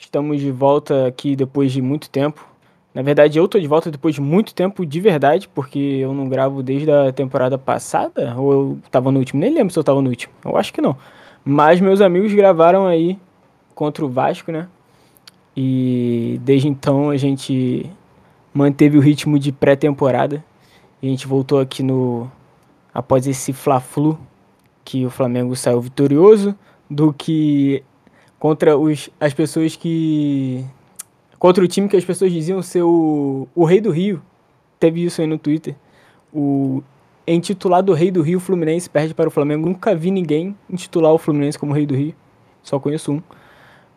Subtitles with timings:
[0.00, 2.44] Estamos de volta aqui depois de muito tempo.
[2.94, 6.26] Na verdade, eu tô de volta depois de muito tempo de verdade, porque eu não
[6.26, 10.00] gravo desde a temporada passada, ou eu tava no último, nem lembro se eu tava
[10.00, 10.32] no último.
[10.42, 10.96] Eu acho que não.
[11.44, 13.18] Mas meus amigos gravaram aí
[13.74, 14.68] contra o Vasco, né?
[15.54, 17.88] E desde então a gente
[18.54, 20.42] manteve o ritmo de pré-temporada.
[21.02, 22.28] E a gente voltou aqui no
[22.92, 24.18] após esse Fla-Flu
[24.82, 26.56] que o Flamengo saiu vitorioso
[26.90, 27.84] do que
[28.40, 30.64] contra os, as pessoas que
[31.38, 34.20] contra o time que as pessoas diziam ser o, o Rei do Rio.
[34.80, 35.76] Teve isso aí no Twitter.
[36.32, 36.82] O
[37.28, 39.68] intitulado Rei do Rio, Fluminense perde para o Flamengo.
[39.68, 42.14] Nunca vi ninguém intitular o Fluminense como Rei do Rio.
[42.62, 43.22] Só conheço um.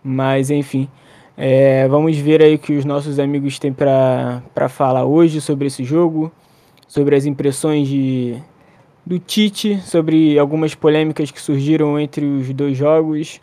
[0.04, 0.90] Mas enfim.
[1.38, 5.84] É, vamos ver aí o que os nossos amigos têm para falar hoje sobre esse
[5.84, 6.32] jogo,
[6.88, 8.38] sobre as impressões de,
[9.06, 13.42] do Tite, sobre algumas polêmicas que surgiram entre os dois jogos.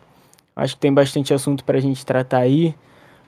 [0.61, 2.75] Acho que tem bastante assunto para a gente tratar aí.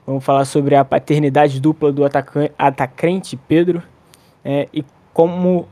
[0.05, 3.81] Vamos falar sobre a paternidade dupla do atacante Pedro.
[4.45, 5.67] É, e como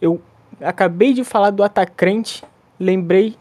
[0.00, 0.18] eu
[0.62, 2.42] acabei de falar do atacante,
[2.80, 3.36] lembrei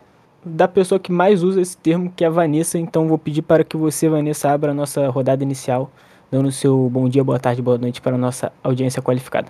[0.46, 2.78] da pessoa que mais usa esse termo, que é a Vanessa.
[2.78, 5.90] Então vou pedir para que você, Vanessa, abra a nossa rodada inicial,
[6.30, 9.50] dando o seu bom dia, boa tarde, boa noite para a nossa audiência qualificada.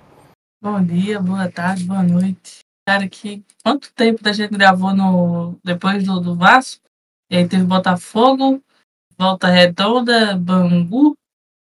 [0.62, 2.60] Bom dia, boa tarde, boa noite.
[2.88, 6.83] Cara, que quanto tempo da gente gravou no depois do, do Vasco?
[7.34, 8.64] E aí teve Botafogo,
[9.18, 11.18] Volta Redonda, Bangu,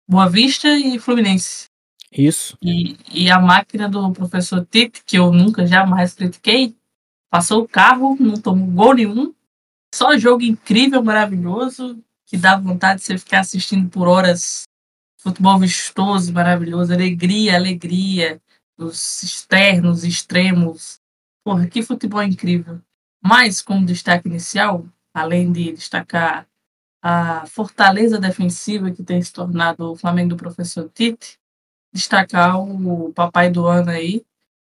[0.08, 1.66] Boa Vista e Fluminense.
[2.10, 2.56] Isso.
[2.62, 6.74] E, e a máquina do professor Tite, que eu nunca jamais critiquei,
[7.30, 9.34] passou o carro, não tomou gol nenhum.
[9.94, 14.62] Só jogo incrível, maravilhoso, que dá vontade de você ficar assistindo por horas.
[15.20, 18.40] Futebol vistoso, maravilhoso, alegria, alegria,
[18.78, 20.98] os externos, extremos.
[21.44, 22.80] Porra, que futebol incrível.
[23.22, 24.86] Mas, como destaque inicial,
[25.20, 26.46] além de destacar
[27.02, 31.38] a fortaleza defensiva que tem se tornado o Flamengo do professor Tite,
[31.92, 34.24] destacar o papai do ano aí,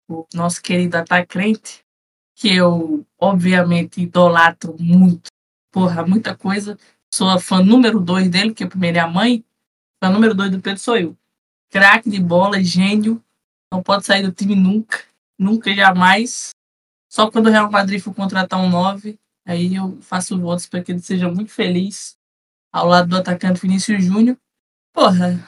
[0.08, 1.84] o nosso querido atacante,
[2.34, 5.30] que eu obviamente idolatro muito,
[5.72, 6.78] porra, muita coisa.
[7.12, 9.44] Sou a fã número dois dele, que o primeiro é a mãe,
[10.02, 11.16] fã número dois do Pedro sou eu.
[11.70, 13.22] Craque de bola, gênio,
[13.72, 14.98] não pode sair do time nunca,
[15.38, 16.50] nunca, jamais.
[17.10, 20.92] Só quando o Real Madrid for contratar um 9, aí eu faço votos para que
[20.92, 22.16] ele seja muito feliz
[22.72, 24.36] ao lado do atacante Vinícius Júnior.
[24.92, 25.40] Porra,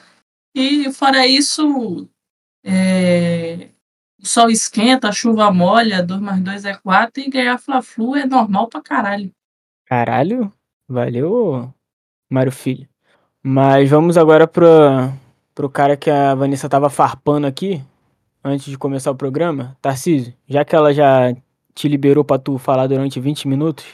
[0.55, 2.09] e fora isso,
[2.63, 3.69] é,
[4.21, 8.25] o sol esquenta, a chuva molha, 2 mais 2 é 4 e ganhar Fla-Flu é
[8.25, 9.31] normal pra caralho.
[9.85, 10.51] Caralho,
[10.87, 11.73] valeu,
[12.29, 12.87] Mário Filho.
[13.41, 14.67] Mas vamos agora pro,
[15.55, 17.81] pro cara que a Vanessa tava farpando aqui,
[18.43, 19.77] antes de começar o programa.
[19.81, 21.35] Tarcísio, já que ela já
[21.79, 23.85] te liberou pra tu falar durante 20 minutos,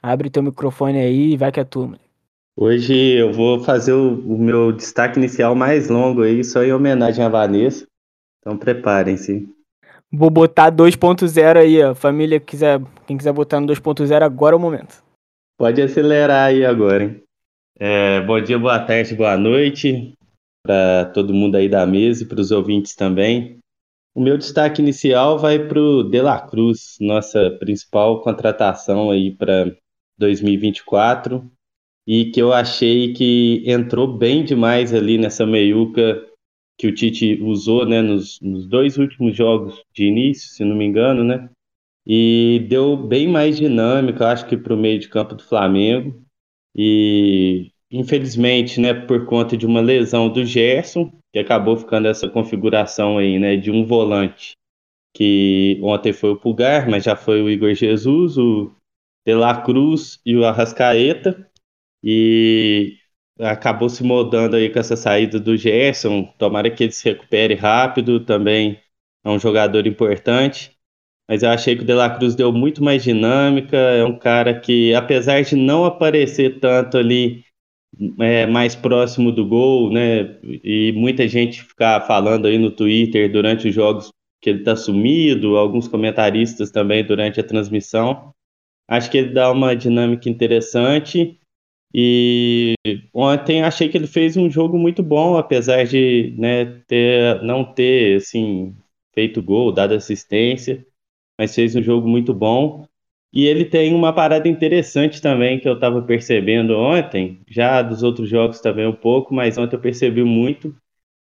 [0.00, 1.92] abre teu microfone aí e vai que é tu.
[2.56, 7.24] Hoje eu vou fazer o, o, meu destaque inicial mais longo aí, só em homenagem
[7.24, 7.84] à Vanessa.
[8.38, 9.48] Então preparem-se.
[10.12, 11.96] Vou botar 2.0 aí, ó.
[11.96, 15.02] Família, quiser, quem quiser botar no 2.0, agora é o momento.
[15.58, 17.22] Pode acelerar aí agora, hein?
[17.76, 20.14] É, bom dia, boa tarde, boa noite
[20.64, 23.58] para todo mundo aí da mesa e para os ouvintes também.
[24.14, 29.74] O meu destaque inicial vai para o De La Cruz, nossa principal contratação aí para
[30.18, 31.50] 2024
[32.06, 36.22] e que eu achei que entrou bem demais ali nessa meiuca
[36.76, 40.84] que o Tite usou né, nos, nos, dois últimos jogos de início, se não me
[40.84, 41.48] engano, né?
[42.04, 46.20] E deu bem mais dinâmica, acho que para o meio de campo do Flamengo.
[46.74, 53.18] E infelizmente, né, por conta de uma lesão do Gerson, que acabou ficando essa configuração
[53.18, 54.52] aí, né, de um volante
[55.14, 58.72] que ontem foi o Pulgar, mas já foi o Igor Jesus, o
[59.26, 61.50] De La Cruz e o Arrascaeta
[62.02, 62.96] e
[63.38, 66.24] acabou se moldando aí com essa saída do Gerson.
[66.38, 68.80] Tomara que ele se recupere rápido, também
[69.24, 70.72] é um jogador importante.
[71.28, 73.76] Mas eu achei que o De La Cruz deu muito mais dinâmica.
[73.76, 77.44] É um cara que, apesar de não aparecer tanto ali
[78.20, 80.38] é, mais próximo do gol, né?
[80.42, 84.10] E muita gente ficar falando aí no Twitter durante os jogos
[84.40, 88.32] que ele está sumido, alguns comentaristas também durante a transmissão.
[88.88, 91.38] Acho que ele dá uma dinâmica interessante
[91.94, 92.74] E
[93.14, 98.16] ontem achei que ele fez um jogo muito bom, apesar de né, ter, não ter
[98.18, 98.74] assim,
[99.14, 100.86] feito gol, dado assistência,
[101.38, 102.86] mas fez um jogo muito bom.
[103.32, 108.28] E ele tem uma parada interessante também que eu estava percebendo ontem, já dos outros
[108.28, 110.74] jogos também um pouco, mas ontem eu percebi muito,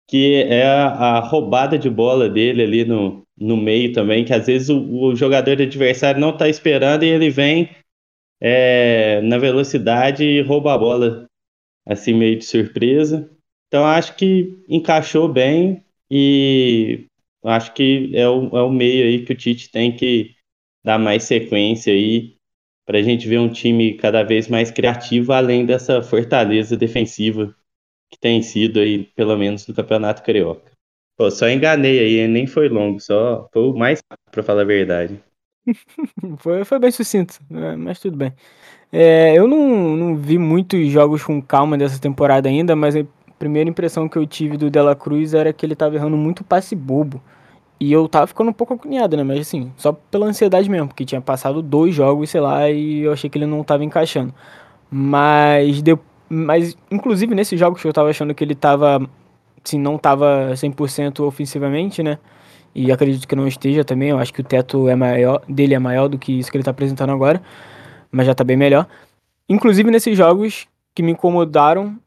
[0.09, 4.45] que é a, a roubada de bola dele ali no, no meio também, que às
[4.45, 7.69] vezes o, o jogador adversário não está esperando e ele vem
[8.41, 11.25] é, na velocidade e rouba a bola
[11.85, 13.29] assim meio de surpresa.
[13.67, 17.05] Então acho que encaixou bem e
[17.45, 20.35] acho que é o, é o meio aí que o Tite tem que
[20.83, 22.35] dar mais sequência aí
[22.85, 27.55] para a gente ver um time cada vez mais criativo, além dessa fortaleza defensiva
[28.09, 30.71] que tem sido aí, pelo menos no Campeonato Carioca.
[31.17, 34.01] Pô, só enganei aí, nem foi longo, só foi o mais
[34.31, 35.21] para falar a verdade.
[36.39, 38.33] foi, foi bem sucinto, né, mas tudo bem.
[38.91, 43.05] É, eu não, não vi muitos jogos com calma dessa temporada ainda, mas a
[43.39, 46.75] primeira impressão que eu tive do Dela Cruz era que ele tava errando muito passe
[46.75, 47.21] bobo.
[47.81, 49.23] E eu tava ficando um pouco agoniado, né?
[49.23, 53.11] Mas assim, só pela ansiedade mesmo, porque tinha passado dois jogos, sei lá, e eu
[53.11, 54.31] achei que ele não tava encaixando.
[54.91, 55.97] Mas, de...
[56.29, 59.09] mas inclusive nesses jogos que eu tava achando que ele tava,
[59.65, 62.19] assim, não tava 100% ofensivamente, né?
[62.75, 65.79] E acredito que não esteja também, eu acho que o teto é maior, dele é
[65.79, 67.41] maior do que isso que ele tá apresentando agora,
[68.11, 68.87] mas já tá bem melhor.
[69.49, 71.97] Inclusive nesses jogos que me incomodaram,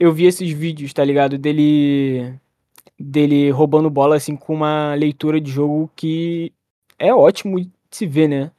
[0.00, 1.38] eu vi esses vídeos, tá ligado?
[1.38, 2.34] Dele
[3.02, 6.52] dele roubando bola assim com uma leitura de jogo que
[6.98, 8.50] é ótimo de se ver, né?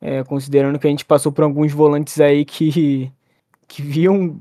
[0.00, 3.10] É, considerando que a gente passou por alguns volantes aí que,
[3.68, 4.40] que viam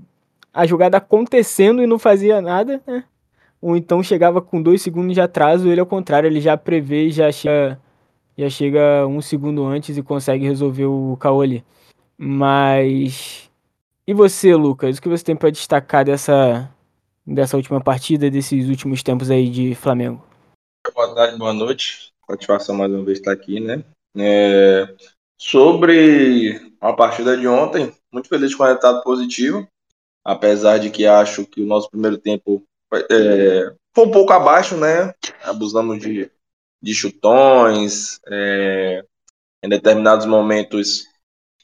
[0.53, 3.03] a jogada acontecendo e não fazia nada, né?
[3.61, 7.31] Ou então chegava com dois segundos de atraso, ele ao contrário, ele já prevê já
[7.31, 7.79] chega,
[8.38, 11.63] já chega um segundo antes e consegue resolver o caô ali.
[12.17, 13.49] Mas.
[14.07, 14.97] E você, Lucas?
[14.97, 16.69] O que você tem para destacar dessa,
[17.25, 20.23] dessa última partida, desses últimos tempos aí de Flamengo?
[20.93, 22.11] Boa tarde, boa noite.
[22.29, 23.83] Satisfação mais uma vez estar aqui, né?
[24.17, 24.93] É...
[25.37, 29.67] Sobre a partida de ontem, muito feliz com o resultado positivo,
[30.23, 33.73] apesar de que acho que o nosso primeiro tempo é...
[33.93, 35.13] foi um pouco abaixo, né?
[35.43, 36.29] Abusamos de,
[36.81, 39.03] de chutões, é...
[39.63, 41.11] em determinados momentos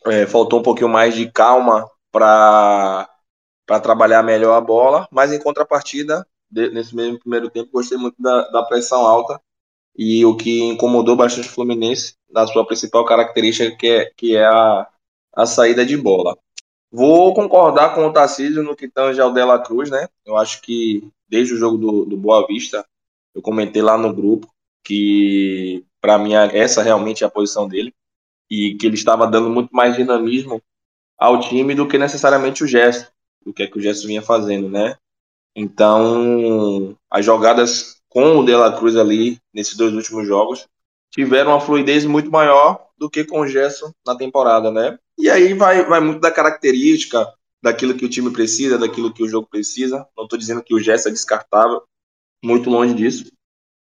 [0.06, 3.10] é, faltou um pouquinho mais de calma para
[3.70, 8.20] para trabalhar melhor a bola, mas em contrapartida, de, nesse mesmo primeiro tempo, gostei muito
[8.20, 9.40] da, da, pressão alta
[9.96, 14.44] e o que incomodou bastante o Fluminense na sua principal característica, que é, que é
[14.44, 14.88] a,
[15.36, 16.36] a saída de bola.
[16.92, 20.08] Vou concordar com o Tarcísio no que tange ao Dela Cruz, né?
[20.26, 22.84] Eu acho que desde o jogo do, do Boa Vista,
[23.36, 24.52] eu comentei lá no grupo
[24.84, 27.94] que, para mim, essa realmente é a posição dele
[28.50, 30.60] e que ele estava dando muito mais dinamismo
[31.16, 33.12] ao time do que necessariamente o gesto
[33.46, 34.96] do que é que o Gerson vinha fazendo, né?
[35.56, 40.68] Então, as jogadas com o De La Cruz ali, nesses dois últimos jogos,
[41.12, 44.98] tiveram uma fluidez muito maior do que com o Gerson na temporada, né?
[45.18, 47.28] E aí vai, vai muito da característica,
[47.62, 50.08] daquilo que o time precisa, daquilo que o jogo precisa.
[50.16, 51.82] Não estou dizendo que o Gerson é descartável,
[52.44, 53.32] muito longe disso.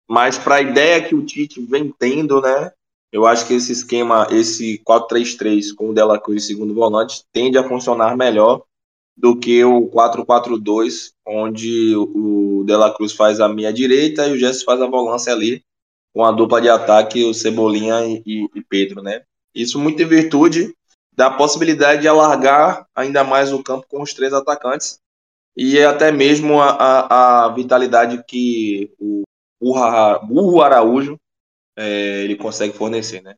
[0.09, 2.73] Mas para a ideia que o Tite vem tendo, né?
[3.11, 7.67] Eu acho que esse esquema, esse 4-3-3 com o Dela Cruz segundo volante, tende a
[7.67, 8.63] funcionar melhor
[9.19, 14.39] do que o 4-4-2, onde o De La Cruz faz a meia direita e o
[14.39, 15.65] Gerson faz a volância ali,
[16.15, 19.23] com a dupla de ataque, o Cebolinha e, e Pedro, né?
[19.53, 20.73] Isso muito em virtude
[21.13, 25.01] da possibilidade de alargar ainda mais o campo com os três atacantes
[25.57, 29.25] e até mesmo a, a, a vitalidade que o
[29.61, 31.19] Burro Araújo
[31.77, 33.35] é, ele consegue fornecer, né?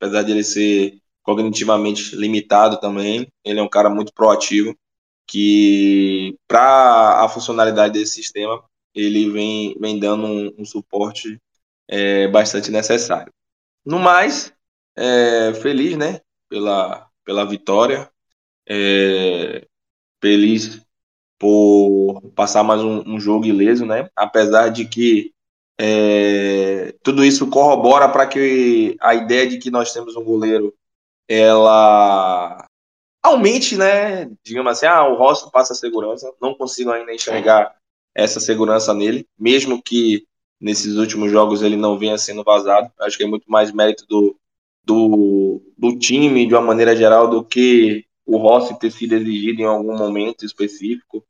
[0.00, 4.74] Apesar de ele ser cognitivamente limitado também, ele é um cara muito proativo
[5.28, 11.40] que para a funcionalidade desse sistema ele vem, vem dando um, um suporte
[11.86, 13.32] é, bastante necessário.
[13.84, 14.52] No mais,
[14.96, 18.10] é, feliz né, pela, pela vitória,
[18.68, 19.66] é,
[20.20, 20.80] feliz
[21.38, 24.08] por passar mais um, um, jogo ileso, né?
[24.16, 25.32] apesar de que
[25.78, 30.74] é, tudo isso corrobora para que a ideia de que nós temos um goleiro
[31.28, 32.66] ela
[33.28, 34.30] aumente, né?
[34.44, 36.32] Digamos assim, ah, o Rossi passa segurança.
[36.40, 37.74] Não consigo ainda enxergar
[38.14, 40.26] essa segurança nele, mesmo que
[40.60, 42.90] nesses últimos jogos ele não venha sendo vazado.
[43.00, 44.36] Acho que é muito mais mérito do,
[44.84, 49.66] do, do time, de uma maneira geral, do que o Rossi ter sido exigido em
[49.66, 51.24] algum momento específico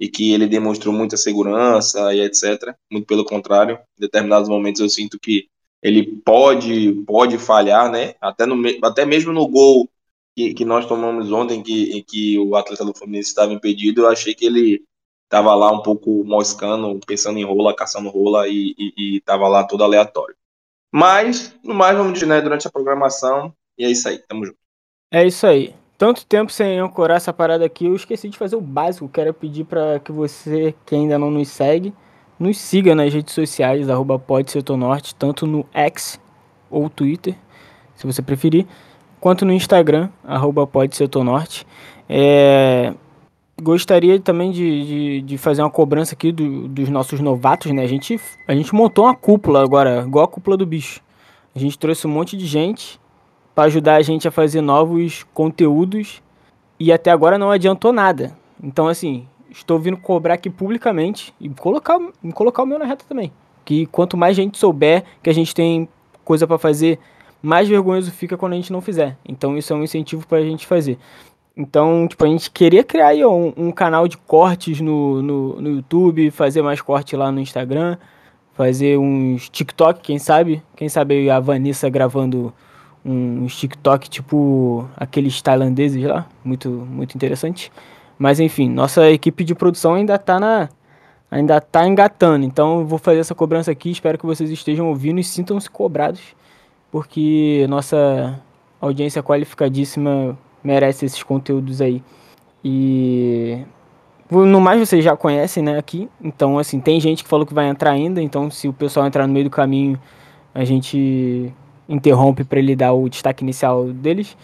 [0.00, 2.74] e que ele demonstrou muita segurança e etc.
[2.90, 5.48] Muito pelo contrário, em determinados momentos eu sinto que
[5.82, 8.14] ele pode pode falhar, né?
[8.20, 9.88] Até no até mesmo no gol
[10.38, 14.08] que, que nós tomamos ontem, que, em que o atleta do Fluminense estava impedido, eu
[14.08, 14.84] achei que ele
[15.24, 18.72] estava lá um pouco moscando, pensando em rola, caçando rola e
[19.16, 20.36] estava lá todo aleatório.
[20.92, 24.58] Mas, no mais, vamos dizer, né, durante a programação, e é isso aí, tamo junto.
[25.10, 25.74] É isso aí.
[25.98, 29.08] Tanto tempo sem ancorar essa parada aqui, eu esqueci de fazer o básico.
[29.08, 31.92] Quero pedir para que você, que ainda não nos segue,
[32.38, 34.22] nos siga nas redes sociais, arroba
[34.78, 36.20] Norte, tanto no X
[36.70, 37.34] ou Twitter,
[37.96, 38.66] se você preferir,
[39.20, 40.68] quanto no Instagram, arroba.
[42.08, 42.94] É,
[43.60, 47.82] gostaria também de, de, de, fazer uma cobrança aqui do, dos nossos novatos, né?
[47.82, 51.00] A gente, a gente montou uma cúpula agora, igual a cúpula do bicho.
[51.54, 53.00] A gente trouxe um monte de gente
[53.54, 56.22] para ajudar a gente a fazer novos conteúdos
[56.78, 58.36] e até agora não adiantou nada.
[58.62, 61.98] Então, assim, estou vindo cobrar aqui publicamente e colocar,
[62.34, 63.32] colocar o meu na reta também.
[63.64, 65.88] Que quanto mais gente souber que a gente tem
[66.24, 66.98] coisa para fazer,
[67.42, 69.16] mais vergonhoso fica quando a gente não fizer.
[69.26, 70.98] Então, isso é um incentivo para a gente fazer.
[71.56, 75.70] Então, tipo, a gente queria criar aí, um, um, canal de cortes no, no, no
[75.70, 77.96] YouTube, fazer mais corte lá no Instagram,
[78.54, 80.62] fazer uns TikTok, quem sabe?
[80.76, 82.54] Quem sabe a Vanessa gravando
[83.04, 87.72] uns TikTok tipo aqueles tailandeses lá, muito muito interessante.
[88.18, 90.68] Mas enfim, nossa equipe de produção ainda tá na
[91.30, 92.44] ainda tá engatando.
[92.44, 96.20] Então eu vou fazer essa cobrança aqui, espero que vocês estejam ouvindo e sintam-se cobrados,
[96.90, 98.40] porque nossa
[98.80, 102.02] audiência qualificadíssima merece esses conteúdos aí.
[102.64, 103.64] E
[104.30, 106.08] no mais vocês já conhecem, né, aqui.
[106.20, 109.26] Então assim, tem gente que falou que vai entrar ainda, então se o pessoal entrar
[109.26, 109.98] no meio do caminho,
[110.54, 111.52] a gente
[111.88, 114.36] interrompe para ele dar o destaque inicial deles.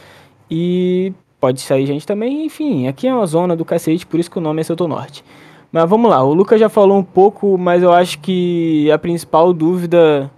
[0.51, 4.39] E pode sair gente também, enfim, aqui é uma zona do cacete, por isso que
[4.39, 5.25] o nome é Setor Norte.
[5.71, 9.53] Mas vamos lá, o Lucas já falou um pouco, mas eu acho que a principal
[9.53, 10.31] dúvida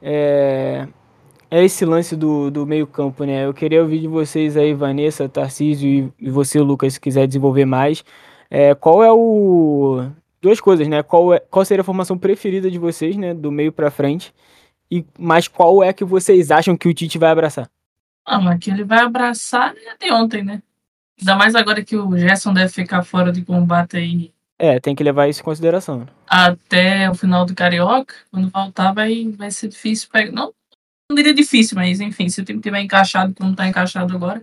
[0.00, 0.86] é,
[1.50, 3.44] é esse lance do, do meio campo, né?
[3.44, 8.04] Eu queria ouvir de vocês aí, Vanessa, Tarcísio e, você, Lucas, se quiser desenvolver mais.
[8.50, 10.08] É, qual é o...
[10.40, 11.02] Duas coisas, né?
[11.02, 13.34] Qual, é, qual seria a formação preferida de vocês, né?
[13.34, 14.34] Do meio para frente.
[14.90, 17.68] E, mas qual é que vocês acham que o Tite vai abraçar?
[18.24, 20.62] Ah, mas que ele vai abraçar é de ontem, né?
[21.18, 24.32] Ainda mais agora que o Gerson deve ficar fora de combate aí.
[24.58, 26.06] É, tem que levar isso em consideração.
[26.26, 30.32] Até o final do Carioca, quando voltar vai, vai ser difícil pegar.
[30.32, 30.52] Não,
[31.10, 34.42] não diria difícil, mas enfim, se o time tiver encaixado como está encaixado agora.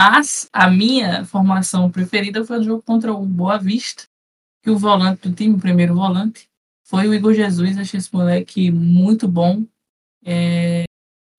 [0.00, 4.04] Mas a minha formação preferida foi o jogo contra o Boa Vista,
[4.62, 6.48] que o volante do time, o primeiro volante,
[6.86, 7.78] foi o Igor Jesus.
[7.78, 9.64] Achei esse moleque muito bom.
[10.24, 10.84] É,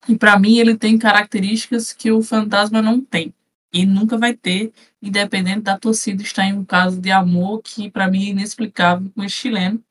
[0.08, 3.34] e para mim ele tem características que o fantasma não tem.
[3.72, 8.08] E nunca vai ter, independente da torcida estar em um caso de amor que para
[8.08, 9.82] mim é inexplicável com esse chileno.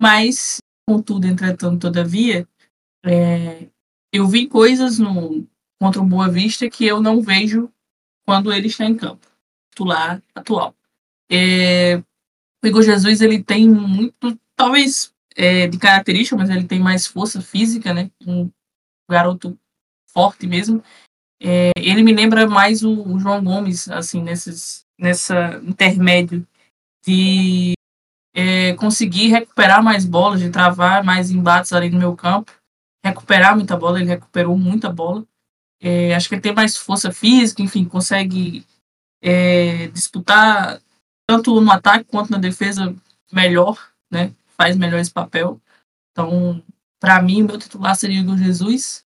[0.00, 2.48] Mas, contudo, entretanto, todavia,
[3.04, 3.68] é,
[4.14, 5.44] eu vi coisas no
[5.80, 7.68] contra o Boa Vista que eu não vejo
[8.24, 9.26] quando ele está em campo,
[9.70, 10.72] titular atual.
[11.28, 11.96] É,
[12.62, 17.42] o Igor Jesus ele tem muito, talvez é, de característica, mas ele tem mais força
[17.42, 18.08] física, né?
[18.24, 18.48] Um
[19.10, 19.58] garoto
[20.06, 20.80] forte mesmo.
[21.42, 26.46] É, ele me lembra mais o, o, João Gomes, assim, nesses, nessa intermédio
[27.04, 27.74] de
[28.32, 32.52] é, conseguir recuperar mais bolas, de travar mais embates ali no meu campo,
[33.04, 35.24] recuperar muita bola, ele recuperou muita bola.
[35.80, 38.66] É, acho que ele tem mais força física, enfim, consegue
[39.22, 40.80] é, disputar
[41.28, 42.94] tanto no ataque quanto na defesa
[43.32, 43.78] melhor,
[44.10, 44.32] né?
[44.56, 45.60] faz melhor esse papel.
[46.12, 46.62] Então,
[47.00, 49.04] para mim, meu titular seria o Jesus.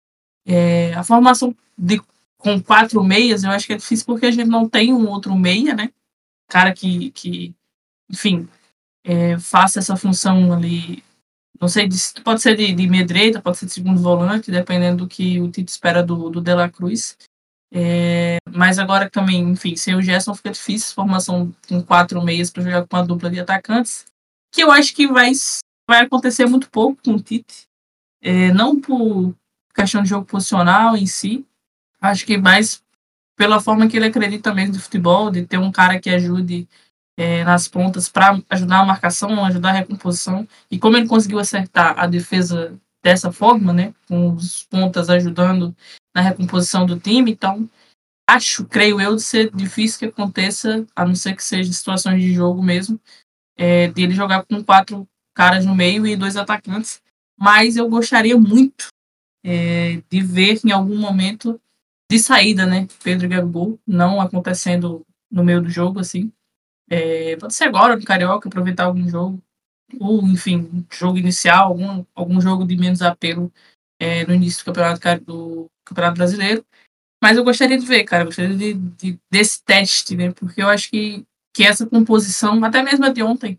[0.45, 2.01] É, a formação de,
[2.37, 5.35] com quatro meias, eu acho que é difícil porque a gente não tem um outro
[5.35, 5.91] meia, né?
[6.47, 7.53] Cara que, que
[8.09, 8.47] enfim,
[9.03, 11.03] é, faça essa função ali.
[11.61, 11.87] Não sei,
[12.23, 15.49] pode ser de, de meia direita, pode ser de segundo volante, dependendo do que o
[15.49, 17.15] Tito espera do, do De La Cruz.
[17.71, 22.63] É, mas agora também, enfim, sem o Gerson fica difícil, formação com quatro meias para
[22.63, 24.05] jogar com uma dupla de atacantes
[24.51, 25.31] que eu acho que vai,
[25.89, 27.67] vai acontecer muito pouco com o Tite.
[28.21, 29.33] É, não por
[29.73, 31.45] questão de jogo posicional em si,
[31.99, 32.83] acho que mais
[33.35, 36.67] pela forma que ele acredita mesmo de futebol, de ter um cara que ajude
[37.17, 40.47] é, nas pontas para ajudar a marcação, ajudar a recomposição.
[40.69, 45.75] E como ele conseguiu acertar a defesa dessa forma, né, com os pontas ajudando
[46.15, 47.69] na recomposição do time, então
[48.29, 52.33] acho, creio eu, de ser difícil que aconteça, a não ser que seja situações de
[52.33, 52.99] jogo mesmo,
[53.57, 57.01] é, dele jogar com quatro caras no meio e dois atacantes.
[57.37, 58.87] Mas eu gostaria muito
[59.43, 61.59] é, de ver em algum momento
[62.09, 62.87] de saída, né?
[63.03, 66.31] Pedro e Gabigol não acontecendo no meio do jogo, assim.
[66.91, 69.41] É, pode ser agora no Carioca, aproveitar algum jogo.
[69.97, 73.51] Ou, enfim, jogo inicial, algum, algum jogo de menos apelo
[73.97, 76.65] é, no início do campeonato, do campeonato Brasileiro.
[77.23, 80.31] Mas eu gostaria de ver, cara, gostaria de, de, desse teste, né?
[80.31, 83.57] Porque eu acho que, que essa composição, até mesmo a de ontem,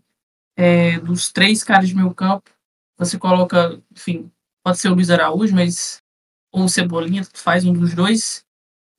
[0.55, 2.51] é, dos três caras de meio campo,
[2.97, 4.31] você coloca, enfim,
[4.63, 6.03] pode ser o Luiz Araújo, mas
[6.51, 8.45] ou o Cebolinha, faz um dos dois,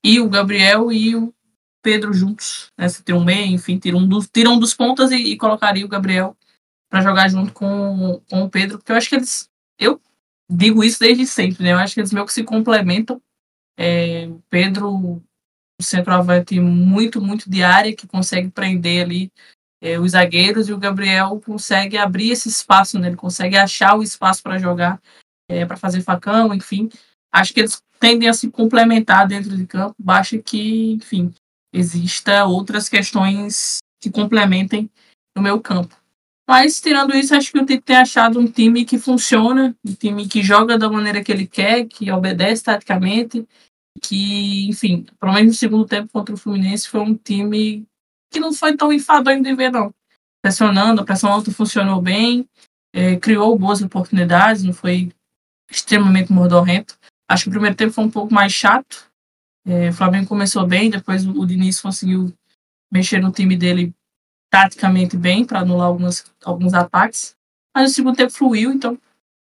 [0.03, 1.33] e o Gabriel e o
[1.85, 2.89] Pedro juntos, né?
[2.89, 5.87] Você um meio, enfim, tira um dos, tira um dos pontas e, e colocaria o
[5.87, 6.35] Gabriel
[6.89, 10.01] para jogar junto com, com o Pedro, porque eu acho que eles, eu
[10.49, 11.73] digo isso desde sempre, né?
[11.73, 13.21] Eu acho que eles meio que se complementam.
[13.77, 15.21] É, o Pedro, o
[15.79, 19.31] centroavante muito, muito de área, que consegue prender ali
[19.79, 23.09] é, os zagueiros, e o Gabriel consegue abrir esse espaço, né?
[23.09, 24.99] Ele consegue achar o espaço para jogar,
[25.47, 26.89] é, para fazer facão, enfim.
[27.31, 31.31] Acho que eles tendem a se complementar dentro de campo, basta que, enfim,
[31.75, 34.89] exista outras questões que complementem
[35.35, 35.95] no meu campo.
[36.47, 40.27] Mas, tirando isso, acho que o Tite tem achado um time que funciona, um time
[40.27, 43.47] que joga da maneira que ele quer, que obedece taticamente,
[44.01, 47.85] que, enfim, pelo menos no segundo tempo contra o Fluminense, foi um time
[48.31, 49.91] que não foi tão enfadonho de ver, não.
[50.43, 52.47] Pressionando, a pressão alta funcionou bem,
[52.93, 55.11] é, criou boas oportunidades, não foi
[55.69, 56.95] extremamente mordorrento.
[57.27, 59.09] Acho que o primeiro tempo foi um pouco mais chato.
[59.65, 62.31] É, o Flamengo começou bem, depois o Diniz conseguiu
[62.91, 63.93] mexer no time dele
[64.49, 67.35] taticamente bem para anular algumas, alguns ataques.
[67.75, 68.97] Mas o segundo tempo fluiu, então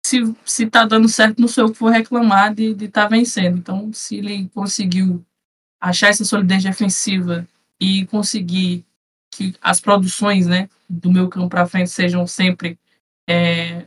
[0.06, 3.58] se, se tá dando certo, não sou eu que vou reclamar de estar tá vencendo.
[3.58, 5.26] Então, se ele conseguiu
[5.80, 7.48] achar essa solidez defensiva
[7.80, 8.86] e conseguir
[9.34, 12.78] que as produções né, do meu campo para frente sejam sempre
[13.28, 13.86] é,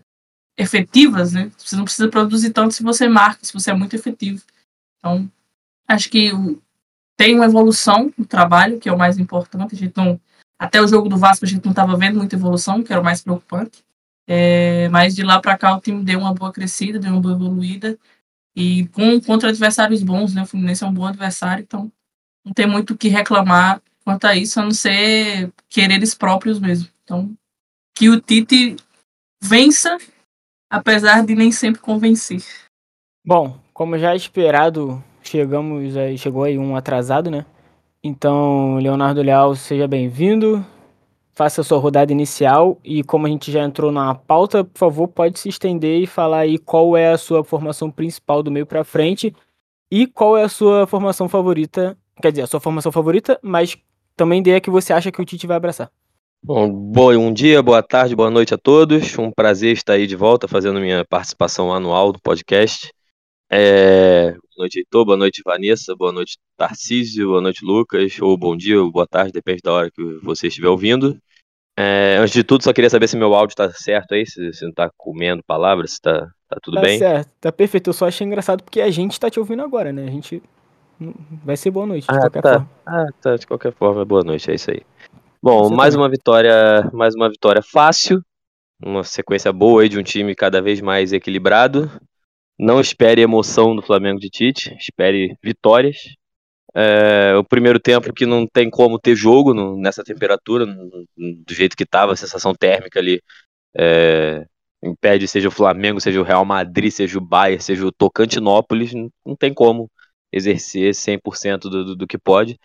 [0.56, 1.52] efetivas, né?
[1.58, 4.42] Você não precisa produzir tanto se você marca, se você é muito efetivo.
[4.98, 5.30] Então,
[5.88, 6.30] acho que
[7.16, 9.74] tem uma evolução no trabalho, que é o mais importante.
[9.74, 10.20] A gente não
[10.58, 13.04] até o jogo do Vasco a gente não estava vendo muita evolução, que era o
[13.04, 13.84] mais preocupante.
[14.26, 17.34] É, mas de lá para cá o time deu uma boa crescida, deu uma boa
[17.34, 17.98] evoluída.
[18.56, 20.42] E com, contra adversários bons, né?
[20.42, 21.90] O Fluminense é um bom adversário, então
[22.44, 26.88] não tem muito o que reclamar quanto a isso, a não ser quereres próprios mesmo.
[27.02, 27.34] Então,
[27.96, 28.76] que o Tite
[29.42, 29.96] vença,
[30.70, 32.44] apesar de nem sempre convencer.
[33.26, 37.44] Bom, como já esperado, chegamos aí, chegou aí um atrasado, né?
[38.02, 40.64] Então, Leonardo Leal, seja bem-vindo.
[41.32, 45.08] Faça a sua rodada inicial e como a gente já entrou na pauta, por favor,
[45.08, 48.84] pode se estender e falar aí qual é a sua formação principal do meio para
[48.84, 49.34] frente
[49.90, 53.76] e qual é a sua formação favorita, quer dizer, a sua formação favorita, mas
[54.16, 55.90] também dê a que você acha que o Tite vai abraçar.
[56.42, 59.18] Bom, bom, dia, boa tarde, boa noite a todos.
[59.18, 62.92] Um prazer estar aí de volta fazendo minha participação anual do podcast.
[63.50, 65.04] É, boa noite, Heitor.
[65.04, 65.96] Boa noite, Vanessa.
[65.96, 67.28] Boa noite, Tarcísio.
[67.28, 68.20] Boa noite, Lucas.
[68.20, 71.18] Ou bom dia, ou boa tarde, depende da hora que você estiver ouvindo.
[71.76, 74.64] É, antes de tudo, só queria saber se meu áudio está certo aí, se você
[74.64, 76.98] não está comendo palavras, se tá, tá tudo tá bem.
[76.98, 77.90] Tá certo, tá perfeito.
[77.90, 80.04] Eu só achei engraçado porque a gente está te ouvindo agora, né?
[80.04, 80.42] A gente.
[81.44, 82.52] Vai ser boa noite, de ah, qualquer tá.
[82.52, 82.70] forma.
[82.86, 83.36] Ah, tá.
[83.36, 84.82] De qualquer forma, boa noite, é isso aí.
[85.42, 86.04] Bom, você mais também.
[86.04, 88.22] uma vitória, mais uma vitória fácil,
[88.80, 91.90] uma sequência boa aí de um time cada vez mais equilibrado.
[92.58, 96.14] Não espere emoção do Flamengo de Tite, espere vitórias.
[96.74, 101.54] É, o primeiro tempo que não tem como ter jogo no, nessa temperatura, no, do
[101.54, 103.22] jeito que estava, a sensação térmica ali
[103.76, 104.46] é,
[104.82, 109.10] impede, seja o Flamengo, seja o Real Madrid, seja o Bayern, seja o Tocantinópolis, não,
[109.24, 109.90] não tem como
[110.32, 112.58] exercer 100% do, do, do que pode.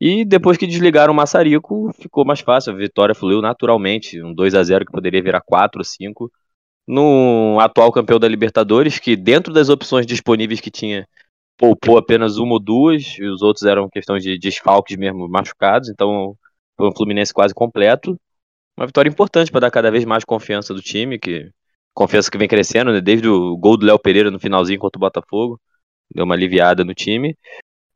[0.00, 4.54] E depois que desligaram o Massarico, ficou mais fácil, a vitória fluiu naturalmente, um 2
[4.54, 6.30] a 0 que poderia virar 4 ou 5
[6.90, 11.06] no atual campeão da Libertadores, que dentro das opções disponíveis que tinha,
[11.56, 16.34] poupou apenas uma ou duas, e os outros eram questão de desfalques mesmo machucados, então
[16.76, 18.18] foi um Fluminense quase completo.
[18.76, 21.48] Uma vitória importante para dar cada vez mais confiança do time, que
[21.94, 25.00] confiança que vem crescendo, né, desde o gol do Léo Pereira no finalzinho contra o
[25.00, 25.60] Botafogo,
[26.12, 27.36] deu uma aliviada no time.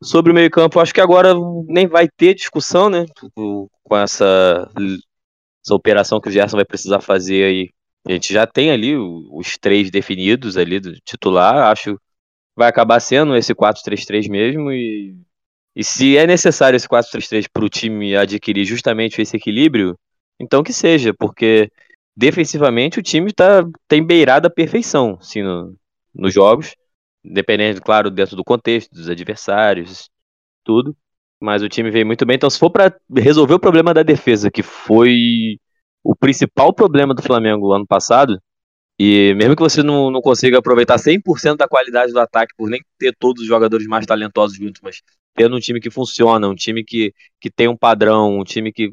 [0.00, 1.34] Sobre o meio-campo, acho que agora
[1.66, 3.06] nem vai ter discussão, né?
[3.34, 4.70] Com essa,
[5.64, 7.70] essa operação que o Gerson vai precisar fazer aí
[8.06, 11.98] a gente já tem ali os três definidos ali do titular, acho
[12.56, 15.16] vai acabar sendo esse 4-3-3 mesmo e,
[15.74, 19.98] e se é necessário esse 4-3-3 para o time adquirir justamente esse equilíbrio,
[20.38, 21.70] então que seja, porque
[22.16, 25.74] defensivamente o time tá, tem beirado a perfeição assim, no,
[26.14, 26.74] nos jogos,
[27.24, 30.10] dependendo, claro, dentro do contexto, dos adversários,
[30.62, 30.96] tudo,
[31.40, 34.50] mas o time veio muito bem, então se for para resolver o problema da defesa,
[34.50, 35.58] que foi
[36.04, 38.38] o principal problema do Flamengo ano passado,
[38.98, 42.80] e mesmo que você não, não consiga aproveitar 100% da qualidade do ataque, por nem
[42.98, 45.02] ter todos os jogadores mais talentosos juntos, mas
[45.34, 48.92] tendo um time que funciona, um time que, que tem um padrão, um time que.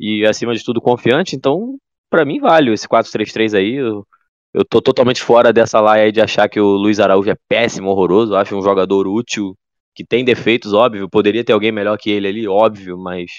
[0.00, 1.78] e acima de tudo confiante, então,
[2.10, 3.74] para mim, vale esse 4-3-3 aí.
[3.74, 4.06] Eu,
[4.54, 8.34] eu tô totalmente fora dessa laia de achar que o Luiz Araújo é péssimo, horroroso.
[8.34, 9.56] Eu acho um jogador útil
[9.94, 13.30] que tem defeitos, óbvio, poderia ter alguém melhor que ele ali, óbvio, mas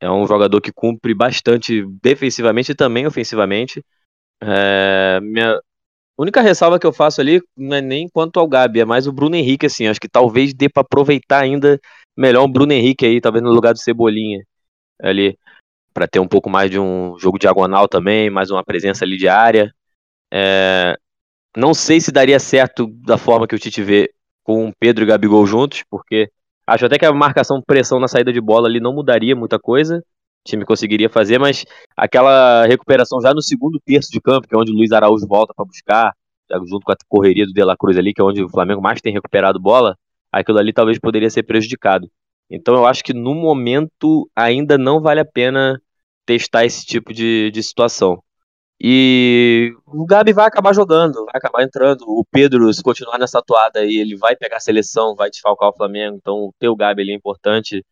[0.00, 3.84] é um jogador que cumpre bastante defensivamente e também ofensivamente.
[4.40, 5.60] É, minha
[6.16, 9.12] única ressalva que eu faço ali não é nem quanto ao Gabi, é mais o
[9.12, 11.80] Bruno Henrique, assim, acho que talvez dê para aproveitar ainda
[12.16, 14.42] melhor o Bruno Henrique aí, talvez no lugar do Cebolinha
[15.00, 15.38] ali,
[15.94, 19.28] para ter um pouco mais de um jogo diagonal também, mais uma presença ali de
[19.28, 19.72] área.
[20.32, 20.96] É,
[21.56, 24.12] não sei se daria certo da forma que o Tite vê
[24.44, 26.30] com Pedro e Gabigol juntos, porque
[26.68, 29.98] acho até que a marcação pressão na saída de bola ali não mudaria muita coisa.
[29.98, 31.64] O time conseguiria fazer, mas
[31.96, 35.52] aquela recuperação já no segundo terço de campo, que é onde o Luiz Araújo volta
[35.54, 36.12] para buscar,
[36.66, 39.00] junto com a correria do De La Cruz ali, que é onde o Flamengo mais
[39.00, 39.96] tem recuperado bola,
[40.30, 42.08] aquilo ali talvez poderia ser prejudicado.
[42.50, 45.80] Então eu acho que no momento ainda não vale a pena
[46.24, 48.22] testar esse tipo de, de situação.
[48.80, 52.02] E o Gabi vai acabar jogando, vai acabar entrando.
[52.02, 55.76] O Pedro, se continuar nessa atuada aí, ele vai pegar a seleção, vai desfalcar o
[55.76, 56.16] Flamengo.
[56.16, 57.84] Então, ter o Gabi ali é importante.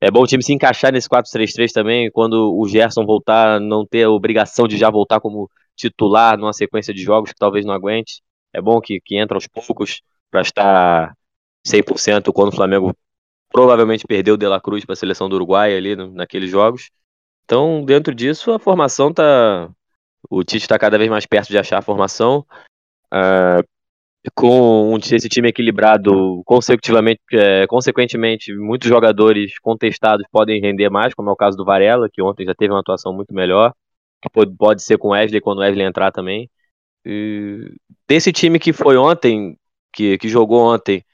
[0.00, 2.10] É bom o time se encaixar nesse 4-3-3 também.
[2.12, 6.94] Quando o Gerson voltar, não ter a obrigação de já voltar como titular numa sequência
[6.94, 8.22] de jogos que talvez não aguente.
[8.52, 11.14] É bom que, que entra aos poucos para estar
[11.66, 12.94] 100% quando o Flamengo
[13.50, 16.90] provavelmente perdeu o De La Cruz para a seleção do Uruguai ali naqueles jogos.
[17.44, 19.70] Então, dentro disso, a formação tá
[20.30, 22.44] o Tite está cada vez mais perto de achar a formação.
[23.12, 23.62] Uh,
[24.34, 31.32] com esse time equilibrado, consecutivamente, é, consequentemente, muitos jogadores contestados podem render mais, como é
[31.32, 33.72] o caso do Varela, que ontem já teve uma atuação muito melhor.
[34.32, 36.50] Pode, pode ser com o Wesley quando o Wesley entrar também.
[37.04, 37.72] E
[38.06, 39.56] desse time que foi ontem,
[39.92, 41.04] que, que jogou ontem,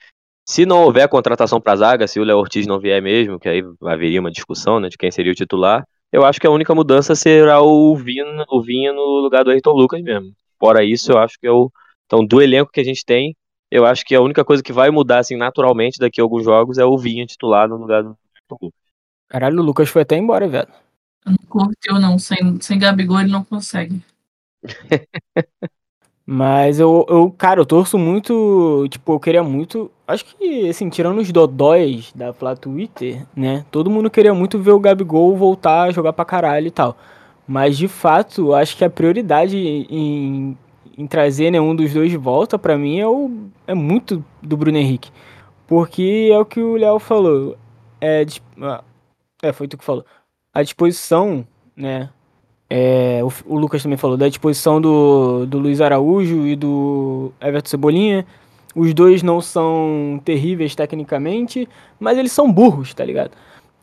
[0.46, 3.62] se não houver contratação para zaga, se o Léo Ortiz não vier mesmo, que aí
[3.82, 7.16] haveria uma discussão né, de quem seria o titular, eu acho que a única mudança
[7.16, 10.32] será o Vinha, o Vinha no lugar do Ayrton Lucas mesmo.
[10.60, 11.72] Fora isso, eu acho que é o.
[12.06, 13.36] Então, do elenco que a gente tem,
[13.68, 16.78] eu acho que a única coisa que vai mudar, assim, naturalmente daqui a alguns jogos
[16.78, 18.80] é o Vinha titular no lugar do Ayrton Lucas.
[19.28, 20.68] Caralho, o Lucas foi até embora, velho.
[21.26, 22.16] Não curtiu, não.
[22.16, 24.00] Sem, sem Gabigol ele não consegue.
[26.26, 28.86] Mas eu, eu, cara, eu torço muito.
[28.88, 29.90] Tipo, eu queria muito.
[30.06, 33.64] Acho que, assim, tirando os dodóis da Flá Twitter, né?
[33.70, 36.96] Todo mundo queria muito ver o Gabigol voltar a jogar pra caralho e tal.
[37.46, 40.56] Mas, de fato, acho que a prioridade em,
[40.96, 43.30] em trazer nenhum dos dois de volta, pra mim, é, o,
[43.66, 45.10] é muito do Bruno Henrique.
[45.66, 47.56] Porque é o que o Léo falou.
[48.00, 48.24] É,
[49.42, 50.04] é, foi tu que falou.
[50.52, 52.10] A disposição, né?
[52.68, 57.68] É, o, o, Lucas também falou da disposição do, do Luiz Araújo e do Everton
[57.68, 58.26] Cebolinha.
[58.74, 61.68] Os dois não são terríveis tecnicamente,
[62.00, 63.30] mas eles são burros, tá ligado?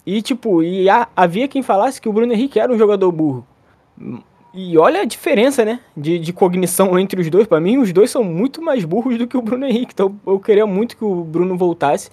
[0.06, 3.46] E tipo, e há, havia quem falasse que o Bruno Henrique era um jogador burro.
[4.54, 5.80] E olha a diferença, né?
[5.96, 7.48] De, de cognição entre os dois.
[7.48, 9.94] Para mim, os dois são muito mais burros do que o Bruno Henrique.
[9.94, 12.10] Então eu queria muito que o Bruno voltasse,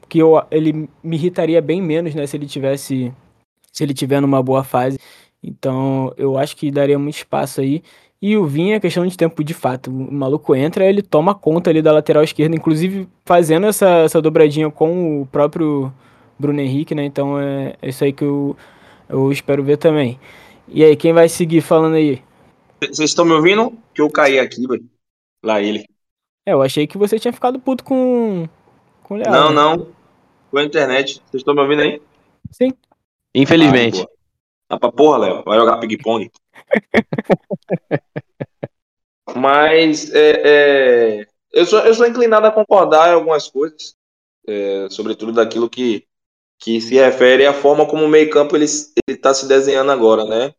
[0.00, 2.26] porque eu, ele me irritaria bem menos, né?
[2.26, 3.12] Se ele tivesse.
[3.70, 4.98] Se ele tiver numa boa fase.
[5.42, 7.82] Então, eu acho que daria muito espaço aí.
[8.20, 9.90] E o Vinha é questão de tempo de fato.
[9.90, 14.70] O maluco entra, ele toma conta ali da lateral esquerda, inclusive fazendo essa, essa dobradinha
[14.70, 15.92] com o próprio
[16.38, 17.04] Bruno Henrique, né?
[17.04, 18.56] Então é, é isso aí que eu,
[19.08, 20.20] eu espero ver também.
[20.68, 22.22] E aí, quem vai seguir falando aí?
[22.80, 23.76] Vocês estão me ouvindo?
[23.92, 24.88] Que eu caí aqui, velho.
[25.44, 25.84] Lá ele.
[26.46, 28.48] É, eu achei que você tinha ficado puto com,
[29.02, 29.32] com o Leal.
[29.32, 29.54] Não, né?
[29.54, 29.88] não.
[30.50, 31.20] Com a internet.
[31.26, 32.00] Vocês estão me ouvindo aí?
[32.50, 32.72] Sim.
[33.34, 34.06] Infelizmente.
[34.72, 35.44] Tá pra porra, Léo.
[35.44, 36.30] Vai jogar ping-pong.
[39.36, 43.94] Mas é, é, eu, sou, eu sou inclinado a concordar em algumas coisas,
[44.48, 46.06] é, sobretudo daquilo que,
[46.58, 48.64] que se refere à forma como o meio-campo ele
[49.06, 50.54] está se desenhando agora, né?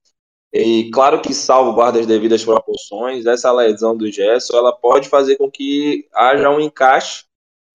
[0.53, 5.49] E claro que, salvo guardas devidas proporções, essa lesão do Gerson ela pode fazer com
[5.49, 7.25] que haja um encaixe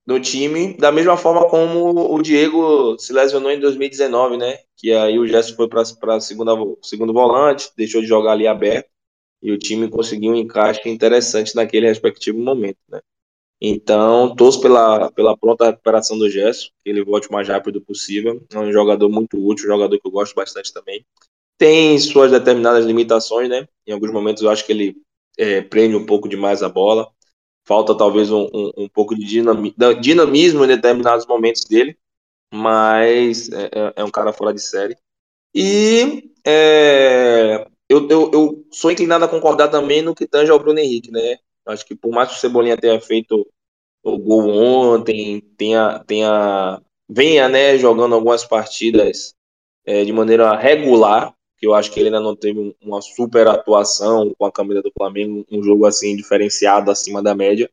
[0.08, 4.58] no time, da mesma forma como o Diego se lesionou em 2019, né?
[4.74, 8.88] Que aí o Gerson foi para segunda segundo volante, deixou de jogar ali aberto
[9.42, 13.02] e o time conseguiu um encaixe interessante naquele respectivo momento, né?
[13.60, 18.42] Então, torço pela, pela pronta recuperação do Gerson, que ele volte o mais rápido possível.
[18.50, 21.04] É um jogador muito útil, um jogador que eu gosto bastante também.
[21.58, 23.68] Tem suas determinadas limitações, né?
[23.86, 24.96] Em alguns momentos eu acho que ele
[25.36, 27.12] é, prende um pouco demais a bola
[27.68, 29.24] falta talvez um, um, um pouco de
[30.00, 31.98] dinamismo em determinados momentos dele,
[32.52, 34.96] mas é, é, é um cara fora de série.
[35.54, 40.78] E é, eu, eu, eu, sou inclinado a concordar também no que tange ao Bruno
[40.78, 41.36] Henrique, né?
[41.66, 43.46] Acho que por mais que o Cebolinha tenha feito
[44.02, 49.34] o gol ontem, tenha, tenha venha né, jogando algumas partidas
[49.84, 54.32] é, de maneira regular, que eu acho que ele ainda não teve uma super atuação
[54.38, 57.68] com a camisa do Flamengo, um jogo assim diferenciado acima da média,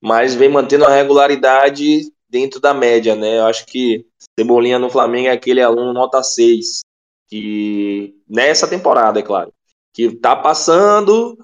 [0.00, 3.38] mas vem mantendo a regularidade dentro da média, né?
[3.38, 4.06] Eu acho que
[4.38, 6.80] Cebolinha no Flamengo é aquele aluno nota 6,
[7.28, 9.52] que nessa temporada, é claro,
[9.92, 11.36] que tá passando,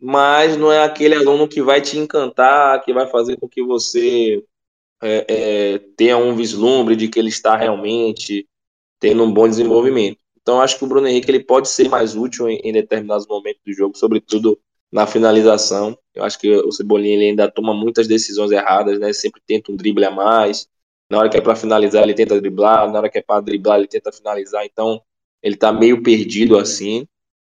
[0.00, 4.44] mas não é aquele aluno que vai te encantar, que vai fazer com que você
[5.02, 8.46] é, é, tenha um vislumbre de que ele está realmente
[9.00, 10.18] tendo um bom desenvolvimento.
[10.48, 13.60] Então, acho que o Bruno Henrique ele pode ser mais útil em, em determinados momentos
[13.66, 14.58] do jogo, sobretudo
[14.90, 15.94] na finalização.
[16.14, 19.12] Eu acho que o Cebolinha ele ainda toma muitas decisões erradas, né?
[19.12, 20.66] Sempre tenta um drible a mais.
[21.10, 22.90] Na hora que é para finalizar, ele tenta driblar.
[22.90, 24.64] Na hora que é para driblar, ele tenta finalizar.
[24.64, 25.02] Então,
[25.42, 27.06] ele está meio perdido assim.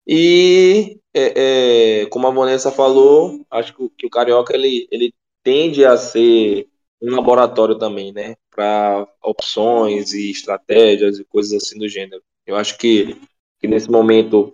[0.05, 5.85] E, é, é, como a Vanessa falou, acho que, que, o Carioca ele, ele tende
[5.85, 6.67] a ser
[7.01, 8.35] um laboratório também, né?
[8.53, 12.21] Para opções e estratégias e coisas assim do gênero.
[12.45, 13.19] Eu acho que,
[13.59, 14.53] que nesse momento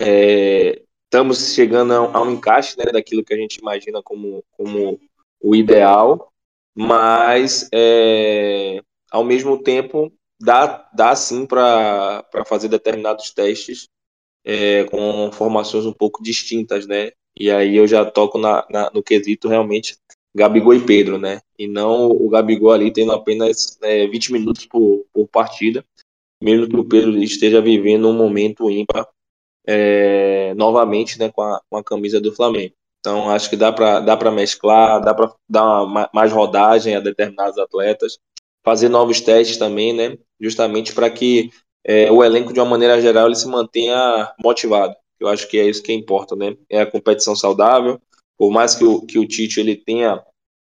[0.00, 5.00] é, estamos chegando a, um encaixe né, daquilo que a gente imagina como, como
[5.40, 6.32] o ideal,
[6.74, 13.88] mas é, ao mesmo tempo dá, dá sim para fazer determinados testes
[14.44, 17.10] é, com formações um pouco distintas, né?
[17.38, 19.96] E aí eu já toco na, na, no quesito realmente
[20.34, 21.40] Gabigol e Pedro, né?
[21.58, 25.84] E não o Gabigol ali tendo apenas é, 20 minutos por, por partida,
[26.42, 29.06] mesmo que o Pedro esteja vivendo um momento ímpar
[29.66, 32.74] é, novamente né, com, a, com a camisa do Flamengo.
[33.00, 37.58] Então acho que dá para dá mesclar, dá para dar uma, mais rodagem a determinados
[37.58, 38.18] atletas,
[38.62, 40.18] fazer novos testes também, né?
[40.38, 41.50] Justamente para que
[41.84, 44.94] é, o elenco, de uma maneira geral, ele se mantenha motivado.
[45.18, 46.56] Eu acho que é isso que importa, né?
[46.68, 48.00] É a competição saudável.
[48.36, 50.22] Por mais que o, que o Tite ele tenha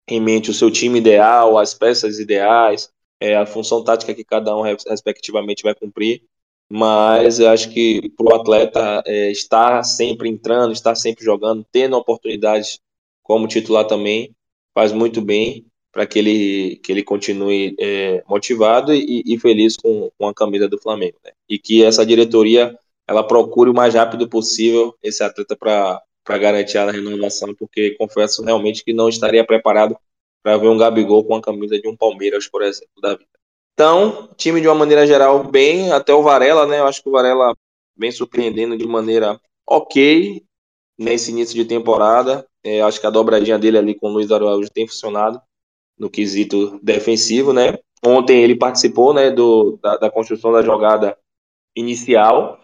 [0.07, 4.55] em mente o seu time ideal, as peças ideais, é, a função tática que cada
[4.55, 6.23] um respectivamente vai cumprir,
[6.69, 11.95] mas eu acho que para o atleta é, estar sempre entrando, estar sempre jogando, tendo
[11.95, 12.79] oportunidades
[13.23, 14.35] como titular também,
[14.73, 20.11] faz muito bem para que ele, que ele continue é, motivado e, e, feliz com,
[20.17, 21.17] com a camisa do Flamengo.
[21.23, 21.31] Né?
[21.47, 26.01] E que essa diretoria ela procure o mais rápido possível esse atleta para
[26.37, 29.95] garantir a renovação, porque confesso realmente que não estaria preparado
[30.45, 33.25] para ver um Gabigol com a camisa de um Palmeiras, por exemplo, da vida.
[33.73, 36.79] Então, time de uma maneira geral bem, até o Varela, né?
[36.79, 37.57] Eu acho que o Varela
[37.97, 40.45] vem surpreendendo de maneira ok
[40.99, 42.47] nesse início de temporada.
[42.63, 45.41] É, acho que a dobradinha dele ali com o Luiz Araújo tem funcionado
[45.97, 47.79] no quesito defensivo, né?
[48.05, 51.17] Ontem ele participou, né, do, da, da construção da jogada
[51.75, 52.59] inicial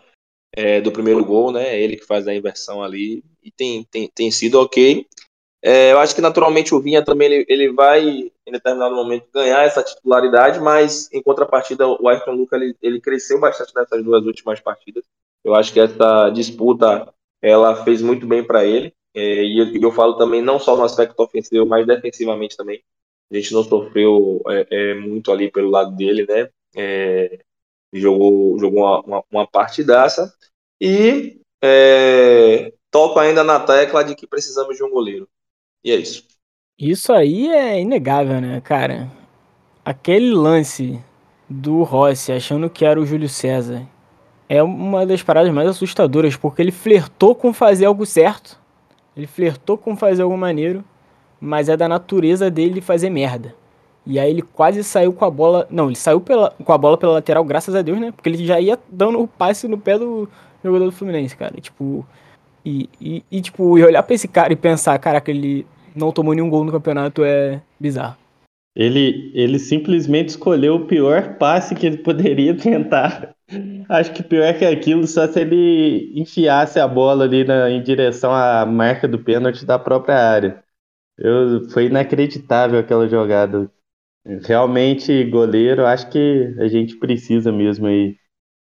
[0.56, 1.82] é, do primeiro gol, né?
[1.82, 5.08] Ele que faz a inversão ali e tem, tem, tem sido ok.
[5.64, 9.64] É, eu acho que naturalmente o Vinha também ele, ele vai, em determinado momento, ganhar
[9.64, 14.60] essa titularidade, mas em contrapartida, o Ayrton Lucas ele, ele cresceu bastante nessas duas últimas
[14.60, 15.04] partidas.
[15.44, 18.94] Eu acho que essa disputa ela fez muito bem para ele.
[19.14, 22.84] É, e eu, eu, falo também não só no aspecto ofensivo, mas defensivamente também.
[23.32, 26.50] A gente não sofreu é, é muito ali pelo lado dele, né?
[26.76, 27.40] É,
[27.94, 30.34] jogou jogou uma, uma, uma partidaça.
[30.80, 35.28] E é, toco ainda na tecla de que precisamos de um goleiro.
[35.84, 36.24] E é isso.
[36.78, 39.12] Isso aí é inegável, né, cara?
[39.84, 41.00] Aquele lance
[41.50, 43.88] do Rossi achando que era o Júlio César
[44.48, 48.60] é uma das paradas mais assustadoras, porque ele flertou com fazer algo certo,
[49.16, 50.84] ele flertou com fazer algo maneiro,
[51.40, 53.56] mas é da natureza dele fazer merda.
[54.06, 55.68] E aí ele quase saiu com a bola.
[55.70, 58.12] Não, ele saiu pela, com a bola pela lateral, graças a Deus, né?
[58.12, 60.28] Porque ele já ia dando o passe no pé do
[60.64, 61.60] jogador do Fluminense, cara.
[61.62, 62.06] Tipo,
[62.66, 66.34] e, e, e, tipo, e olhar pra esse cara e pensar, caraca, ele não tomou
[66.34, 68.18] nenhum gol no campeonato é bizarro.
[68.76, 73.36] Ele, ele simplesmente escolheu o pior passe que ele poderia tentar.
[73.90, 78.32] Acho que pior que aquilo, só se ele enfiasse a bola ali na, em direção
[78.34, 80.64] à marca do pênalti da própria área.
[81.18, 83.70] Eu, foi inacreditável aquela jogada.
[84.46, 88.16] Realmente, goleiro, acho que a gente precisa mesmo aí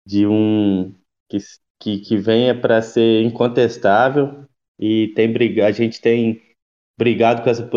[0.06, 0.94] de um
[1.30, 1.38] que,
[1.80, 4.46] que, que venha para ser incontestável
[4.80, 6.42] e tem a gente tem
[6.98, 7.70] brigado com essa,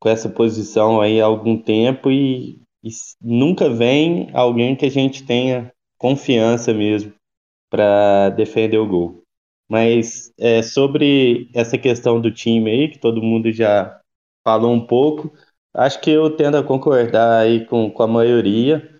[0.00, 5.24] com essa posição aí há algum tempo e, e nunca vem alguém que a gente
[5.24, 7.12] tenha confiança mesmo
[7.70, 9.22] para defender o gol.
[9.68, 14.00] Mas é, sobre essa questão do time aí, que todo mundo já
[14.42, 15.30] falou um pouco,
[15.74, 18.96] acho que eu tendo a concordar aí com, com a maioria.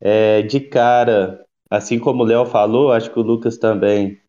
[0.00, 4.20] É, de cara, assim como o Léo falou, acho que o Lucas também,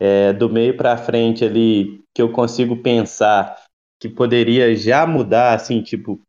[0.00, 3.62] é, do meio para frente ali, que eu consigo pensar
[4.00, 6.20] que poderia já mudar, assim, tipo,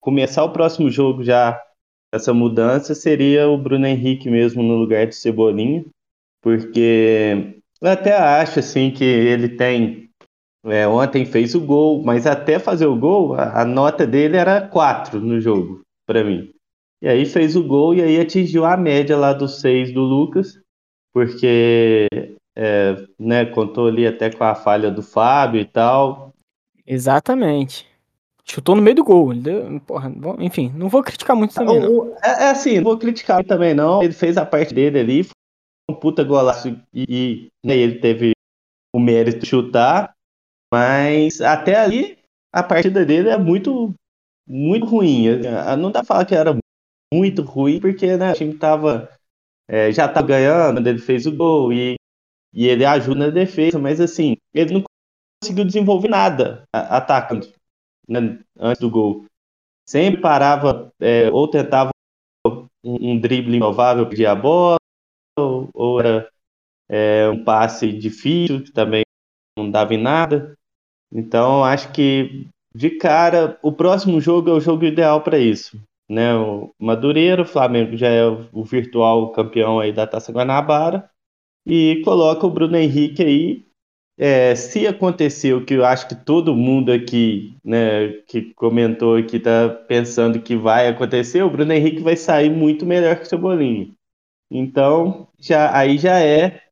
[0.00, 1.60] começar o próximo jogo já
[2.12, 5.84] essa mudança seria o Bruno Henrique mesmo no lugar de Cebolinha,
[6.40, 10.08] porque eu até acho assim que ele tem
[10.64, 14.60] é, ontem fez o gol, mas até fazer o gol, a, a, nota dele era
[14.66, 15.82] 4 no jogo.
[16.06, 16.55] para mim.
[17.06, 20.60] E aí fez o gol e aí atingiu a média lá dos seis do Lucas,
[21.14, 22.08] porque
[22.58, 26.34] é, né, contou ali até com a falha do Fábio e tal.
[26.84, 27.86] Exatamente.
[28.44, 29.32] Chutou no meio do gol.
[29.34, 31.78] Deu, porra, enfim, não vou criticar muito também.
[31.78, 32.12] Não.
[32.24, 34.02] É, é, assim, não vou criticar também não.
[34.02, 35.32] Ele fez a parte dele ali, foi
[35.88, 38.32] um puta golaço e, e né, ele teve
[38.92, 40.12] o mérito de chutar,
[40.74, 42.18] mas até ali
[42.52, 43.94] a partida dele é muito
[44.44, 45.26] muito ruim.
[45.78, 46.52] Não dá pra falar que era
[47.12, 49.08] muito ruim, porque né, o time tava,
[49.68, 51.96] é, já estava ganhando, ele fez o gol e,
[52.52, 54.84] e ele ajuda na defesa, mas assim, ele não
[55.42, 57.52] conseguiu desenvolver nada atacando
[58.08, 59.24] né, antes do gol.
[59.88, 61.90] Sempre parava é, ou tentava
[62.46, 64.78] um, um drible improvável, pedir a bola,
[65.38, 66.28] ou, ou era
[66.88, 69.02] é, um passe difícil, que também
[69.56, 70.54] não dava em nada.
[71.12, 76.34] Então, acho que de cara, o próximo jogo é o jogo ideal para isso né?
[76.34, 81.10] O Madureira, o Flamengo já é o virtual campeão aí da Taça Guanabara
[81.66, 83.66] e coloca o Bruno Henrique aí.
[84.18, 89.38] É, se acontecer o que eu acho que todo mundo aqui, né, que comentou aqui
[89.38, 93.90] tá pensando que vai acontecer, o Bruno Henrique vai sair muito melhor que o Cebolinha.
[94.50, 96.62] Então, já aí já é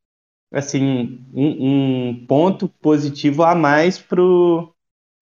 [0.53, 4.74] assim um, um ponto positivo a mais pro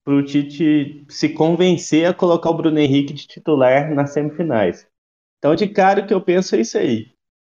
[0.03, 4.87] para o Tite se convencer a colocar o Bruno Henrique de titular nas semifinais.
[5.37, 7.11] Então, de cara, o que eu penso é isso aí.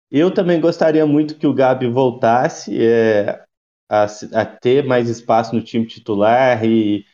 [0.09, 3.43] Eu também gostaria muito que o Gabi voltasse é,
[3.89, 7.05] a, a, ter mais espaço no time titular e,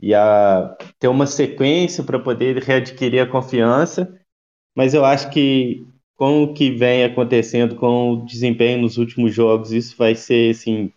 [0.00, 4.18] e a ter uma sequência para poder readquirir a confiança.
[4.74, 9.72] Mas eu acho que com o que vem acontecendo com o desempenho nos últimos jogos,
[9.72, 10.92] isso vai ser assim,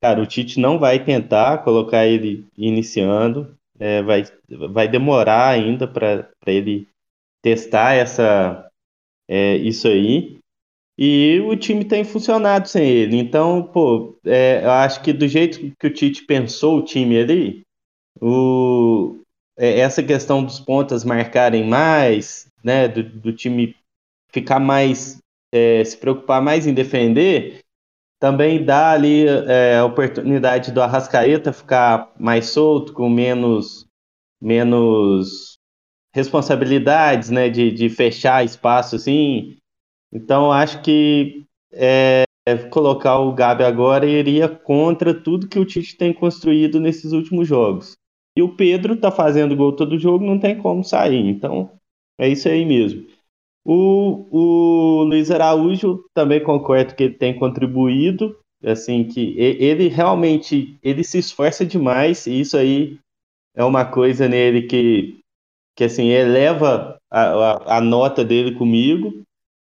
[0.00, 4.24] Cara, o Tite não vai tentar colocar ele iniciando, é, vai,
[4.70, 6.88] vai demorar ainda para ele
[7.42, 8.68] testar essa,
[9.28, 10.38] é, isso aí.
[10.96, 13.16] E o time tem funcionado sem ele.
[13.16, 17.62] Então, pô, é, eu acho que do jeito que o Tite pensou o time ali,
[18.20, 19.20] o,
[19.56, 23.76] é, essa questão dos pontas marcarem mais, né, do, do time
[24.32, 25.18] ficar mais,
[25.52, 27.60] é, se preocupar mais em defender,
[28.18, 33.86] também dá ali é, a oportunidade do Arrascaeta ficar mais solto, com menos,
[34.40, 35.56] menos
[36.12, 39.56] responsabilidades, né, de, de fechar espaço assim.
[40.12, 42.24] Então acho que é,
[42.70, 47.96] colocar o Gabi agora iria contra tudo que o Tite tem construído nesses últimos jogos.
[48.36, 51.28] E o Pedro tá fazendo gol todo jogo, não tem como sair.
[51.28, 51.70] Então
[52.18, 53.06] é isso aí mesmo.
[53.70, 61.04] O, o Luiz Araújo também concordo que ele tem contribuído, assim que ele realmente ele
[61.04, 62.98] se esforça demais e isso aí
[63.54, 65.18] é uma coisa nele que
[65.76, 69.22] que assim eleva a, a, a nota dele comigo,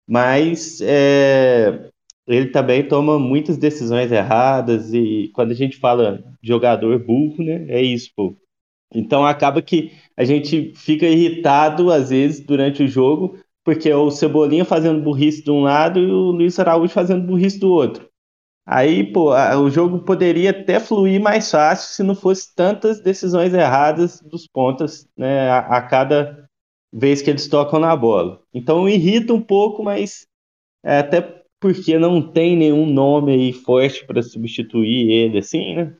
[0.05, 1.89] mas é,
[2.27, 7.81] ele também toma muitas decisões erradas e quando a gente fala jogador burro, né, é
[7.81, 8.35] isso, pô.
[8.93, 14.11] Então acaba que a gente fica irritado às vezes durante o jogo porque é o
[14.11, 18.07] Cebolinha fazendo burrice de um lado e o Luiz Araújo fazendo burrice do outro.
[18.65, 24.21] Aí, pô, o jogo poderia até fluir mais fácil se não fosse tantas decisões erradas
[24.21, 26.47] dos pontas, né, a, a cada
[26.93, 28.41] vez que eles tocam na bola.
[28.53, 30.27] Então irrita um pouco, mas
[30.83, 35.95] é, até porque não tem nenhum nome aí forte para substituir ele, assim, né?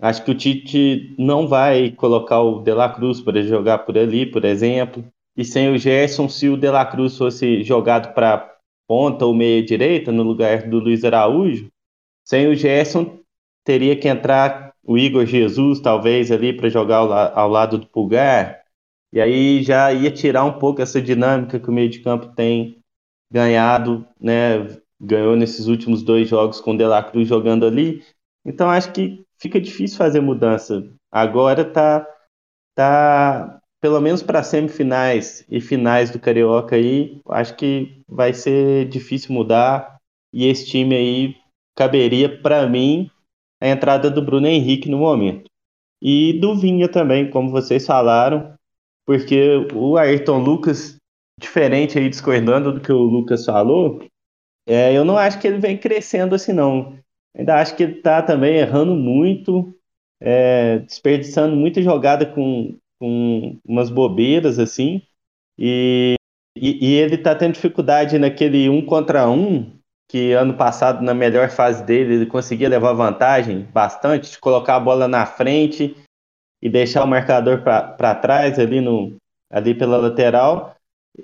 [0.00, 4.26] Acho que o Tite não vai colocar o De La Cruz para jogar por ali,
[4.26, 5.04] por exemplo.
[5.36, 8.54] E sem o Gerson, se o De La Cruz fosse jogado para
[8.86, 11.68] ponta ou meia direita, no lugar do Luiz Araújo,
[12.24, 13.18] sem o Gerson,
[13.64, 18.62] teria que entrar o Igor Jesus, talvez, ali para jogar ao, ao, lado do Pulgar.
[19.12, 22.78] E aí já ia tirar um pouco essa dinâmica que o meio de campo tem
[23.30, 24.78] ganhado, né?
[25.00, 28.02] Ganhou nesses últimos dois jogos com o De La Cruz jogando ali.
[28.44, 30.86] Então acho que fica difícil fazer mudança.
[31.10, 32.06] Agora tá,
[32.74, 39.34] tá pelo menos para semifinais e finais do Carioca aí, acho que vai ser difícil
[39.34, 39.98] mudar.
[40.32, 41.36] E esse time aí
[41.76, 43.10] caberia para mim
[43.60, 45.50] a entrada do Bruno Henrique no momento.
[46.00, 48.54] E do Vinha também, como vocês falaram,
[49.06, 50.96] porque o Ayrton Lucas,
[51.38, 54.02] diferente aí, discordando do que o Lucas falou,
[54.66, 56.98] é, eu não acho que ele vem crescendo assim, não.
[57.36, 59.78] Ainda acho que ele está também errando muito,
[60.22, 65.02] é, desperdiçando muita jogada com, com umas bobeiras assim,
[65.58, 66.14] e,
[66.56, 69.70] e, e ele tá tendo dificuldade naquele um contra um,
[70.08, 74.80] que ano passado, na melhor fase dele, ele conseguia levar vantagem bastante, de colocar a
[74.80, 75.94] bola na frente
[76.62, 79.14] e deixar o marcador para trás ali, no,
[79.50, 80.74] ali pela lateral.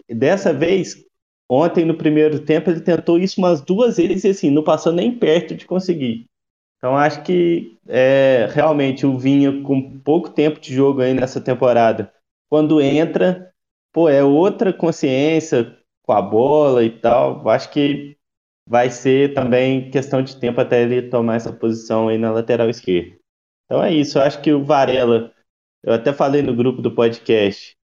[0.06, 1.02] Dessa vez,
[1.48, 5.18] ontem no primeiro tempo, ele tentou isso umas duas vezes e assim, não passou nem
[5.18, 6.26] perto de conseguir.
[6.80, 12.10] Então acho que é, realmente o Vinha, com pouco tempo de jogo aí nessa temporada,
[12.48, 13.52] quando entra,
[13.92, 17.46] pô, é outra consciência com a bola e tal.
[17.50, 18.16] Acho que
[18.66, 23.16] vai ser também questão de tempo até ele tomar essa posição aí na lateral esquerda.
[23.66, 25.32] Então é isso, acho que o Varela,
[25.82, 27.76] eu até falei no grupo do podcast,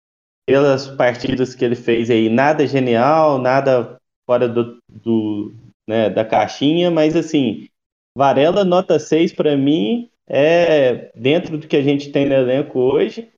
[0.47, 5.55] pelas partidas que ele fez aí, nada genial, nada fora do, do
[5.87, 7.69] né, da caixinha, mas assim,
[8.17, 13.31] Varela nota 6 para mim é dentro do que a gente tem no elenco hoje,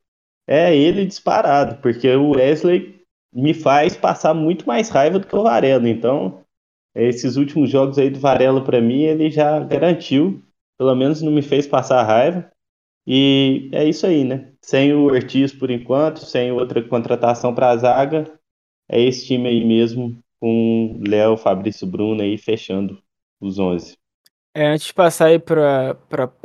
[0.46, 3.00] é ele disparado, porque o Wesley
[3.32, 5.88] me faz passar muito mais raiva do que o Varela.
[5.88, 6.44] Então,
[6.94, 10.42] esses últimos jogos aí do Varela para mim, ele já garantiu,
[10.78, 12.50] pelo menos não me fez passar raiva.
[13.06, 14.52] E é isso aí, né?
[14.60, 18.38] Sem o Ortiz por enquanto, sem outra contratação para a zaga,
[18.88, 23.00] é esse time aí mesmo, com Léo, Fabrício Bruno aí fechando
[23.40, 23.96] os 11.
[24.58, 25.98] É, antes de passar aí para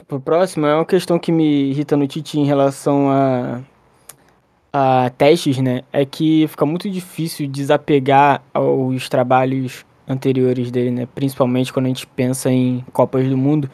[0.09, 3.61] o próximo, é uma questão que me irrita no Tite em relação a,
[4.73, 5.83] a testes, né?
[5.93, 11.07] É que fica muito difícil desapegar aos trabalhos anteriores dele, né?
[11.15, 13.71] Principalmente quando a gente pensa em Copas do Mundo,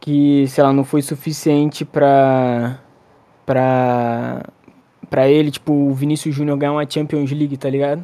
[0.00, 2.80] que, sei lá, não foi suficiente para
[3.44, 4.42] para
[5.10, 8.02] para ele, tipo, o Vinícius Júnior ganhar uma Champions League, tá ligado?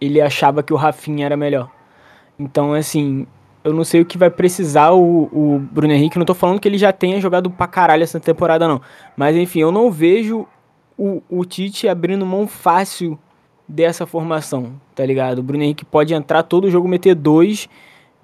[0.00, 1.70] Ele achava que o Rafinha era melhor.
[2.38, 3.26] Então, assim,
[3.66, 6.16] eu não sei o que vai precisar o, o Bruno Henrique.
[6.16, 8.80] Não tô falando que ele já tenha jogado pra caralho essa temporada, não.
[9.16, 10.46] Mas, enfim, eu não vejo
[10.96, 13.18] o, o Tite abrindo mão fácil
[13.66, 15.40] dessa formação, tá ligado?
[15.40, 17.68] O Bruno Henrique pode entrar todo jogo, meter dois,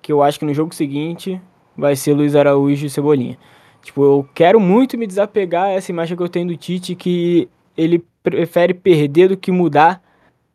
[0.00, 1.42] que eu acho que no jogo seguinte
[1.76, 3.36] vai ser Luiz Araújo e Cebolinha.
[3.82, 8.04] Tipo, eu quero muito me desapegar essa imagem que eu tenho do Tite, que ele
[8.22, 10.00] prefere perder do que mudar,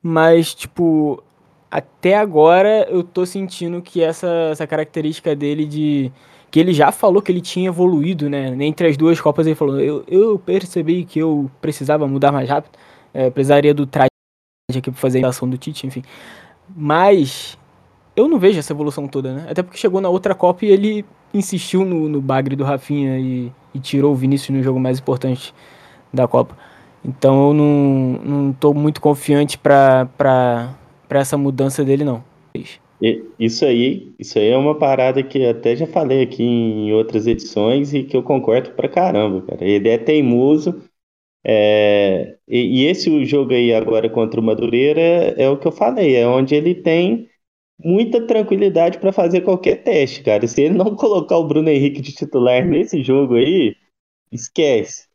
[0.02, 1.22] mas, tipo,
[1.70, 6.12] até agora eu tô sentindo que essa, essa característica dele de.
[6.50, 8.56] que ele já falou que ele tinha evoluído, né?
[8.60, 12.74] Entre as duas Copas ele falou: eu, eu percebi que eu precisava mudar mais rápido,
[13.14, 14.10] é, precisaria do traje
[14.70, 16.04] aqui pra fazer a ação do Tite, enfim.
[16.76, 17.58] Mas
[18.16, 19.48] eu não vejo essa evolução toda, né?
[19.50, 23.52] Até porque chegou na outra Copa e ele insistiu no, no bagre do Rafinha e,
[23.74, 25.54] e tirou o Vinícius no jogo mais importante
[26.14, 26.58] da Copa.
[27.04, 27.66] Então eu não,
[28.24, 30.08] não tô muito confiante para
[31.08, 32.24] para essa mudança dele, não.
[33.40, 37.94] Isso aí, isso aí é uma parada que até já falei aqui em outras edições
[37.94, 39.64] e que eu concordo pra caramba, cara.
[39.64, 40.82] Ele é teimoso.
[41.46, 46.16] É, e, e, esse jogo aí agora contra o Madureira é o que eu falei,
[46.16, 47.30] é onde ele tem
[47.80, 50.46] muita tranquilidade para fazer qualquer teste, cara.
[50.48, 53.76] Se ele não colocar o Bruno Henrique de titular nesse jogo aí,
[54.32, 55.07] esquece.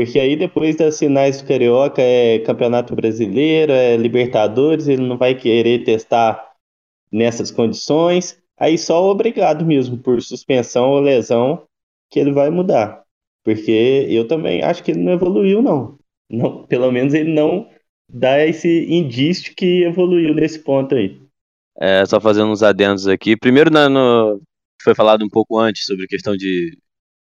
[0.00, 5.34] Porque aí depois das finais do Carioca é Campeonato Brasileiro, é Libertadores, ele não vai
[5.34, 6.52] querer testar
[7.12, 8.40] nessas condições.
[8.58, 11.66] Aí só obrigado mesmo por suspensão ou lesão
[12.08, 13.02] que ele vai mudar.
[13.44, 15.98] Porque eu também acho que ele não evoluiu, não.
[16.30, 17.68] não pelo menos ele não
[18.08, 21.20] dá esse indício que evoluiu nesse ponto aí.
[21.78, 23.36] É, só fazendo uns adendos aqui.
[23.36, 24.40] Primeiro, no,
[24.82, 26.78] foi falado um pouco antes sobre a questão de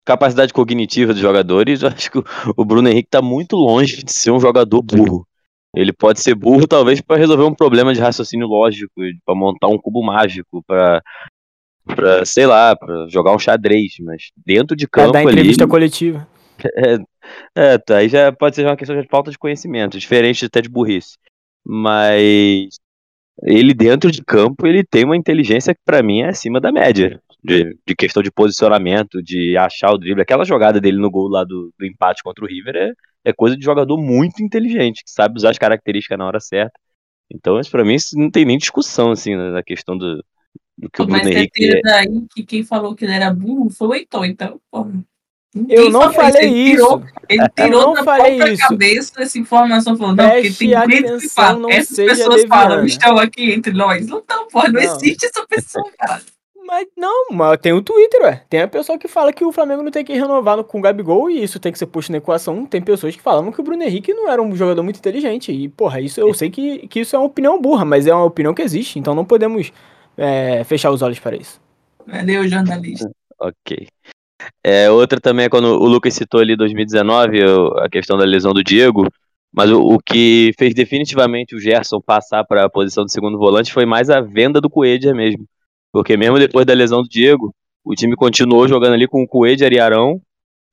[0.05, 2.19] capacidade cognitiva dos jogadores, eu acho que
[2.55, 5.27] o Bruno Henrique está muito longe de ser um jogador burro.
[5.73, 8.91] Ele pode ser burro, talvez, para resolver um problema de raciocínio lógico,
[9.25, 11.01] para montar um cubo mágico, para
[11.83, 15.71] para sei lá, para jogar um xadrez, mas dentro de campo pra dar entrevista ali,
[15.71, 16.27] coletiva.
[17.57, 20.61] É, é, tá, aí já pode ser uma questão de falta de conhecimento, diferente até
[20.61, 21.17] de burrice.
[21.65, 22.75] Mas
[23.41, 27.19] ele dentro de campo, ele tem uma inteligência que para mim é acima da média
[27.43, 30.21] de, de, questão de posicionamento, de achar o drible.
[30.21, 32.91] Aquela jogada dele no gol lá do, do empate contra o River é,
[33.25, 36.73] é, coisa de jogador muito inteligente, que sabe usar as características na hora certa.
[37.33, 40.23] Então, isso pra mim isso não tem nem discussão, assim, na questão do,
[40.77, 41.81] do que o Bruno Mas Henrique é.
[41.81, 44.91] daí que quem falou que ele era burro foi o Heitor, então, porra.
[45.67, 46.75] Eu não falei ele isso.
[46.75, 48.67] Tirou, ele tirou eu não da falei própria isso.
[48.67, 51.73] cabeça essa informação, falou, não, porque tem muito que fala.
[51.73, 54.07] Essas pessoas falam, estão aqui entre nós.
[54.07, 54.95] Não estão, porra, não, Não.
[54.95, 56.21] existe essa pessoa, cara.
[56.73, 58.45] Mas não, mas tem o Twitter, ué.
[58.49, 60.81] Tem a pessoa que fala que o Flamengo não tem que renovar no- com o
[60.81, 62.65] Gabigol e isso tem que ser posto na equação.
[62.65, 65.51] Tem pessoas que falam que o Bruno Henrique não era um jogador muito inteligente.
[65.51, 68.23] E, porra, isso eu sei que, que isso é uma opinião burra, mas é uma
[68.23, 68.97] opinião que existe.
[68.97, 69.69] Então não podemos
[70.17, 71.59] é, fechar os olhos para isso.
[72.07, 73.11] Valeu, jornalista.
[73.43, 73.87] Ok.
[74.63, 78.53] É, outra também é quando o Lucas citou ali 2019, o- a questão da lesão
[78.53, 79.07] do Diego,
[79.51, 83.73] mas o, o que fez definitivamente o Gerson passar para a posição de segundo volante
[83.73, 85.43] foi mais a venda do Coelho mesmo.
[85.91, 89.65] Porque mesmo depois da lesão do Diego, o time continuou jogando ali com o Coelho,
[89.65, 90.21] Ariarão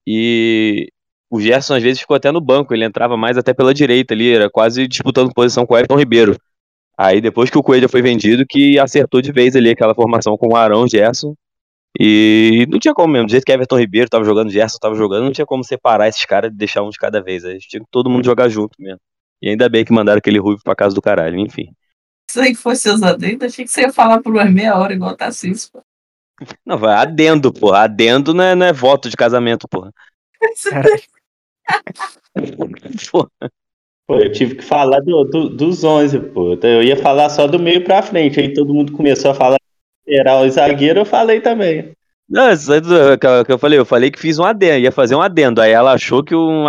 [0.07, 0.89] e
[1.31, 4.33] o Gerson às vezes ficou até no banco, ele entrava mais até pela direita ali,
[4.33, 6.37] era quase disputando posição com o Everton Ribeiro.
[6.97, 10.49] Aí depois que o Coelho foi vendido, que acertou de vez ali aquela formação com
[10.49, 11.35] o Arão, Gerson.
[11.99, 15.25] E não tinha como mesmo, do jeito que Everton Ribeiro tava jogando, Gerson tava jogando,
[15.25, 17.45] não tinha como separar esses caras e deixar um de cada vez.
[17.45, 19.01] Aí tinha que todo mundo jogar junto mesmo.
[19.43, 21.69] E ainda bem que mandaram aquele ruivo pra casa do caralho, enfim.
[22.31, 25.17] Se aí fosse seus adendos, achei que você ia falar por umas meia hora igual
[25.17, 25.83] Tarcísio, pô.
[26.65, 27.81] Não, vai adendo, porra.
[27.85, 29.93] Adendo não é, não é voto de casamento, porra.
[34.07, 36.55] Pô, eu tive que falar do, do- dos 11, pô.
[36.55, 38.41] Então, Eu ia falar só do meio pra frente.
[38.41, 39.59] Aí todo mundo começou a falar
[40.07, 41.93] lateral e zagueiro, eu falei também.
[42.29, 42.57] Não, é
[43.19, 45.61] que eu- que falei, eu falei que fiz um adendo, ia fazer um adendo.
[45.61, 46.65] Aí ela achou que um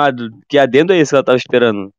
[0.50, 1.90] que adendo é esse que ela tava esperando.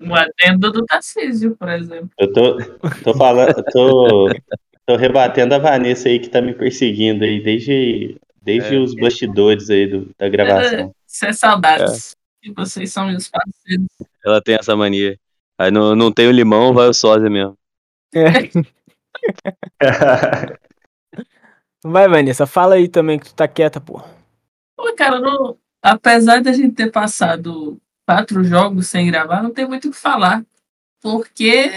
[0.00, 2.10] Um adendo do Tarcísio, por exemplo.
[2.18, 2.56] Eu tô,
[3.04, 4.28] tô falando, tô,
[4.84, 8.78] tô rebatendo a Vanessa aí que tá me perseguindo aí desde, desde É.
[8.78, 10.94] os bastidores aí do- da gravação.
[11.06, 12.16] Isso é saudades.
[12.42, 13.86] E vocês são meus parceiros.
[14.24, 15.18] Ela tem essa mania.
[15.56, 17.56] Aí não, não tem o limão, vai o sósia mesmo.
[18.14, 18.30] É.
[21.86, 24.02] Vai, Vanessa, fala aí também que tu tá quieta, pô.
[24.76, 29.88] Pô, cara, não- apesar da gente ter passado quatro jogos sem gravar, não tem muito
[29.88, 30.44] o que falar.
[31.02, 31.70] Porque,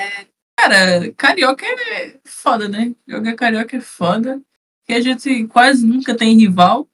[0.58, 2.96] cara, carioca é foda, né?
[3.08, 4.42] Jogar carioca é foda.
[4.86, 6.88] Que a gente quase nunca tem rival.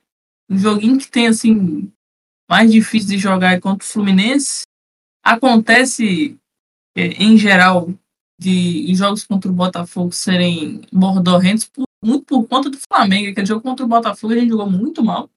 [0.50, 1.92] Um joguinho que tem, assim,
[2.50, 4.64] mais difícil de jogar é contra o Fluminense.
[5.24, 6.38] Acontece,
[6.96, 7.94] eh, em geral,
[8.40, 13.30] de jogos contra o Botafogo serem mordorrentos por- muito por conta do Flamengo.
[13.30, 15.30] Aquele jogo contra o Botafogo a gente jogou muito mal.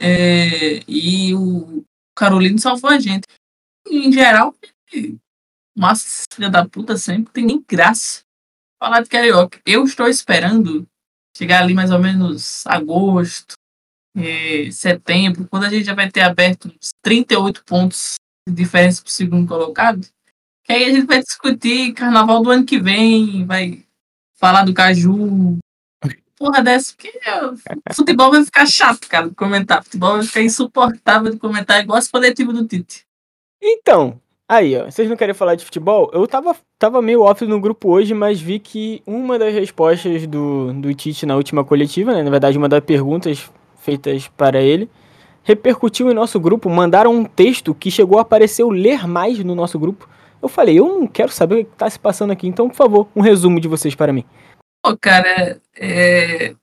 [0.00, 1.84] É, e o
[2.16, 3.24] Carolino salvou a gente.
[3.88, 4.54] Em geral,
[5.76, 8.20] massa filha da puta sempre, tem nem graça
[8.78, 9.60] falar de carioca.
[9.64, 10.86] Eu estou esperando
[11.36, 13.54] chegar ali mais ou menos agosto,
[14.16, 18.14] é, setembro, quando a gente já vai ter aberto uns 38 pontos
[18.48, 20.06] de diferença pro segundo colocado.
[20.64, 23.84] Que aí a gente vai discutir carnaval do ano que vem, vai
[24.34, 25.58] falar do Caju.
[26.38, 27.18] Porra dessa, porque
[27.90, 29.82] o futebol vai ficar chato, cara, de comentar.
[29.82, 33.05] Futebol vai ficar insuportável de comentar, igual as coletivas do Tite.
[33.68, 36.08] Então, aí, ó, vocês não querem falar de futebol?
[36.12, 40.72] Eu tava, tava meio off no grupo hoje, mas vi que uma das respostas do,
[40.72, 44.88] do Tite na última coletiva, né, na verdade, uma das perguntas feitas para ele,
[45.42, 49.54] repercutiu em nosso grupo, mandaram um texto que chegou a aparecer o ler mais no
[49.54, 50.08] nosso grupo.
[50.40, 53.08] Eu falei, eu não quero saber o que tá se passando aqui, então, por favor,
[53.16, 54.24] um resumo de vocês para mim.
[54.80, 56.54] Pô, cara, é,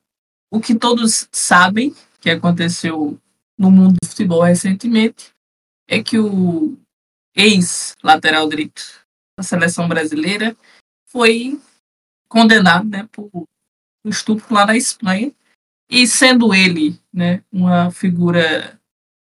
[0.50, 3.18] o que todos sabem que aconteceu
[3.58, 5.34] no mundo do futebol recentemente
[5.86, 6.78] é que o
[7.34, 8.82] ex-lateral direito
[9.36, 10.56] da seleção brasileira
[11.06, 11.60] foi
[12.28, 13.46] condenado né, por
[14.04, 15.32] estupro lá na Espanha.
[15.88, 18.80] E sendo ele né, uma figura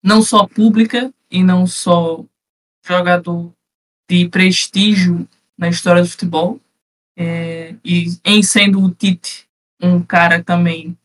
[0.03, 2.25] não só pública e não só
[2.85, 3.53] jogador
[4.09, 5.27] de prestígio
[5.57, 6.61] na história do futebol,
[7.17, 9.49] é, e em sendo o Tite
[9.81, 10.97] um cara também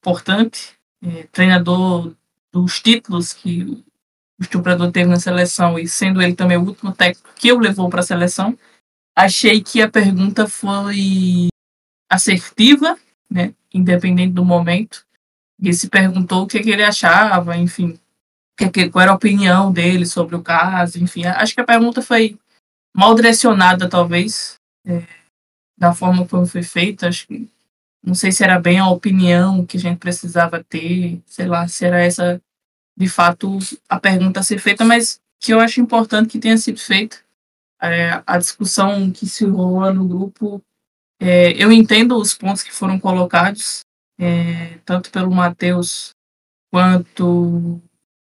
[0.00, 2.14] importante, é, treinador
[2.52, 3.83] dos títulos que
[4.38, 7.88] o estuprador teve na seleção e sendo ele também o último técnico que o levou
[7.88, 8.58] para a seleção,
[9.16, 11.48] achei que a pergunta foi
[12.10, 12.98] assertiva,
[13.30, 15.04] né, independente do momento.
[15.60, 17.98] E se perguntou o que, que ele achava, enfim,
[18.56, 21.24] que, que, qual era a opinião dele sobre o caso, enfim.
[21.26, 22.38] Acho que a pergunta foi
[22.94, 25.02] mal direcionada, talvez, é,
[25.78, 27.08] da forma como foi feita.
[27.08, 27.48] Acho que
[28.02, 31.84] não sei se era bem a opinião que a gente precisava ter, sei lá, se
[31.84, 32.40] era essa
[32.96, 36.78] de fato a pergunta a ser feita, mas que eu acho importante que tenha sido
[36.78, 37.16] feita.
[37.82, 40.62] É, a discussão que se rola no grupo,
[41.20, 43.84] é, eu entendo os pontos que foram colocados,
[44.18, 46.14] é, tanto pelo Matheus
[46.70, 47.80] quanto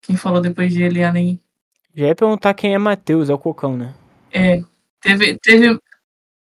[0.01, 1.39] quem falou depois dele, a nem.
[1.95, 3.93] Já ia perguntar quem é Matheus, é o Cocão, né?
[4.31, 4.63] É,
[4.99, 5.79] teve, teve,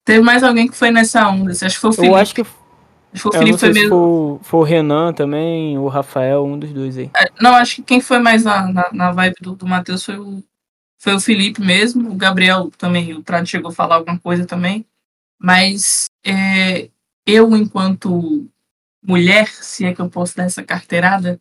[0.05, 1.53] teve mais alguém que foi nessa onda.
[1.53, 2.13] Acho que foi o Felipe.
[2.13, 2.45] Eu acho que
[3.15, 4.39] Acho que foi o eu Felipe foi mesmo.
[4.41, 7.11] foi, foi o Renan também, o Rafael, um dos dois aí.
[7.17, 10.19] É, Não, acho que quem foi mais na, na, na vibe do, do Matheus foi
[10.19, 10.43] o,
[10.99, 12.11] foi o Felipe mesmo.
[12.11, 14.85] O Gabriel também, o Prado chegou a falar alguma coisa também.
[15.39, 16.91] Mas é,
[17.25, 18.49] eu, enquanto
[19.07, 21.41] mulher, se é que eu posso dar essa carteirada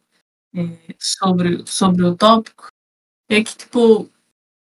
[0.53, 0.61] é,
[0.99, 2.67] sobre, sobre o tópico,
[3.29, 4.12] é que, tipo, é-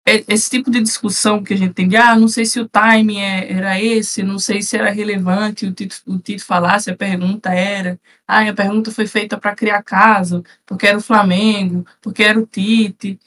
[0.04, 3.20] esse tipo de discussão que a gente tem de, ah, não sei se o timing
[3.20, 7.50] é- era esse, não sei se era relevante o Tito, o Tito falasse, a pergunta
[7.50, 12.38] era, ah, a pergunta foi feita para criar caso, porque era o Flamengo, porque era
[12.38, 13.18] o Tite.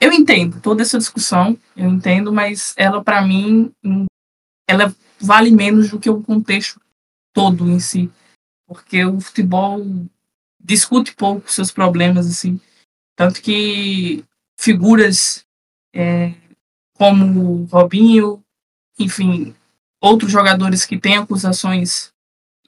[0.00, 3.72] Eu entendo toda essa discussão, eu entendo, mas ela, para mim,
[4.68, 6.80] ela vale menos do que o contexto
[7.32, 8.10] todo em si.
[8.66, 9.80] Porque o futebol
[10.60, 12.60] discute pouco seus problemas, assim.
[13.16, 14.24] Tanto que
[14.58, 15.45] figuras
[15.96, 16.34] é,
[16.94, 18.42] como Robinho,
[18.98, 19.54] enfim,
[20.00, 22.12] outros jogadores que têm acusações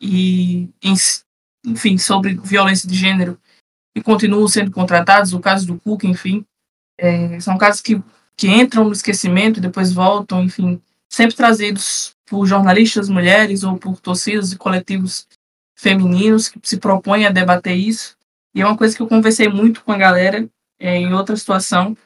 [0.00, 0.70] e,
[1.64, 3.38] enfim, sobre violência de gênero
[3.94, 6.44] e continuam sendo contratados, o caso do Cook, enfim,
[6.96, 8.02] é, são casos que,
[8.34, 14.00] que entram no esquecimento e depois voltam, enfim, sempre trazidos por jornalistas mulheres ou por
[14.00, 15.26] torcidas e coletivos
[15.76, 18.16] femininos que se propõem a debater isso.
[18.54, 20.48] E é uma coisa que eu conversei muito com a galera
[20.78, 21.96] é, em outra situação,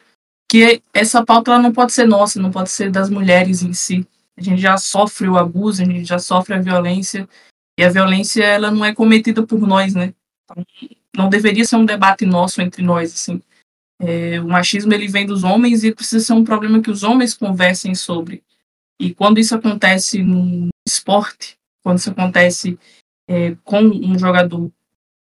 [0.52, 4.06] que essa pauta não pode ser nossa, não pode ser das mulheres em si.
[4.36, 7.26] A gente já sofre o abuso, a gente já sofre a violência,
[7.80, 10.12] e a violência ela não é cometida por nós, né?
[10.44, 10.62] Então,
[11.16, 13.40] não deveria ser um debate nosso entre nós, assim.
[13.98, 17.32] É, o machismo ele vem dos homens e precisa ser um problema que os homens
[17.32, 18.44] conversem sobre.
[19.00, 22.78] E quando isso acontece no esporte, quando isso acontece
[23.26, 24.70] é, com um jogador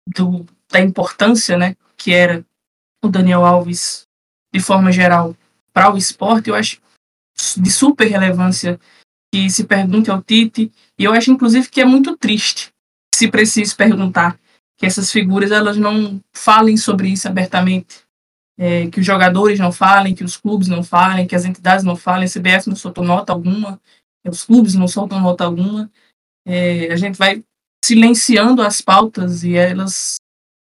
[0.09, 2.45] do, da importância, né, que era
[3.01, 4.10] o Daniel Alves,
[4.53, 5.37] de forma geral,
[5.73, 6.81] para o esporte, eu acho
[7.57, 8.79] de super relevância
[9.33, 12.73] que se pergunte ao Tite, e eu acho inclusive que é muito triste
[13.15, 14.39] se precisa perguntar
[14.79, 18.03] que essas figuras elas não falem sobre isso abertamente,
[18.59, 21.97] é, que os jogadores não falem, que os clubes não falem, que as entidades não
[21.97, 23.81] falem, a CBF não soltou nota alguma,
[24.27, 25.91] os clubes não soltam nota alguma,
[26.47, 27.45] é, a gente vai
[27.85, 30.17] silenciando as pautas e elas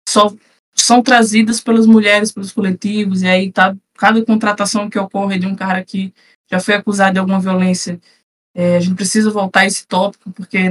[0.08, 0.34] só
[0.82, 5.54] são trazidas pelas mulheres, pelos coletivos, e aí tá cada contratação que ocorre de um
[5.54, 6.12] cara que
[6.50, 8.00] já foi acusado de alguma violência,
[8.54, 10.70] é, a gente precisa voltar a esse tópico, porque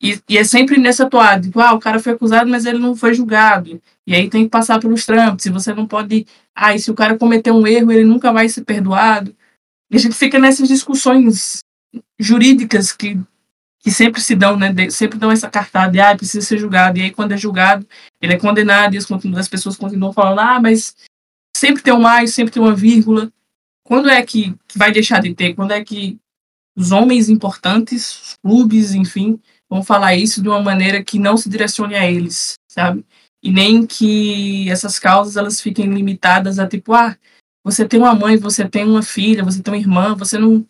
[0.00, 2.94] e, e, é sempre nessa atuada, tipo, ah, o cara foi acusado, mas ele não
[2.94, 3.82] foi julgado.
[4.06, 5.46] E aí tem que passar pelos trâmites.
[5.46, 6.24] E você não pode.
[6.54, 9.34] Ah, e se o cara cometeu um erro, ele nunca vai ser perdoado.
[9.90, 11.60] E a gente fica nessas discussões
[12.18, 13.18] jurídicas que
[13.88, 16.98] que sempre se dão, né, de, sempre dão essa cartada de, ah, precisa ser julgado,
[16.98, 17.88] e aí quando é julgado,
[18.20, 20.94] ele é condenado, e as, as pessoas continuam falando, ah, mas
[21.56, 23.32] sempre tem um mais, sempre tem uma vírgula.
[23.82, 25.54] Quando é que, vai deixar de ter?
[25.54, 26.18] Quando é que
[26.76, 31.48] os homens importantes, os clubes, enfim, vão falar isso de uma maneira que não se
[31.48, 33.02] direcione a eles, sabe?
[33.42, 37.16] E nem que essas causas elas fiquem limitadas a tipo, ah,
[37.64, 40.66] você tem uma mãe, você tem uma filha, você tem uma irmã, você não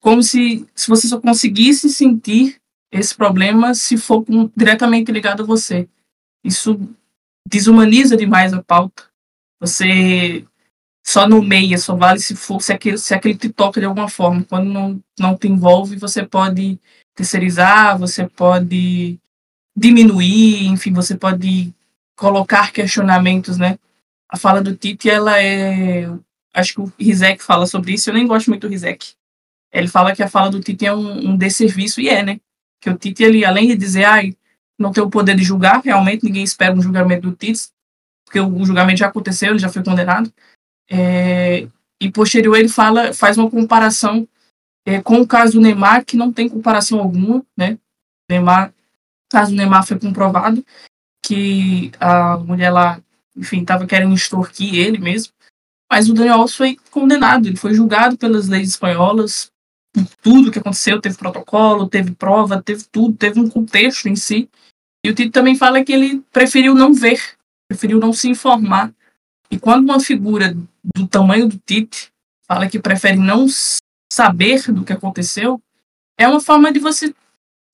[0.00, 5.46] como se, se você só conseguisse sentir esse problema se for com, diretamente ligado a
[5.46, 5.88] você.
[6.44, 6.78] Isso
[7.46, 9.04] desumaniza demais a pauta.
[9.60, 10.44] Você
[11.04, 14.44] só nomeia, só vale se for se aquele, se aquele te toca de alguma forma.
[14.44, 16.78] Quando não, não te envolve, você pode
[17.14, 19.18] terceirizar, você pode
[19.76, 21.72] diminuir, enfim, você pode
[22.16, 23.78] colocar questionamentos, né?
[24.28, 26.08] A fala do Tite, ela é.
[26.52, 28.10] Acho que o Rizek fala sobre isso.
[28.10, 29.14] Eu nem gosto muito do Rizek.
[29.72, 32.40] Ele fala que a fala do Tite é um, um desserviço, e é, né?
[32.80, 34.36] Que o Tite, ele, além de dizer, ai,
[34.78, 37.68] não tem o poder de julgar, realmente ninguém espera um julgamento do Tite,
[38.24, 40.32] porque o, o julgamento já aconteceu, ele já foi condenado.
[40.90, 41.68] É,
[42.00, 44.26] e posterior ele fala, faz uma comparação
[44.86, 47.78] é, com o caso do Neymar, que não tem comparação alguma, né?
[48.30, 50.64] Neymar, o caso do Neymar foi comprovado
[51.22, 53.00] que a mulher lá,
[53.36, 55.32] enfim, estava querendo extorquir ele mesmo,
[55.90, 59.50] mas o Daniel Alves foi condenado, ele foi julgado pelas leis espanholas,
[60.22, 64.48] tudo que aconteceu, teve protocolo, teve prova, teve tudo, teve um contexto em si.
[65.04, 67.20] E o Tito também fala que ele preferiu não ver,
[67.68, 68.92] preferiu não se informar.
[69.50, 70.56] E quando uma figura
[70.94, 72.12] do tamanho do Tite
[72.46, 73.46] fala que prefere não
[74.12, 75.60] saber do que aconteceu,
[76.18, 77.14] é uma forma de você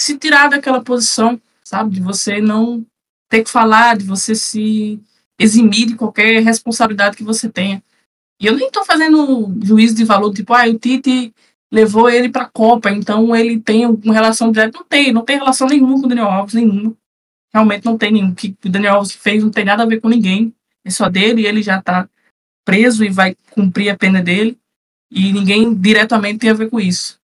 [0.01, 1.95] se tirar daquela posição, sabe?
[1.95, 2.85] De você não
[3.29, 5.01] ter que falar, de você se
[5.39, 7.83] eximir de qualquer responsabilidade que você tenha.
[8.41, 11.33] E eu nem estou fazendo juízo de valor, tipo, ah, o Tite
[11.75, 14.79] levou ele para a Copa, então ele tem uma relação direta.
[14.79, 16.97] Não tem, não tem relação nenhuma com o Daniel Alves, nenhuma.
[17.53, 18.33] Realmente não tem nenhum.
[18.33, 20.55] Que o Daniel Alves fez não tem nada a ver com ninguém.
[20.85, 22.09] É só dele e ele já está
[22.65, 24.57] preso e vai cumprir a pena dele.
[25.11, 27.19] E ninguém diretamente tem a ver com isso.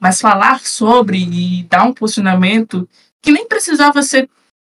[0.00, 2.88] Mas falar sobre e dar um posicionamento
[3.22, 4.28] que nem precisava ser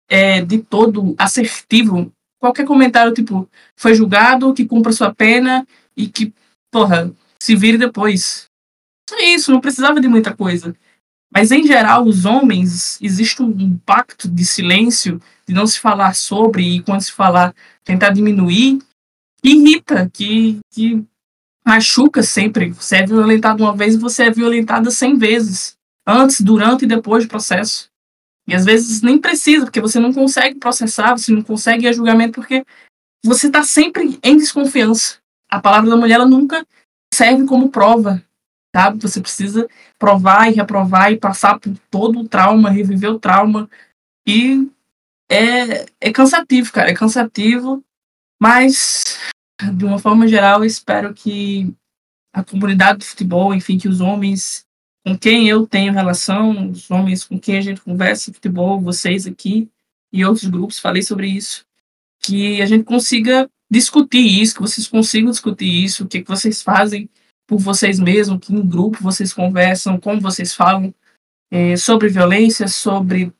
[0.09, 2.11] é, de todo assertivo.
[2.37, 5.65] Qualquer comentário, tipo, foi julgado, que cumpra sua pena
[5.95, 6.33] e que,
[6.69, 8.50] porra, se vire depois.
[9.09, 10.75] Só isso, não precisava de muita coisa.
[11.33, 16.75] Mas, em geral, os homens, existe um pacto de silêncio, de não se falar sobre,
[16.75, 18.79] e quando se falar, tentar diminuir,
[19.41, 21.03] que irrita, que, que
[21.65, 22.71] machuca sempre.
[22.71, 25.77] Você é violentado uma vez e você é violentada cem vezes.
[26.05, 27.89] Antes, durante e depois do processo.
[28.47, 31.93] E às vezes nem precisa, porque você não consegue processar, você não consegue ir a
[31.93, 32.65] julgamento, porque
[33.23, 35.17] você está sempre em desconfiança.
[35.49, 36.65] A palavra da mulher ela nunca
[37.13, 38.21] serve como prova
[38.75, 38.99] sabe?
[39.01, 39.67] Você precisa
[39.99, 43.69] provar e reprovar e passar por todo o trauma, reviver o trauma.
[44.25, 44.69] E
[45.29, 47.83] é, é cansativo, cara, é cansativo,
[48.41, 49.19] mas
[49.73, 51.73] de uma forma geral, eu espero que
[52.33, 54.65] a comunidade do futebol, enfim, que os homens
[55.05, 59.69] com quem eu tenho relação, os homens com quem a gente conversa, futebol, vocês aqui
[60.13, 61.65] e outros grupos, falei sobre isso,
[62.19, 66.61] que a gente consiga discutir isso, que vocês consigam discutir isso, o que, que vocês
[66.61, 67.09] fazem
[67.47, 70.93] por vocês mesmos, que em grupo vocês conversam, como vocês falam
[71.51, 73.33] é, sobre violência, sobre,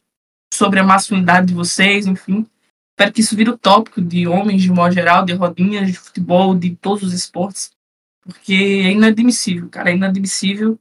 [0.53, 2.45] sobre a masculinidade de vocês, enfim.
[2.91, 6.53] Espero que isso vire o tópico de homens de modo geral, de rodinhas, de futebol,
[6.55, 7.71] de todos os esportes,
[8.21, 10.79] porque é inadmissível, cara, é inadmissível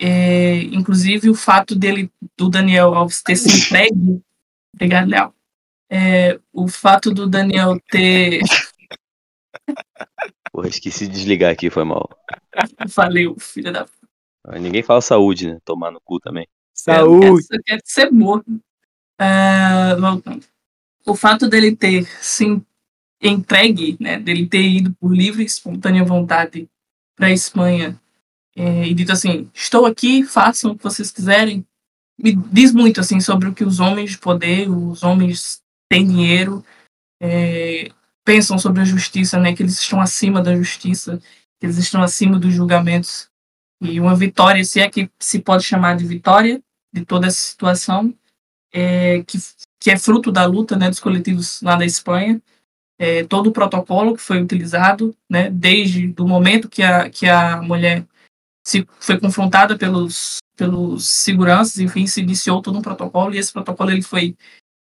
[0.00, 4.20] é, inclusive o fato dele, do Daniel Alves ter se entregue.
[4.74, 5.34] Obrigado, Léo.
[5.90, 8.40] É, o fato do Daniel ter.
[10.54, 12.08] Porra, esqueci de desligar aqui, foi mal.
[12.94, 13.88] Valeu, filha da.
[14.60, 15.58] Ninguém fala saúde, né?
[15.64, 16.46] Tomar no cu também.
[16.72, 17.44] Saúde!
[17.50, 18.48] Eu quero ser morto.
[19.20, 20.46] Uh, voltando.
[21.04, 22.62] O fato dele ter se
[23.20, 26.68] entregue, né, dele ter ido por livre e espontânea vontade
[27.16, 28.00] para a Espanha
[28.54, 31.66] é, e dito assim: estou aqui, façam o que vocês quiserem.
[32.16, 36.64] Me diz muito assim sobre o que os homens de poder, os homens têm dinheiro,
[37.20, 37.90] é,
[38.24, 39.54] pensam sobre a justiça, né?
[39.54, 41.18] Que eles estão acima da justiça,
[41.60, 43.28] que eles estão acima dos julgamentos.
[43.80, 46.62] E uma vitória, se é que se pode chamar de vitória
[46.92, 48.14] de toda essa situação,
[48.72, 49.38] é, que,
[49.80, 52.40] que é fruto da luta né, dos coletivos lá da Espanha,
[52.98, 57.60] é, todo o protocolo que foi utilizado, né, desde o momento que a, que a
[57.60, 58.06] mulher
[58.64, 63.90] se foi confrontada pelos, pelos seguranças, enfim, se iniciou todo um protocolo e esse protocolo
[63.90, 64.36] ele foi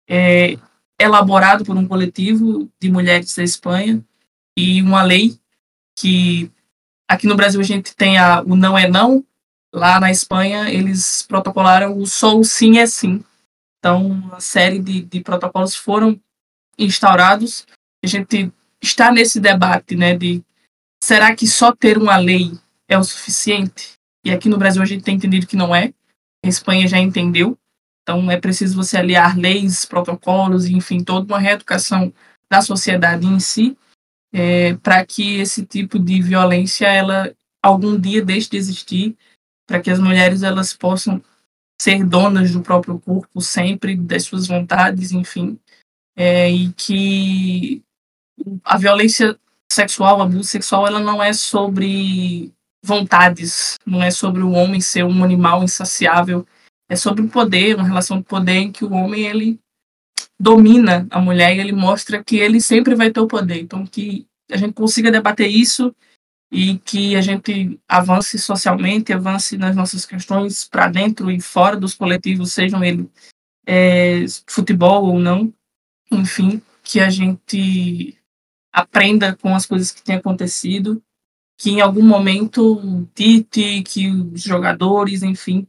[0.09, 0.59] é,
[1.01, 4.05] elaborado por um coletivo de mulheres da Espanha
[4.57, 5.39] e uma lei
[5.99, 6.51] que
[7.09, 9.25] aqui no Brasil a gente tem a, o não é não,
[9.73, 13.25] lá na Espanha eles protocolaram o só o sim é sim.
[13.79, 16.21] Então, uma série de, de protocolos foram
[16.79, 17.67] instaurados.
[18.05, 20.43] A gente está nesse debate, né, de
[21.03, 22.53] será que só ter uma lei
[22.87, 23.93] é o suficiente.
[24.25, 25.95] E aqui no Brasil a gente tem entendido que não é.
[26.45, 27.57] A Espanha já entendeu.
[28.11, 32.13] Então é preciso você aliar leis, protocolos, enfim, toda uma reeducação
[32.51, 33.79] da sociedade em si,
[34.33, 37.33] é, para que esse tipo de violência ela
[37.63, 39.17] algum dia deixe de existir,
[39.65, 41.23] para que as mulheres elas possam
[41.81, 45.57] ser donas do próprio corpo sempre, das suas vontades, enfim,
[46.17, 47.81] é, e que
[48.65, 49.39] a violência
[49.71, 52.53] sexual, o abuso sexual, ela não é sobre
[52.83, 56.45] vontades, não é sobre o homem ser um animal insaciável,
[56.91, 59.61] é sobre o poder, uma relação de poder em que o homem ele
[60.39, 63.61] domina a mulher e ele mostra que ele sempre vai ter o poder.
[63.61, 65.95] Então que a gente consiga debater isso
[66.53, 71.95] e que a gente avance socialmente, avance nas nossas questões para dentro e fora dos
[71.95, 73.09] coletivos, sejam ele
[73.65, 75.55] é, futebol ou não,
[76.11, 78.19] enfim, que a gente
[78.73, 81.01] aprenda com as coisas que têm acontecido
[81.61, 85.67] que em algum momento Tite, que os jogadores, enfim,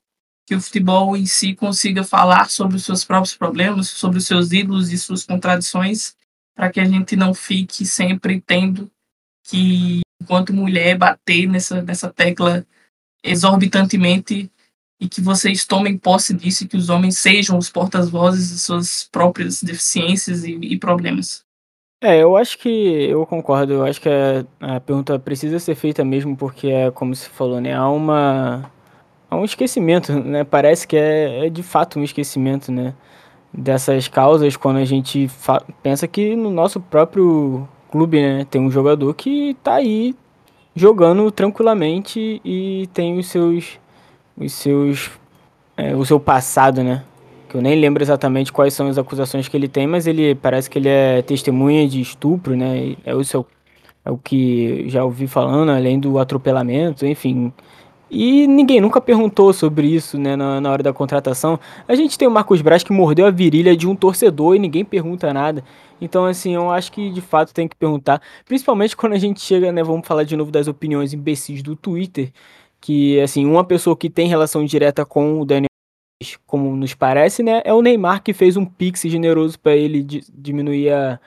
[0.51, 4.51] que o futebol em si consiga falar sobre os seus próprios problemas, sobre os seus
[4.51, 6.13] ídolos e suas contradições,
[6.53, 8.91] para que a gente não fique sempre tendo
[9.45, 12.65] que, enquanto mulher, bater nessa, nessa tecla
[13.23, 14.51] exorbitantemente
[14.99, 19.07] e que vocês tomem posse disso e que os homens sejam os portas-vozes de suas
[19.09, 21.45] próprias deficiências e, e problemas.
[22.03, 23.71] É, eu acho que eu concordo.
[23.71, 27.61] Eu acho que a, a pergunta precisa ser feita mesmo porque é como se falou,
[27.61, 27.73] né?
[27.73, 28.69] Há uma
[29.31, 30.43] há um esquecimento, né?
[30.43, 32.93] Parece que é, é de fato um esquecimento, né?
[33.53, 35.29] Dessas causas quando a gente
[35.81, 38.45] pensa que no nosso próprio clube, né?
[38.49, 40.15] Tem um jogador que tá aí
[40.75, 43.79] jogando tranquilamente e tem os seus
[44.37, 45.11] os seus
[45.77, 47.03] é, o seu passado, né?
[47.51, 50.69] que eu nem lembro exatamente quais são as acusações que ele tem, mas ele parece
[50.69, 52.95] que ele é testemunha de estupro, né?
[53.03, 53.45] É o, seu,
[54.05, 57.51] é o que já ouvi falando, além do atropelamento, enfim.
[58.13, 61.57] E ninguém nunca perguntou sobre isso, né, na, na hora da contratação.
[61.87, 64.83] A gente tem o Marcos Braz que mordeu a virilha de um torcedor e ninguém
[64.83, 65.63] pergunta nada.
[66.01, 68.21] Então, assim, eu acho que de fato tem que perguntar.
[68.45, 72.33] Principalmente quando a gente chega, né, vamos falar de novo das opiniões imbecis do Twitter.
[72.81, 75.67] Que, assim, uma pessoa que tem relação direta com o Daniel
[76.45, 80.03] como nos parece, né, é o Neymar que fez um pix generoso para ele
[80.33, 81.19] diminuir a,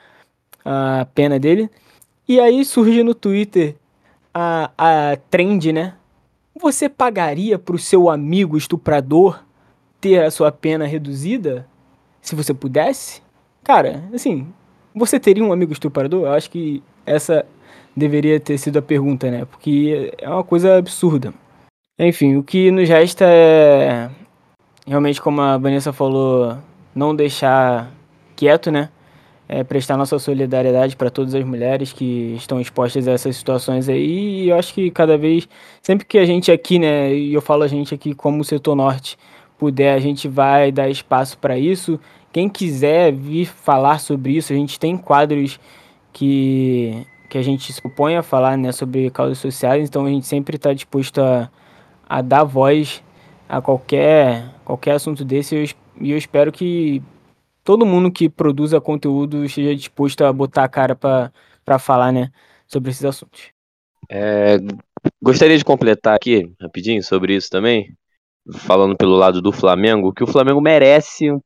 [0.63, 1.69] a pena dele.
[2.27, 3.75] E aí surge no Twitter
[4.33, 5.95] a, a trend, né?
[6.57, 9.43] Você pagaria para o seu amigo estuprador
[9.99, 11.67] ter a sua pena reduzida
[12.21, 13.21] se você pudesse?
[13.61, 14.47] Cara, assim,
[14.93, 16.27] você teria um amigo estuprador?
[16.27, 17.45] Eu acho que essa
[17.95, 19.43] deveria ter sido a pergunta, né?
[19.43, 21.33] Porque é uma coisa absurda.
[21.99, 24.09] Enfim, o que nos resta é
[24.87, 26.57] realmente, como a Vanessa falou,
[26.93, 27.91] não deixar
[28.35, 28.89] quieto, né?
[29.47, 34.43] É, prestar nossa solidariedade para todas as mulheres que estão expostas a essas situações aí.
[34.45, 35.47] E eu acho que cada vez,
[35.81, 39.17] sempre que a gente aqui, né, e eu falo a gente aqui como setor norte,
[39.57, 41.99] puder, a gente vai dar espaço para isso.
[42.31, 45.59] Quem quiser vir falar sobre isso, a gente tem quadros
[46.11, 50.25] que, que a gente se propõe a falar né, sobre causas sociais, então a gente
[50.25, 51.49] sempre está disposto a,
[52.09, 53.03] a dar voz
[53.47, 57.01] a qualquer, qualquer assunto desse e eu, eu espero que
[57.65, 62.31] todo mundo que produza conteúdo esteja disposto a botar a cara para falar, né,
[62.67, 63.51] sobre esses assuntos.
[64.09, 64.57] É,
[65.21, 67.93] gostaria de completar aqui, rapidinho, sobre isso também,
[68.59, 71.41] falando pelo lado do Flamengo, que o Flamengo merece, o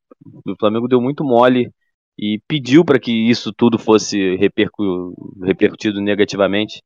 [0.59, 1.71] Flamengo deu muito mole
[2.17, 6.83] e pediu para que isso tudo fosse repercu repercutido negativamente,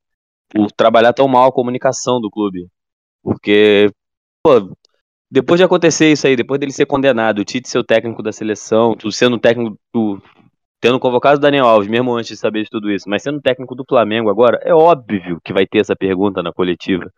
[0.48, 2.68] por trabalhar tão mal a comunicação do clube.
[3.24, 3.90] Porque,
[4.44, 4.72] pô,
[5.34, 8.32] depois de acontecer isso aí, depois dele ser condenado, o Tite ser o técnico da
[8.32, 9.76] seleção, tu sendo técnico,
[10.80, 13.74] tendo convocado o Daniel Alves, mesmo antes de saber de tudo isso, mas sendo técnico
[13.74, 17.12] do Flamengo agora, é óbvio que vai ter essa pergunta na coletiva.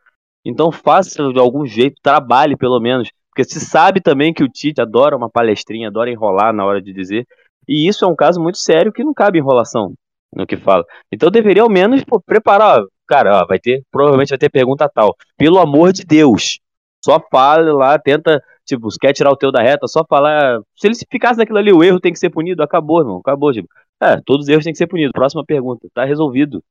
[0.45, 4.79] Então faça de algum jeito, trabalhe pelo menos, porque se sabe também que o Tite
[4.79, 7.27] adora uma palestrinha, adora enrolar na hora de dizer,
[7.67, 9.93] e isso é um caso muito sério que não cabe enrolação
[10.33, 10.85] no que fala.
[11.11, 15.13] Então deveria ao menos pô, preparar, cara, ó, vai ter, provavelmente vai ter pergunta tal.
[15.37, 16.61] Pelo amor de Deus,
[17.05, 20.59] só fala lá, tenta, tipo, se quer tirar o teu da reta, só falar.
[20.75, 23.67] Se ele ficasse naquilo ali, o erro tem que ser punido, acabou, irmão, acabou, tipo.
[24.01, 25.11] É, todos os erros têm que ser punidos.
[25.13, 26.63] Próxima pergunta, tá resolvido.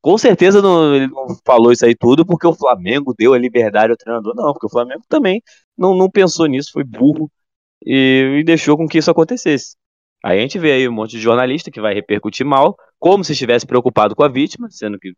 [0.00, 3.90] Com certeza não, ele não falou isso aí tudo porque o Flamengo deu a liberdade
[3.90, 5.42] ao treinador, não, porque o Flamengo também
[5.76, 7.30] não, não pensou nisso, foi burro
[7.84, 9.76] e, e deixou com que isso acontecesse.
[10.24, 13.32] Aí a gente vê aí um monte de jornalista que vai repercutir mal, como se
[13.32, 15.12] estivesse preocupado com a vítima, sendo que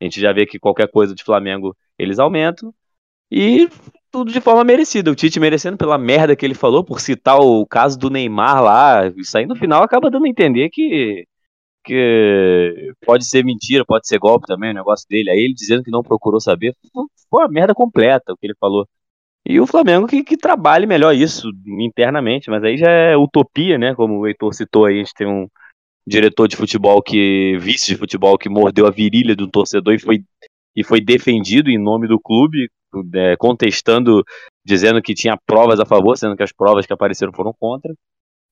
[0.00, 2.74] a gente já vê que qualquer coisa de Flamengo eles aumentam.
[3.30, 3.68] E
[4.16, 5.10] tudo de forma merecida.
[5.10, 9.06] O Tite merecendo pela merda que ele falou, por citar o caso do Neymar lá.
[9.14, 11.26] Isso aí no final acaba dando a entender que,
[11.84, 15.30] que pode ser mentira, pode ser golpe também o negócio dele.
[15.30, 16.74] Aí ele dizendo que não procurou saber.
[17.28, 18.88] Foi uma merda completa o que ele falou.
[19.44, 23.94] E o Flamengo que, que trabalhe melhor isso internamente, mas aí já é utopia, né?
[23.94, 25.46] Como o Heitor citou aí, a gente tem um
[26.06, 30.24] diretor de futebol que, vice de futebol, que mordeu a virilha do torcedor e foi,
[30.74, 32.70] e foi defendido em nome do clube,
[33.14, 34.24] é, contestando,
[34.64, 37.94] dizendo que tinha provas a favor, sendo que as provas que apareceram foram contra.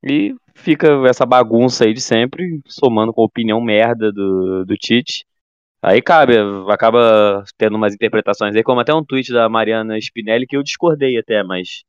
[0.02, 5.24] E fica essa bagunça aí de sempre, somando com a opinião merda do, do Tite.
[5.82, 6.34] Aí cabe,
[6.70, 11.18] acaba tendo umas interpretações aí, como até um tweet da Mariana Spinelli que eu discordei
[11.18, 11.84] até, mas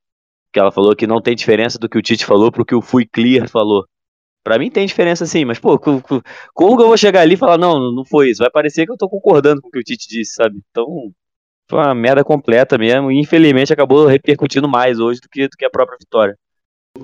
[0.51, 2.81] que ela falou que não tem diferença do que o Tite falou pro que o
[2.81, 3.85] Fui Clear falou.
[4.43, 6.01] Pra mim tem diferença sim, mas pô, como
[6.77, 8.41] que eu vou chegar ali e falar, não, não foi isso?
[8.41, 10.61] Vai parecer que eu tô concordando com o que o Tite disse, sabe?
[10.69, 11.11] Então,
[11.69, 15.65] foi uma merda completa mesmo, e infelizmente acabou repercutindo mais hoje do que, do que
[15.65, 16.35] a própria vitória.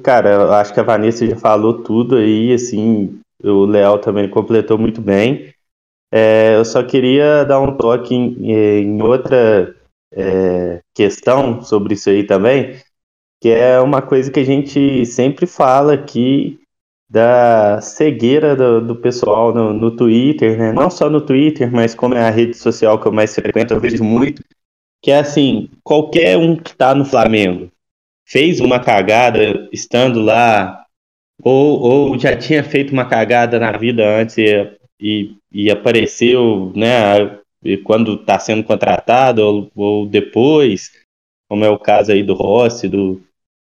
[0.04, 4.78] Cara, eu acho que a Vanessa já falou tudo aí, assim, o Léo também completou
[4.78, 5.54] muito bem.
[6.12, 9.76] É, eu só queria dar um toque em, em outra
[10.14, 12.76] é, questão sobre isso aí também,
[13.42, 16.61] que é uma coisa que a gente sempre fala aqui
[17.12, 20.72] da cegueira do, do pessoal no, no, Twitter, né?
[20.72, 23.82] Não só no Twitter, mas como é a rede social que eu mais frequento, eu
[23.82, 24.42] vejo muito,
[25.02, 27.70] que é assim, qualquer um que está no Flamengo
[28.26, 30.86] fez uma cagada estando lá,
[31.44, 37.38] ou, ou já tinha feito uma cagada na vida antes e, e, e apareceu, né,
[37.84, 40.92] quando está sendo contratado, ou, ou depois,
[41.50, 43.22] como é o caso aí do Rossi, do,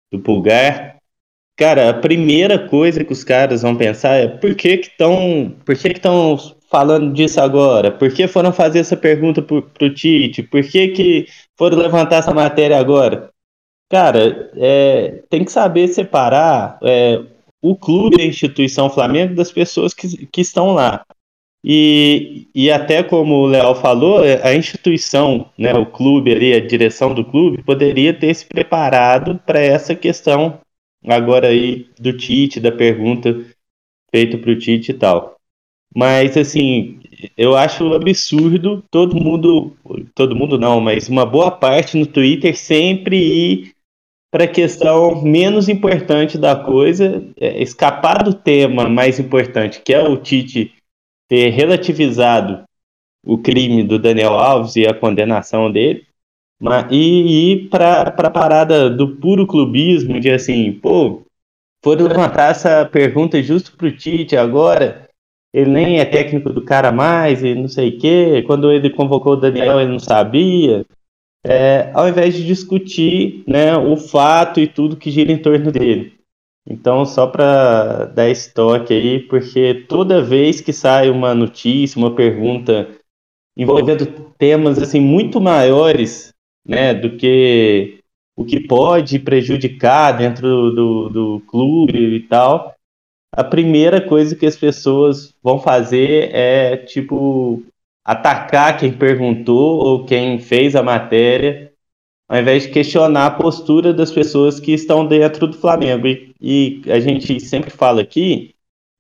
[0.09, 0.95] do Pulgar,
[1.55, 5.89] Cara, a primeira coisa que os caras vão pensar é por que estão, por que
[5.89, 6.35] estão
[6.69, 7.91] falando disso agora?
[7.91, 10.41] Por que foram fazer essa pergunta pro, pro Tite?
[10.41, 13.29] Por que que foram levantar essa matéria agora?
[13.91, 17.21] Cara, é, tem que saber separar é,
[17.61, 21.05] o clube a instituição Flamengo das pessoas que, que estão lá.
[21.63, 26.59] E, e até como o Léo falou, é, a instituição, né, o clube ali, a
[26.59, 30.59] direção do clube, poderia ter se preparado para essa questão
[31.07, 33.45] agora aí do Tite, da pergunta
[34.11, 35.37] feita para o Tite e tal.
[35.95, 36.99] Mas, assim,
[37.37, 39.75] eu acho absurdo todo mundo,
[40.15, 43.73] todo mundo não, mas uma boa parte no Twitter sempre ir
[44.31, 50.01] para a questão menos importante da coisa, é, escapar do tema mais importante, que é
[50.01, 50.73] o Tite
[51.29, 52.63] ter relativizado
[53.23, 56.05] o crime do Daniel Alves e a condenação dele,
[56.89, 61.23] e ir para a parada do puro clubismo, de assim, pô,
[61.83, 65.09] foram levantar essa pergunta justo pro Tite agora,
[65.53, 69.33] ele nem é técnico do cara mais, e não sei o quê, quando ele convocou
[69.33, 70.85] o Daniel ele não sabia,
[71.45, 76.13] é, ao invés de discutir né, o fato e tudo que gira em torno dele.
[76.65, 82.15] Então, só para dar esse toque aí, porque toda vez que sai uma notícia, uma
[82.15, 82.89] pergunta
[83.55, 84.05] envolvendo
[84.37, 86.32] temas assim muito maiores,
[86.65, 87.99] né, do que
[88.35, 92.75] o que pode prejudicar dentro do, do clube e tal,
[93.31, 97.63] a primeira coisa que as pessoas vão fazer é tipo
[98.05, 101.71] atacar quem perguntou ou quem fez a matéria,
[102.29, 106.07] ao invés de questionar a postura das pessoas que estão dentro do Flamengo.
[106.07, 108.53] E, e a gente sempre fala aqui,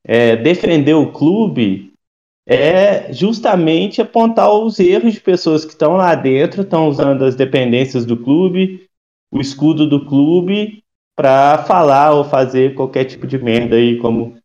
[0.03, 1.92] é, defender o clube
[2.45, 8.05] é justamente apontar os erros de pessoas que estão lá dentro, estão usando as dependências
[8.05, 8.87] do clube,
[9.31, 10.83] o escudo do clube,
[11.15, 14.37] para falar ou fazer qualquer tipo de merda aí, como o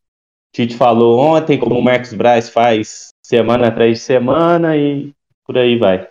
[0.53, 5.13] Tite falou ontem, como o Marcos Braz faz semana atrás de semana e
[5.45, 6.07] por aí vai.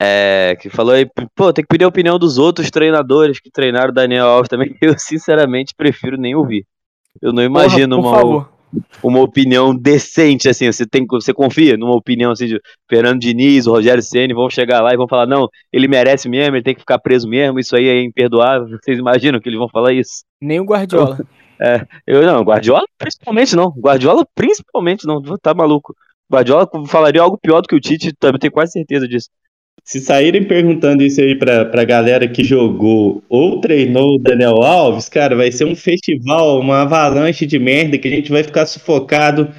[0.00, 3.90] É, que falou aí, pô, tem que pedir a opinião dos outros treinadores que treinaram
[3.90, 4.76] o Daniel Alves também.
[4.82, 6.66] Eu, sinceramente, prefiro nem ouvir.
[7.22, 8.53] Eu não imagino Porra, por uma, favor.
[9.02, 10.70] Uma opinião decente, assim.
[10.70, 14.92] Você, tem, você confia numa opinião assim de Fernando Diniz, Rogério Ceni vão chegar lá
[14.92, 17.86] e vão falar: não, ele merece mesmo, ele tem que ficar preso mesmo, isso aí
[17.86, 18.68] é imperdoável.
[18.82, 20.24] Vocês imaginam que eles vão falar isso?
[20.40, 21.18] Nem o Guardiola.
[22.06, 23.70] Eu não, Guardiola principalmente não.
[23.78, 25.22] Guardiola principalmente não.
[25.40, 25.94] Tá maluco.
[26.30, 29.28] Guardiola falaria algo pior do que o Tite, também tenho quase certeza disso.
[29.84, 35.10] Se saírem perguntando isso aí pra, pra galera que jogou ou treinou o Daniel Alves,
[35.10, 39.52] cara, vai ser um festival, uma avalanche de merda que a gente vai ficar sufocado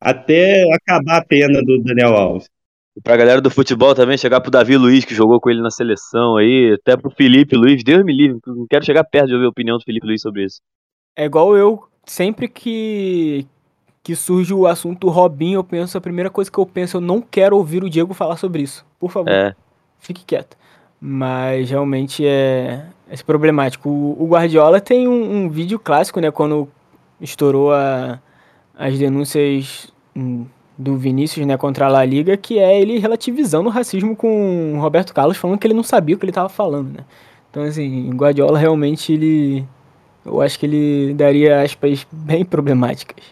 [0.00, 2.48] até acabar a pena do Daniel Alves.
[2.96, 5.70] E pra galera do futebol também, chegar pro Davi Luiz, que jogou com ele na
[5.70, 9.46] seleção aí, até pro Felipe Luiz, Deus me livre, não quero chegar perto de ouvir
[9.46, 10.60] a opinião do Felipe Luiz sobre isso.
[11.16, 13.46] É igual eu, sempre que,
[14.02, 17.20] que surge o assunto Robinho, eu penso, a primeira coisa que eu penso, eu não
[17.20, 18.84] quero ouvir o Diego falar sobre isso.
[18.98, 19.54] Por favor, É,
[19.98, 20.56] fique quieto.
[21.00, 23.88] Mas realmente é, é problemático.
[23.88, 26.30] O, o Guardiola tem um, um vídeo clássico, né?
[26.30, 26.68] Quando
[27.20, 28.20] estourou a-
[28.76, 30.46] as denúncias hum,
[30.76, 34.80] do Vinícius, né, contra a La Liga, que é ele relativizando o racismo com o
[34.80, 37.04] Roberto Carlos, falando que ele não sabia o que ele estava falando, né?
[37.50, 39.66] Então, assim, o Guardiola realmente ele.
[40.24, 43.24] Eu acho que ele daria aspas bem problemáticas.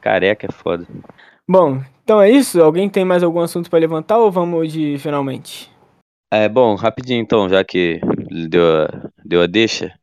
[0.00, 0.86] careca é foda.
[1.48, 2.62] Bom, então é isso.
[2.62, 5.70] Alguém tem mais algum assunto para levantar ou vamos de finalmente?
[6.30, 8.00] É, bom, rapidinho então, já que
[8.50, 9.98] deu a, deu a deixa,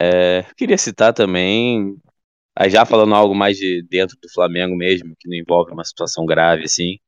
[0.00, 1.96] é, queria citar também,
[2.68, 6.64] já falando algo mais de dentro do Flamengo mesmo, que não envolve uma situação grave
[6.64, 6.98] assim,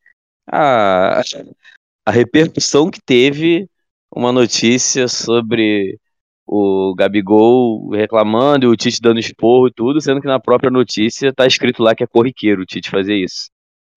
[0.51, 1.23] a,
[2.07, 3.69] a repercussão que teve
[4.11, 5.99] uma notícia sobre
[6.47, 11.33] o Gabigol reclamando e o Tite dando esporro e tudo, sendo que na própria notícia
[11.33, 13.51] tá escrito lá que é corriqueiro o Tite fazer isso,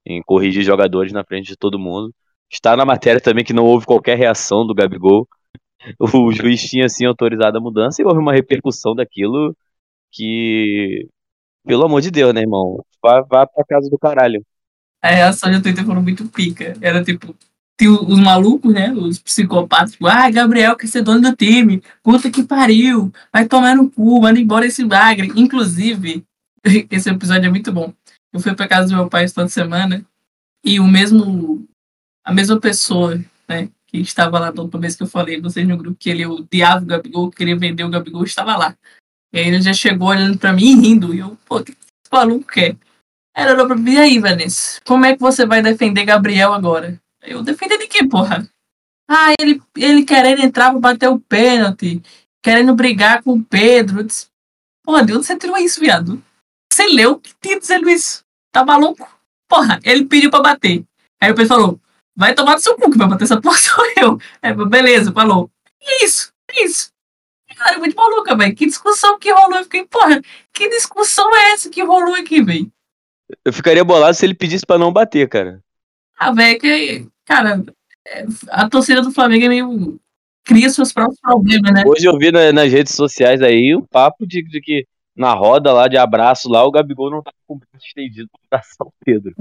[0.05, 2.13] em corrigir jogadores na frente de todo mundo.
[2.51, 5.27] Está na matéria também que não houve qualquer reação do Gabigol.
[5.99, 9.55] O juiz tinha sim autorizado a mudança e houve uma repercussão daquilo
[10.11, 11.07] que,
[11.65, 12.83] pelo amor de Deus, né, irmão?
[13.01, 14.43] Vá, vá pra casa do caralho.
[15.01, 16.75] A reação do Twitter foram muito pica.
[16.81, 17.35] Era tipo,
[17.79, 18.91] tinha os malucos, né?
[18.91, 21.81] Os psicopatas, tipo, ah, Gabriel quer ser dono do time.
[22.01, 23.11] Puta que pariu.
[23.31, 25.31] Vai tomar no cu, manda embora esse bagre.
[25.35, 26.25] Inclusive,
[26.91, 27.93] esse episódio é muito bom.
[28.33, 30.03] Eu fui pra casa do meu pai de semana
[30.65, 31.65] e o mesmo,
[32.27, 33.17] a mesma pessoa,
[33.47, 33.69] né?
[33.87, 36.85] Que estava lá última vez que eu falei, vocês no grupo, que ele odiava o
[36.85, 38.75] Gabigol, queria vender o Gabigol, estava lá.
[39.31, 41.15] E aí ele já chegou olhando pra mim e rindo.
[41.15, 42.75] E eu, pô, o que esse maluco quer?
[43.33, 46.99] Ela olhou pra mim, e aí, Vanessa, como é que você vai defender Gabriel agora?
[47.21, 48.45] Eu defender de quê, porra?
[49.09, 52.03] Ah, ele, ele querendo entrar pra bater o pênalti,
[52.43, 54.01] querendo brigar com o Pedro.
[54.01, 54.27] Eu disse,
[54.83, 56.21] porra, de onde você tirou isso, viado?
[56.73, 58.25] Você leu que tinha dizendo isso?
[58.51, 59.07] Tá maluco?
[59.47, 60.83] Porra, ele pediu pra bater.
[61.21, 61.79] Aí o pessoal falou,
[62.17, 64.17] vai tomar no seu cu que vai bater essa porra sou eu.
[64.43, 65.49] Eu, beleza, falou.
[65.81, 66.91] E é isso, é isso.
[67.55, 68.53] Cara, muito maluca, velho.
[68.55, 69.57] Que discussão que rolou.
[69.57, 70.21] Eu fiquei, porra,
[70.53, 72.69] que discussão é essa que rolou aqui, velho?
[73.43, 75.61] Eu ficaria bolado se ele pedisse pra não bater, cara.
[76.19, 77.07] Ah, velho, que.
[77.25, 77.63] Cara,
[78.07, 79.99] é, a torcida do Flamengo é meio.
[80.45, 81.83] cria seus próprios problemas, né?
[81.85, 84.85] Hoje eu vi na- nas redes sociais aí um papo de, de que
[85.17, 88.59] na roda lá de abraço lá, o Gabigol não tá com o braço estendido pra
[88.59, 89.33] abraçar o Pedro.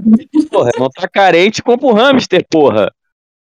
[0.49, 2.91] Porra, não tá carente, compra o hamster, porra.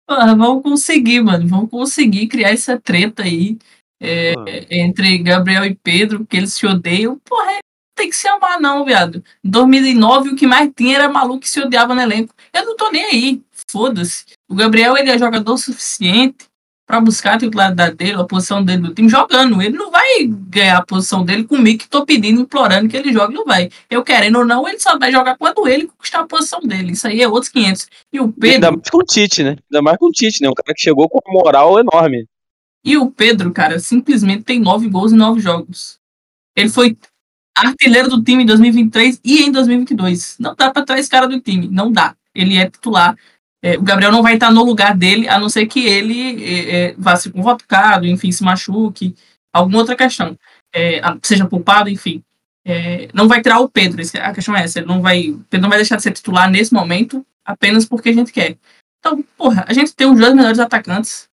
[0.07, 1.47] Porra, vamos conseguir, mano.
[1.47, 3.57] Vamos conseguir criar essa treta aí
[4.03, 4.35] é,
[4.70, 7.18] entre Gabriel e Pedro, porque eles se odeiam.
[7.24, 7.59] Porra, é-
[7.97, 9.22] tem que se amar, não, viado.
[9.43, 12.35] Em 2009, o que mais tinha era maluco que se odiava no elenco.
[12.53, 13.43] Eu não tô nem aí.
[13.70, 14.24] Foda-se.
[14.51, 16.47] O Gabriel, ele é jogador suficiente
[16.87, 19.61] pra buscar a titularidade dele, a posição dele do time, jogando.
[19.62, 23.35] Ele não vai ganhar a posição dele comigo, que tô pedindo, implorando que ele jogue,
[23.35, 23.70] não vai.
[23.89, 26.93] Eu querendo ou não, ele só vai jogar quando ele conquistar a posição dele.
[26.93, 27.87] Isso aí é outros 500.
[28.12, 29.57] E o Ainda Pedro, mais com o Tite, né?
[29.70, 30.49] Ainda mais com o Tite, né?
[30.49, 32.26] Um cara que chegou com uma moral enorme.
[32.85, 35.99] E o Pedro, cara, simplesmente tem nove gols em nove jogos.
[36.55, 36.97] Ele foi.
[37.57, 40.37] artilheiro do time em 2023 e em 2022.
[40.39, 42.14] Não dá para esse cara do time, não dá.
[42.35, 43.16] Ele é titular.
[43.64, 46.76] É, o Gabriel não vai estar no lugar dele, a não ser que ele é,
[46.90, 49.16] é, vá ser convocado, enfim, se machuque,
[49.50, 50.36] alguma outra questão,
[50.70, 52.22] é, seja culpado, enfim.
[52.62, 55.70] É, não vai tirar o Pedro, a questão é essa, ele não vai, Pedro não
[55.70, 58.58] vai deixar de ser titular nesse momento, apenas porque a gente quer.
[58.98, 61.26] Então, porra, a gente tem os dois melhores atacantes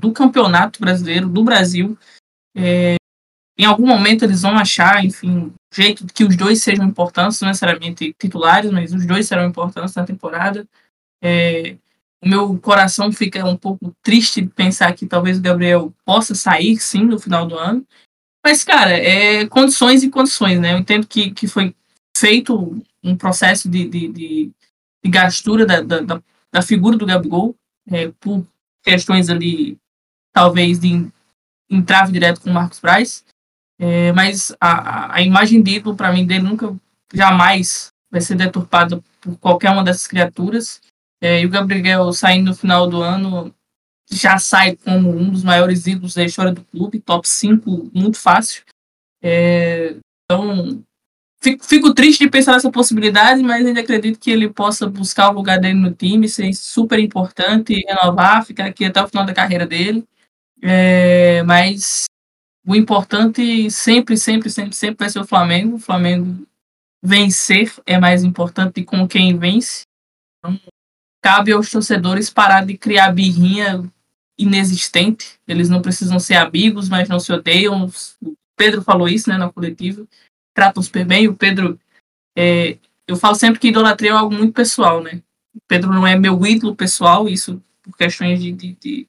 [0.00, 1.96] do campeonato brasileiro, do Brasil.
[3.58, 8.14] Em algum momento eles vão achar, enfim, jeito que os dois sejam importantes, não necessariamente
[8.18, 10.66] titulares, mas os dois serão importantes na temporada.
[11.22, 11.76] É,
[12.22, 16.78] o meu coração fica um pouco triste de pensar que talvez o Gabriel possa sair,
[16.78, 17.86] sim, no final do ano.
[18.44, 20.72] Mas, cara, é condições e condições, né?
[20.72, 21.74] Eu entendo que, que foi
[22.16, 24.50] feito um processo de, de, de,
[25.02, 27.54] de gastura da, da, da, figura do Gabigol
[27.90, 28.46] é, por
[28.82, 29.78] questões ali,
[30.32, 31.10] talvez, de
[31.70, 33.24] entrave direto com o Marcos Braz.
[33.78, 36.74] É, mas a, a imagem de ídolo, para mim, dele nunca,
[37.12, 40.80] jamais vai ser deturpada por qualquer uma dessas criaturas.
[41.20, 43.54] É, e o Gabriel saindo no final do ano
[44.10, 48.64] já sai como um dos maiores ídolos da história do clube, top 5, muito fácil.
[49.22, 50.82] É, então,
[51.42, 55.34] fico, fico, triste de pensar nessa possibilidade, mas ainda acredito que ele possa buscar o
[55.34, 59.66] lugar dele no time, ser super importante, renovar, ficar aqui até o final da carreira
[59.66, 60.04] dele.
[60.62, 62.04] É, mas
[62.66, 65.76] o importante sempre, sempre, sempre, sempre vai ser o Flamengo.
[65.76, 66.46] O Flamengo
[67.02, 69.82] vencer é mais importante com quem vence.
[70.38, 70.58] Então,
[71.22, 73.84] cabe aos torcedores parar de criar birrinha
[74.38, 75.38] inexistente.
[75.46, 77.86] Eles não precisam ser amigos, mas não se odeiam.
[78.22, 80.06] O Pedro falou isso né, na coletiva.
[80.54, 81.28] Tratam super bem.
[81.28, 81.78] O Pedro.
[82.36, 85.22] É, eu falo sempre que idolatria é algo muito pessoal, né?
[85.54, 89.06] O Pedro não é meu ídolo pessoal, isso por questões de, de, de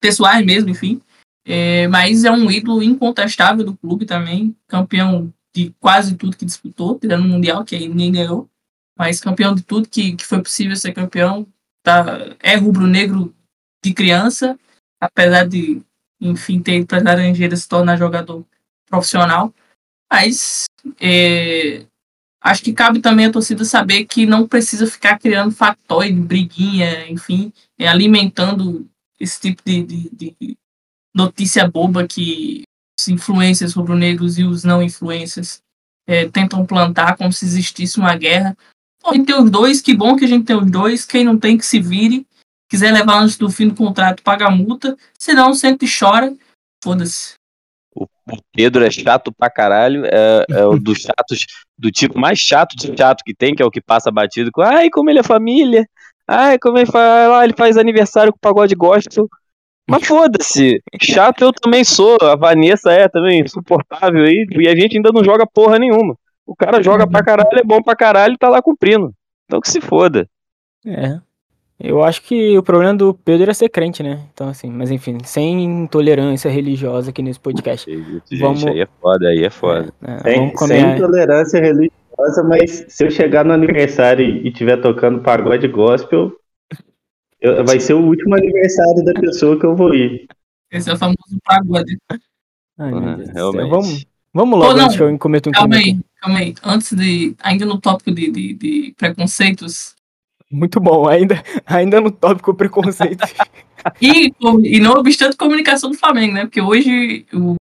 [0.00, 1.00] pessoais mesmo, enfim.
[1.46, 6.98] É, mas é um ídolo incontestável do clube também, campeão de quase tudo que disputou,
[6.98, 8.48] tirando o Mundial, que aí ninguém ganhou
[8.98, 11.46] mas campeão de tudo que, que foi possível ser campeão.
[11.82, 13.34] Tá, é rubro-negro
[13.82, 14.58] de criança,
[15.00, 15.80] apesar de,
[16.20, 18.44] enfim, ter ido para as Laranjeiras se tornar jogador
[18.90, 19.54] profissional.
[20.10, 20.64] Mas
[21.00, 21.86] é,
[22.42, 27.52] acho que cabe também a torcida saber que não precisa ficar criando factóide, briguinha, enfim,
[27.78, 28.88] é, alimentando
[29.20, 30.56] esse tipo de, de, de
[31.14, 32.62] notícia boba que
[32.98, 35.62] os influencers rubro-negros e os não influencers
[36.06, 38.56] é, tentam plantar como se existisse uma guerra.
[39.10, 41.04] A gente tem os dois, que bom que a gente tem os dois.
[41.04, 42.26] Quem não tem, que se vire.
[42.70, 44.96] Quiser levar antes do fim do contrato, paga a multa.
[45.18, 46.34] Senão, sempre chora.
[46.82, 47.34] Foda-se.
[47.94, 48.06] O
[48.52, 50.04] Pedro é chato pra caralho.
[50.04, 51.46] É, é o dos chatos,
[51.78, 54.60] do tipo mais chato de chato que tem, que é o que passa batido com.
[54.60, 55.88] Ai, como ele é família.
[56.26, 57.30] Ai, como ele faz.
[57.32, 59.28] Ah, ele faz aniversário com o pagode gospel.
[59.90, 64.98] Mas foda-se, chato eu também sou, a Vanessa é também insuportável aí, e a gente
[64.98, 66.14] ainda não joga porra nenhuma.
[66.48, 69.12] O cara joga pra caralho, é bom pra caralho e tá lá cumprindo.
[69.44, 70.26] Então que se foda.
[70.86, 71.20] É.
[71.78, 74.26] Eu acho que o problema do Pedro é ser crente, né?
[74.32, 77.88] Então, assim, mas enfim, sem intolerância religiosa aqui nesse podcast.
[77.88, 78.66] Gente, vamos...
[78.66, 79.92] aí é foda, aí é foda.
[80.02, 85.20] É, é, sem, sem intolerância religiosa, mas se eu chegar no aniversário e tiver tocando
[85.20, 86.32] pagode gospel,
[87.40, 90.26] eu, vai ser o último aniversário da pessoa que eu vou ir.
[90.72, 91.96] Esse é o famoso pagode.
[92.78, 93.70] Ai, uhum, realmente.
[93.70, 94.06] Vamos,
[94.38, 96.54] vamos logo, oh, antes que eu cometa um Calma aí, calma aí.
[96.62, 97.34] Antes de.
[97.42, 99.96] Ainda no tópico de, de, de preconceitos.
[100.50, 103.26] Muito bom, ainda, ainda no tópico preconceito.
[104.00, 104.32] e,
[104.62, 106.42] e não obstante comunicação do Flamengo, né?
[106.42, 107.56] Porque hoje o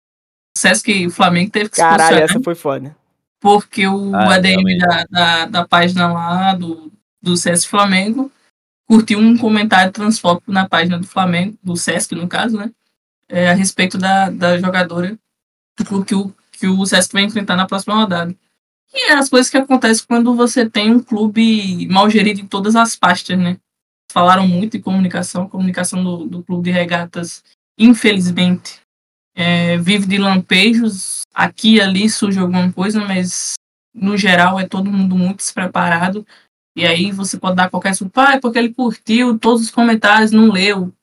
[0.58, 2.96] Sesc Flamengo teve que Caralho, essa foi foda.
[3.40, 6.92] Porque o ah, ADM da, da, da, página lá do,
[7.22, 8.32] do Sesc Flamengo
[8.88, 12.72] curtiu um comentário transfóbico na página do Flamengo, do Sesc, no caso, né?
[13.28, 15.18] É, a respeito da, da jogadora
[16.06, 18.36] que o, que o Sesc vai enfrentar na próxima rodada.
[18.94, 22.76] E é as coisas que acontecem quando você tem um clube mal gerido em todas
[22.76, 23.58] as pastas, né?
[24.12, 27.44] Falaram muito em comunicação, comunicação do, do clube de regatas,
[27.78, 28.80] infelizmente,
[29.36, 31.24] é, vive de lampejos.
[31.34, 33.56] Aqui e ali surge alguma coisa, mas
[33.94, 36.26] no geral é todo mundo muito despreparado.
[36.76, 40.32] E aí você pode dar qualquer desculpa, ah, é porque ele curtiu todos os comentários,
[40.32, 40.94] não leu.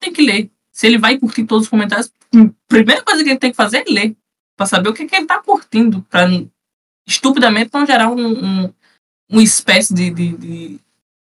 [0.00, 0.50] Tem que ler.
[0.72, 3.84] Se ele vai curtir todos os comentários, a primeira coisa que ele tem que fazer
[3.88, 4.16] é ler.
[4.56, 6.02] Para saber o que, que ele tá curtindo.
[6.02, 6.26] para
[7.06, 8.74] estupidamente não gerar um, um,
[9.30, 10.80] uma espécie de, de, de,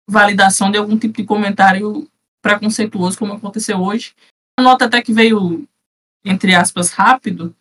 [0.08, 2.08] validação de algum tipo de comentário
[2.40, 4.14] preconceituoso, como aconteceu hoje.
[4.58, 5.68] A nota até que veio,
[6.24, 7.54] entre aspas, rápido,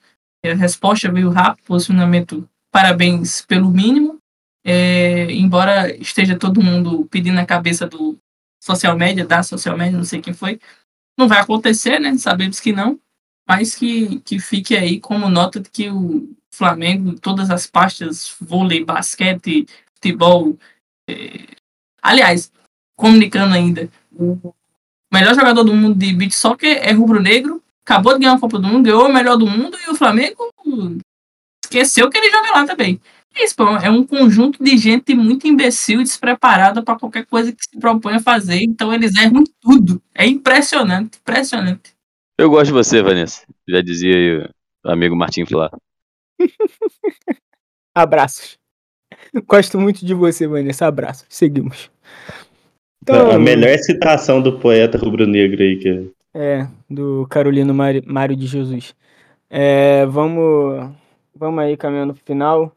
[0.45, 4.19] a resposta veio rápido, posicionamento, parabéns pelo mínimo.
[4.63, 8.17] É, embora esteja todo mundo pedindo a cabeça do
[8.63, 10.59] social media, da social media, não sei quem foi,
[11.17, 12.17] não vai acontecer, né?
[12.17, 12.99] Sabemos que não.
[13.47, 18.35] Mas que, que fique aí como nota de que o Flamengo, em todas as pastas,
[18.39, 20.57] vôlei, basquete, futebol.
[21.07, 21.47] É...
[22.01, 22.51] Aliás,
[22.95, 24.53] comunicando ainda, o
[25.11, 28.67] melhor jogador do mundo de beat soccer é rubro-negro, acabou de ganhar a Copa do
[28.67, 30.51] Mundo, ganhou o melhor do mundo e o Flamengo
[31.63, 32.99] esqueceu que ele joga lá também.
[33.35, 37.77] Isso, é um conjunto de gente muito imbecil e despreparada para qualquer coisa que se
[37.77, 38.63] propõe a fazer.
[38.63, 40.01] Então eles erram tudo.
[40.13, 41.94] É impressionante, impressionante.
[42.37, 43.45] Eu gosto de você, Vanessa.
[43.67, 44.37] Já dizia aí
[44.83, 45.71] o amigo Martim Flá.
[47.95, 48.57] Abraços.
[49.47, 50.85] Gosto muito de você, Vanessa.
[50.85, 51.25] Abraços.
[51.29, 51.89] Seguimos.
[53.01, 58.93] Então, a melhor citação do poeta rubro-negro aí que é do Carolino Mário de Jesus.
[59.49, 60.91] É, vamos,
[61.33, 62.75] vamos aí caminhando pro final.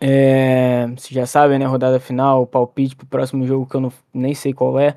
[0.00, 1.66] É, vocês já sabem, né?
[1.66, 4.96] Rodada final, palpite pro próximo jogo que eu não, nem sei qual é.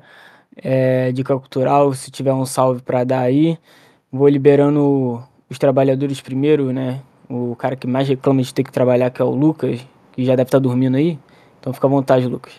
[0.56, 3.56] é dica cultural, se tiver um salve para dar aí.
[4.12, 7.02] Vou liberando os trabalhadores primeiro, né?
[7.28, 9.80] O cara que mais reclama de ter que trabalhar, que é o Lucas,
[10.12, 11.18] que já deve estar tá dormindo aí.
[11.60, 12.54] Então fica à vontade, Lucas.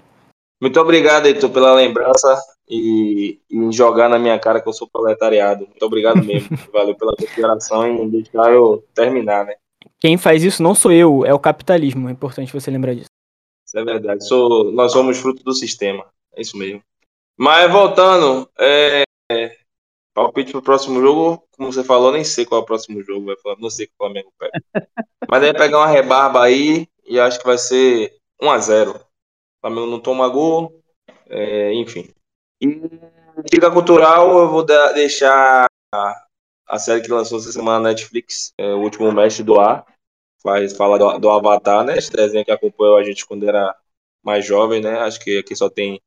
[0.61, 5.65] Muito obrigado, Heitor, pela lembrança e, e jogar na minha cara que eu sou proletariado.
[5.65, 6.55] Muito obrigado mesmo.
[6.71, 9.55] Valeu pela consideração e deixar eu terminar, né?
[9.99, 12.07] Quem faz isso não sou eu, é o capitalismo.
[12.07, 13.09] É importante você lembrar disso.
[13.67, 14.25] Isso é verdade.
[14.27, 16.05] Sou, nós somos fruto do sistema.
[16.35, 16.81] É isso mesmo.
[17.37, 19.03] Mas voltando, é,
[20.13, 23.25] palpite pro próximo jogo, como você falou, nem sei qual é o próximo jogo.
[23.25, 24.51] Vai falar, não sei que o Flamengo pega.
[25.29, 28.99] Mas deve pegar uma rebarba aí e acho que vai ser 1 a 0 O
[29.61, 30.81] Flamengo não toma gol,
[31.27, 32.09] é, enfim.
[32.59, 32.81] E
[33.49, 35.67] dica cultural, eu vou deixar
[36.67, 39.85] a série que lançou essa semana na Netflix, é, O Último Mestre do Ar,
[40.41, 41.97] faz, fala do, do Avatar, né?
[41.97, 43.75] Esse desenho que acompanhou a gente quando era
[44.23, 44.99] mais jovem, né?
[44.99, 46.01] Acho que aqui só tem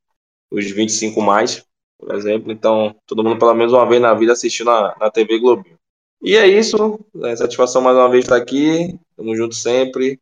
[0.50, 1.66] os 25 mais,
[1.98, 2.52] por exemplo.
[2.52, 5.78] Então, todo mundo pelo menos uma vez na vida assistiu na, na TV Globinho.
[6.22, 6.98] E é isso.
[7.22, 8.98] É satisfação mais uma vez estar aqui.
[9.16, 10.18] Tamo junto sempre.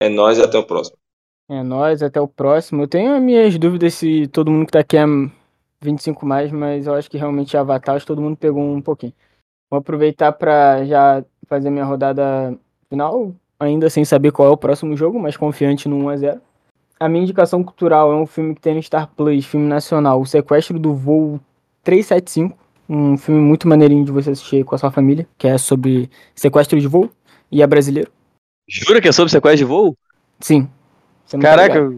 [0.00, 0.96] É nós e até o próximo.
[1.48, 2.82] É nós, até o próximo.
[2.82, 5.04] Eu tenho as minhas dúvidas se todo mundo que tá aqui é
[5.80, 9.12] 25 mais, mas eu acho que realmente Avatar, acho que todo mundo pegou um pouquinho.
[9.70, 12.56] Vou aproveitar para já fazer minha rodada
[12.88, 16.34] final, ainda sem saber qual é o próximo jogo, mas confiante no 1x0.
[16.34, 16.40] A
[17.08, 20.78] minha indicação cultural é um filme que tem no Star Plus, filme nacional, O Sequestro
[20.78, 21.40] do Voo
[21.84, 22.56] 375.
[22.88, 26.80] Um filme muito maneirinho de você assistir com a sua família, que é sobre sequestro
[26.80, 27.10] de voo
[27.50, 28.10] e é brasileiro.
[28.68, 29.96] Jura que é sobre sequestro de voo?
[30.38, 30.68] Sim.
[31.28, 31.92] Tá Caraca,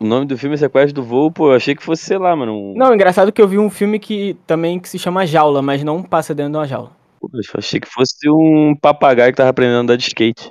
[0.00, 2.34] o nome do filme é Sequestro do Voo, pô, eu achei que fosse, sei lá,
[2.34, 2.54] mano.
[2.54, 2.74] Um...
[2.74, 6.02] Não, engraçado que eu vi um filme que também que se chama Jaula, mas não
[6.02, 6.90] passa dentro de uma jaula.
[7.20, 10.50] Poxa, achei que fosse um papagaio que tava aprendendo a andar de skate.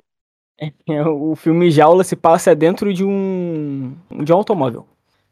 [1.08, 4.86] O filme Jaula se passa dentro de um, de um automóvel.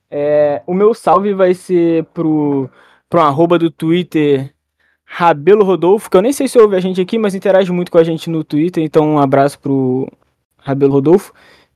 [0.09, 2.69] É, o meu salve vai ser pro,
[3.09, 4.53] pro arroba do Twitter
[5.05, 7.97] Rabelo Rodolfo, que eu nem sei se ouve a gente aqui, mas interage muito com
[7.97, 10.07] a gente no Twitter, então um abraço pro
[10.59, 11.33] Rabelo Rodolfo.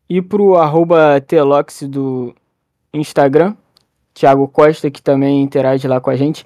[0.09, 2.33] E pro arroba Telox do
[2.93, 3.55] Instagram,
[4.13, 6.45] Thiago Costa, que também interage lá com a gente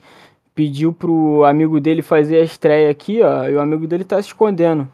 [0.55, 4.29] pediu pro amigo dele fazer a estreia aqui, ó, e o amigo dele tá se
[4.29, 4.87] escondendo.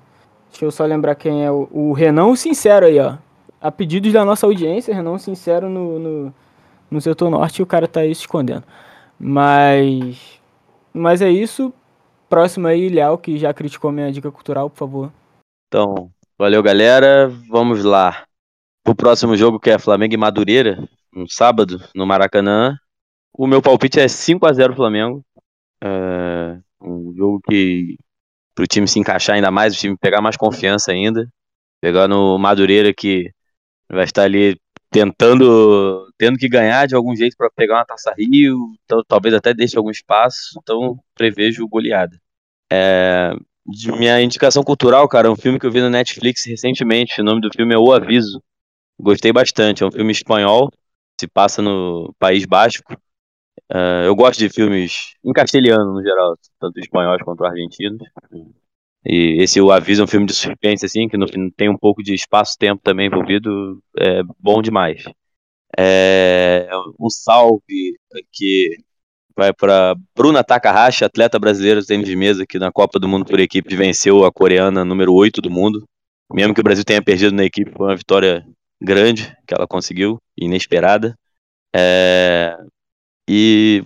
[0.51, 3.17] Deixa eu só lembrar quem é o, o Renan Sincero aí, ó.
[3.59, 6.33] A pedidos da nossa audiência, Renan Sincero no, no,
[6.89, 8.63] no setor norte, o cara tá aí se escondendo.
[9.17, 10.39] Mas.
[10.93, 11.73] Mas é isso.
[12.29, 15.11] Próximo aí, Léo, que já criticou minha dica cultural, por favor.
[15.67, 17.29] Então, valeu, galera.
[17.49, 18.23] Vamos lá.
[18.87, 20.83] O próximo jogo que é Flamengo e Madureira,
[21.13, 22.77] no sábado, no Maracanã.
[23.33, 25.23] O meu palpite é 5 a 0 Flamengo.
[25.83, 27.97] É um jogo que
[28.53, 31.27] para o time se encaixar ainda mais, o time pegar mais confiança ainda.
[31.81, 33.31] Pegando o Madureira que
[33.89, 34.55] vai estar ali
[34.91, 39.53] tentando, tendo que ganhar de algum jeito para pegar uma taça Rio, então, talvez até
[39.53, 42.19] deixe algum espaço, então prevejo goleada.
[42.71, 43.33] É,
[43.97, 47.41] minha indicação cultural, cara, é um filme que eu vi no Netflix recentemente, o nome
[47.41, 48.43] do filme é O Aviso.
[48.99, 50.69] Gostei bastante, é um filme espanhol,
[51.19, 52.93] se passa no País Basco,
[53.73, 58.01] Uh, eu gosto de filmes em castelhano, no geral, tanto espanhóis quanto argentinos.
[59.05, 61.25] E esse O Aviso é um filme de suspense, assim, que no
[61.55, 65.03] tem um pouco de espaço-tempo também envolvido, é bom demais.
[65.77, 66.69] É,
[66.99, 67.97] um salve
[68.31, 68.77] que
[69.35, 73.25] vai para Bruna Takahashi, atleta brasileira de tênis de mesa, que na Copa do Mundo
[73.25, 75.83] por equipe venceu a coreana número 8 do mundo.
[76.31, 78.45] Mesmo que o Brasil tenha perdido na equipe, foi uma vitória
[78.81, 81.15] grande que ela conseguiu, inesperada.
[81.75, 82.55] É,
[83.29, 83.83] e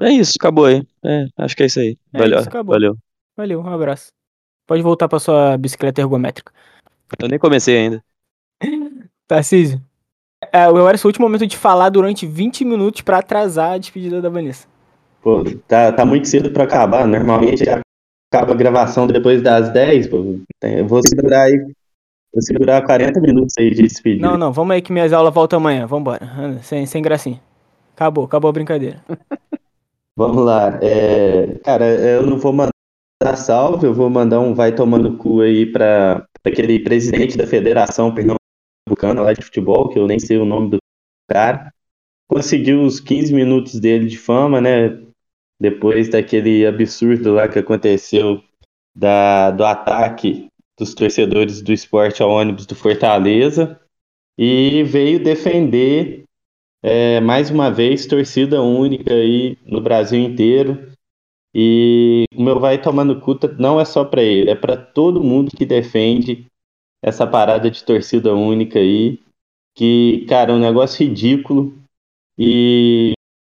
[0.00, 0.82] é isso, acabou aí.
[1.04, 1.96] É, acho que é isso aí.
[2.12, 2.96] É valeu, isso, valeu.
[3.36, 4.08] Valeu, um abraço.
[4.66, 6.52] Pode voltar pra sua bicicleta ergométrica.
[7.18, 8.04] Eu nem comecei ainda.
[9.26, 9.80] Tarcísio.
[10.52, 14.20] É, agora é o último momento de falar durante 20 minutos para atrasar a despedida
[14.20, 14.66] da Vanessa.
[15.22, 17.06] Pô, tá, tá muito cedo para acabar.
[17.06, 17.64] Normalmente
[18.32, 20.38] acaba a gravação depois das 10, pô.
[20.62, 21.58] Eu vou segurar aí.
[22.32, 24.26] Vou segurar 40 minutos aí de despedida.
[24.26, 25.86] Não, não, vamos aí que minhas aulas voltam amanhã.
[25.86, 26.28] Vambora.
[26.62, 27.40] Sem, sem gracinha.
[27.94, 29.04] Acabou, acabou a brincadeira.
[30.16, 30.78] Vamos lá.
[30.82, 35.66] É, cara, eu não vou mandar salve, eu vou mandar um vai tomando cu aí
[35.66, 40.70] para aquele presidente da Federação Pernambucana lá de futebol, que eu nem sei o nome
[40.70, 40.78] do
[41.28, 41.72] cara.
[42.28, 45.00] Conseguiu os 15 minutos dele de fama, né?
[45.60, 48.42] Depois daquele absurdo lá que aconteceu
[48.94, 50.48] da, do ataque
[50.78, 53.80] dos torcedores do esporte ao ônibus do Fortaleza.
[54.36, 56.23] E veio defender
[56.84, 60.92] é, mais uma vez torcida única aí no Brasil inteiro.
[61.54, 65.56] E o meu vai tomando cuta não é só para ele, é para todo mundo
[65.56, 66.46] que defende
[67.00, 69.20] essa parada de torcida única aí,
[69.74, 71.72] que, cara, é um negócio ridículo
[72.36, 73.14] e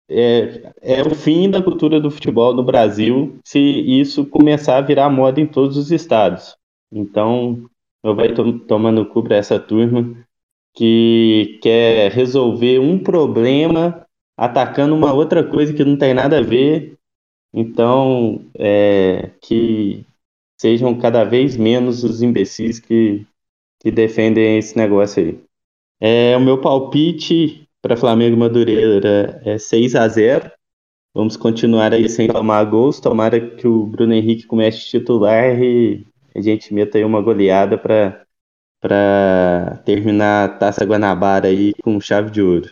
[0.09, 5.09] é, é o fim da cultura do futebol no Brasil se isso começar a virar
[5.09, 6.55] moda em todos os estados.
[6.91, 7.69] Então,
[8.03, 10.25] eu vai to tomando cu para essa turma
[10.73, 14.05] que quer resolver um problema
[14.37, 16.97] atacando uma outra coisa que não tem nada a ver.
[17.53, 20.05] Então, é, que
[20.57, 23.25] sejam cada vez menos os imbecis que,
[23.79, 25.39] que defendem esse negócio aí.
[25.99, 30.51] É, o meu palpite para Flamengo Madureira é 6 a 0
[31.13, 32.99] Vamos continuar aí sem tomar gols.
[32.99, 36.05] Tomara que o Bruno Henrique comece titular e
[36.35, 38.25] a gente meta aí uma goleada para
[38.79, 42.69] para terminar a Taça Guanabara aí com chave de ouro.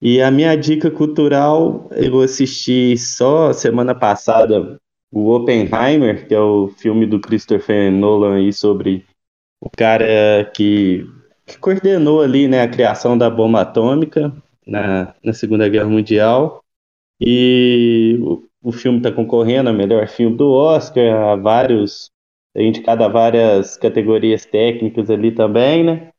[0.00, 4.78] E a minha dica cultural, eu assisti só semana passada
[5.10, 9.04] o Oppenheimer, que é o filme do Christopher Nolan aí sobre
[9.60, 11.04] o cara que,
[11.46, 14.32] que coordenou ali né, a criação da bomba atômica
[14.66, 16.62] na, na Segunda Guerra Mundial.
[17.20, 22.10] E o, o filme está concorrendo a melhor filme do Oscar, a vários
[22.56, 26.10] indicado a várias categorias técnicas ali também, né?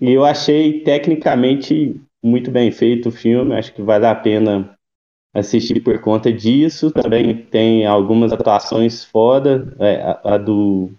[0.00, 4.76] E eu achei tecnicamente muito bem feito o filme, acho que vale a pena
[5.34, 6.90] assistir por conta disso.
[6.92, 10.90] Também tem algumas atuações foda, é, a, a, do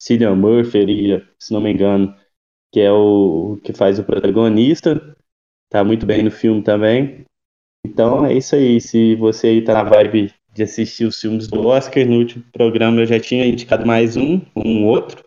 [0.00, 2.14] Cillian Murphy, se não me engano,
[2.72, 5.16] que é o que faz o protagonista,
[5.70, 7.24] tá muito bem no filme também.
[7.86, 11.66] Então é isso aí, se você aí tá na vibe de assistir os filmes do
[11.66, 12.06] Oscar.
[12.06, 15.24] No último programa eu já tinha indicado mais um, um outro.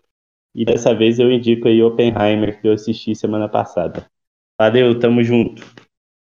[0.54, 4.06] E dessa vez eu indico aí Oppenheimer, que eu assisti semana passada.
[4.58, 5.64] Valeu, tamo junto.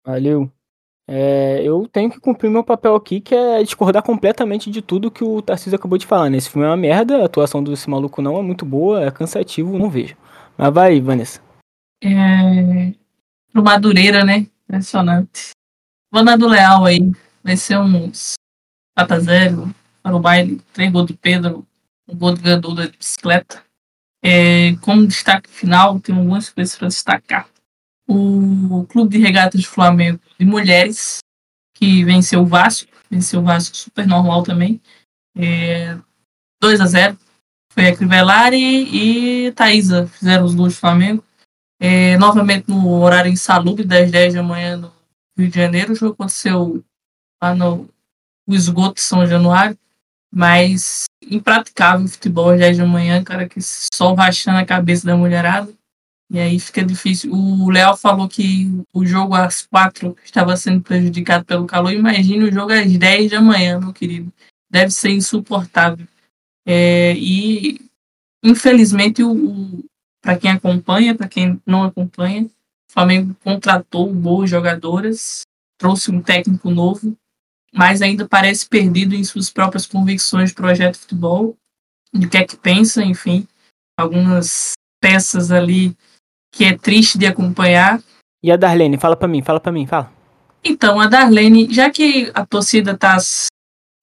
[0.04, 0.50] Valeu.
[1.08, 5.24] É, eu tenho que cumprir meu papel aqui, que é discordar completamente de tudo que
[5.24, 6.28] o Tarcísio acabou de falar.
[6.28, 6.36] Né?
[6.36, 9.78] Esse filme é uma merda, a atuação desse maluco não é muito boa, é cansativo,
[9.78, 10.16] não vejo.
[10.56, 11.40] Mas vai, Vanessa.
[12.02, 12.92] É...
[13.52, 14.46] Pro Madureira, né?
[14.68, 15.50] Impressionante.
[16.12, 17.10] Vanado Leal aí.
[17.42, 18.34] Vai ser uns
[19.00, 21.66] 4 a 0 para o baile, três gols do Pedro,
[22.08, 23.62] um gol do Gandul da bicicleta.
[24.22, 27.48] É, como destaque final, tem algumas coisas para destacar.
[28.06, 31.20] O Clube de Regatas de Flamengo de Mulheres,
[31.74, 34.80] que venceu o Vasco, venceu o Vasco super normal também.
[35.36, 35.96] É,
[36.60, 37.18] 2 a 0
[37.72, 41.24] Foi a Crivellari e Thaisa fizeram os gols do Flamengo.
[41.80, 44.92] É, novamente no horário insalubre, das 10 da manhã no
[45.38, 45.92] Rio de Janeiro.
[45.92, 46.84] O jogo aconteceu
[47.42, 47.88] lá no
[48.50, 49.78] o esgoto São Januário,
[50.32, 55.72] mas impraticável o futebol 10 da manhã, cara, que só rachando a cabeça da mulherada.
[56.30, 57.32] E aí fica difícil.
[57.32, 61.92] O Léo falou que o jogo às quatro estava sendo prejudicado pelo calor.
[61.92, 64.32] Imagine o jogo às 10 da manhã, meu querido.
[64.70, 66.06] Deve ser insuportável.
[66.64, 67.80] É, e
[68.44, 69.84] infelizmente, o, o
[70.22, 75.42] para quem acompanha, para quem não acompanha, o Flamengo contratou boas jogadoras,
[75.78, 77.16] trouxe um técnico novo,
[77.72, 81.56] mas ainda parece perdido em suas próprias convicções de projeto de futebol,
[82.12, 83.46] de que é que pensa, enfim,
[83.98, 85.96] algumas peças ali
[86.52, 88.02] que é triste de acompanhar.
[88.42, 90.12] E a Darlene, fala para mim, fala para mim, fala.
[90.64, 93.16] Então, a Darlene, já que a torcida tá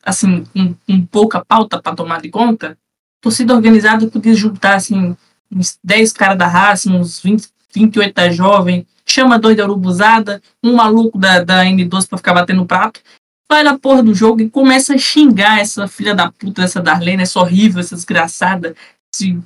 [0.04, 5.16] assim, com, com pouca pauta para tomar de conta, a torcida organizada podia juntar assim
[5.52, 10.76] uns 10 caras da raça, uns 20, 28 da jovem, chama dois da urubuzada, um
[10.76, 13.02] maluco da, da N12 para ficar batendo prato
[13.50, 17.24] vai na porra do jogo e começa a xingar essa filha da puta dessa Darlene,
[17.24, 18.76] essa horrível, essa desgraçada,
[19.14, 19.40] esse,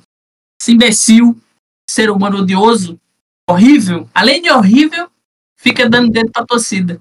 [0.60, 1.40] esse imbecil,
[1.88, 2.98] ser humano odioso,
[3.48, 4.08] horrível.
[4.14, 5.08] Além de horrível,
[5.56, 7.00] fica dando dedo pra torcida.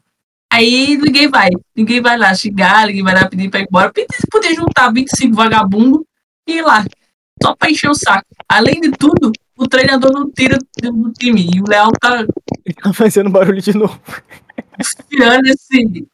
[0.51, 1.49] Aí ninguém vai.
[1.75, 3.91] Ninguém vai lá xingar, ninguém vai lá pedir pra ir embora.
[4.29, 6.01] Poder juntar 25 vagabundos
[6.47, 6.85] e ir lá.
[7.41, 8.27] Só pra encher o saco.
[8.47, 11.49] Além de tudo, o treinador não tira do time.
[11.55, 12.25] E o Leal tá.
[12.65, 13.99] Ele tá fazendo barulho de novo.
[15.09, 16.05] Tirando esse,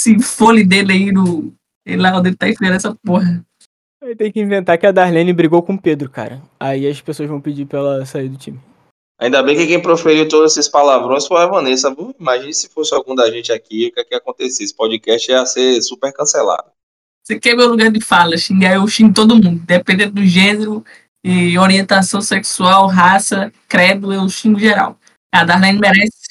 [0.00, 1.52] esse fole dele aí no.
[1.86, 3.44] Sei lá onde ele tá enfiando essa porra.
[4.02, 6.42] Aí tem que inventar que a Darlene brigou com o Pedro, cara.
[6.58, 8.60] Aí as pessoas vão pedir pra ela sair do time.
[9.18, 11.94] Ainda bem que quem proferiu todos esses palavrões foi a Vanessa.
[11.94, 12.14] viu?
[12.18, 14.64] Imagine se fosse algum da gente aqui, o que é que ia acontecer?
[14.64, 16.70] Esse podcast ia ser super cancelado.
[17.22, 20.84] Você quer meu lugar de fala, xingar eu xingo todo mundo, dependendo do gênero
[21.24, 24.98] e orientação sexual, raça, credo, eu xingo geral.
[25.32, 26.24] A Darlene merece.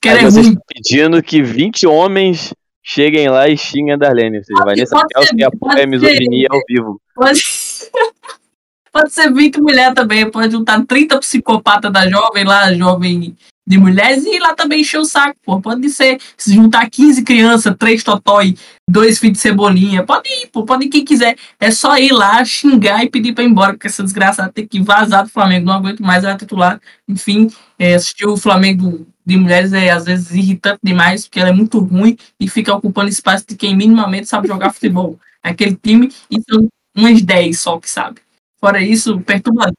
[0.00, 0.56] Que ela é ruim.
[0.68, 2.54] pedindo que 20 homens
[2.88, 4.38] cheguem lá e xinguem a Darlene.
[4.38, 7.00] Ou seja, Pode- Vanessa pode Kelsey ser, apoia a misoginia ao vivo.
[7.14, 7.40] Pode,
[8.92, 14.24] pode ser 20 mulher também, pode juntar 30 psicopatas da jovem lá, jovem de mulheres,
[14.24, 15.60] e ir lá também encher o saco, pô.
[15.60, 18.56] Pode ser, se juntar 15 crianças, 3 totói,
[18.88, 21.36] 2 filhos de cebolinha, pode ir, pô, pode ir quem quiser.
[21.58, 24.80] É só ir lá, xingar e pedir pra ir embora, porque essa desgraçada tem que
[24.80, 26.80] vazar do Flamengo, não aguento mais ela titular.
[27.08, 31.52] Enfim, é, assistir o Flamengo de mulheres é às vezes irritante demais, porque ela é
[31.52, 35.18] muito ruim e fica ocupando espaço de quem minimamente sabe jogar futebol.
[35.42, 38.20] Aquele time, e são umas 10 só que sabe.
[38.60, 39.74] Fora isso, perturbador.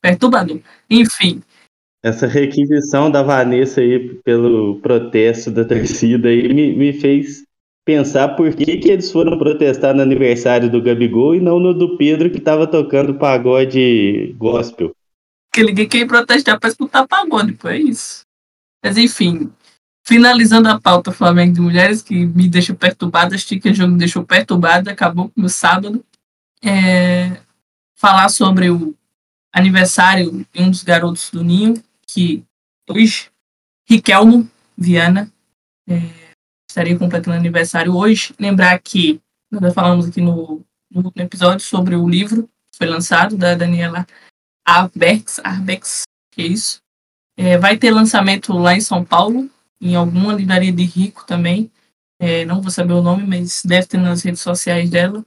[0.00, 0.60] Perturbador.
[0.88, 1.42] Enfim,
[2.04, 7.44] Essa requisição da Vanessa aí pelo protesto da torcida aí me, me fez
[7.82, 11.96] pensar por que, que eles foram protestar no aniversário do Gabigol e não no do
[11.96, 14.94] Pedro que tava tocando pagode gospel.
[15.50, 18.22] que ninguém quer protestar para escutar pagode, pô, é isso.
[18.84, 19.50] Mas enfim,
[20.06, 23.98] finalizando a pauta Flamengo de Mulheres, que me deixa perturbada, achei que o jogo me
[23.98, 26.04] deixou perturbada, acabou com o meu sábado.
[26.62, 27.38] É,
[27.96, 28.94] falar sobre o
[29.50, 32.44] aniversário de um dos garotos do Ninho, que
[32.88, 33.30] hoje,
[33.88, 35.30] Riquelmo Viana,
[35.88, 35.96] é,
[36.68, 38.34] estaria completando aniversário hoje.
[38.38, 39.20] Lembrar que
[39.50, 44.06] nós falamos aqui no, no episódio sobre o livro que foi lançado da Daniela
[44.66, 46.02] Arbex, Arbex,
[46.32, 46.78] que é isso.
[47.36, 49.50] É, vai ter lançamento lá em São Paulo,
[49.80, 51.70] em alguma livraria de rico também.
[52.18, 55.24] É, não vou saber o nome, mas deve ter nas redes sociais dela.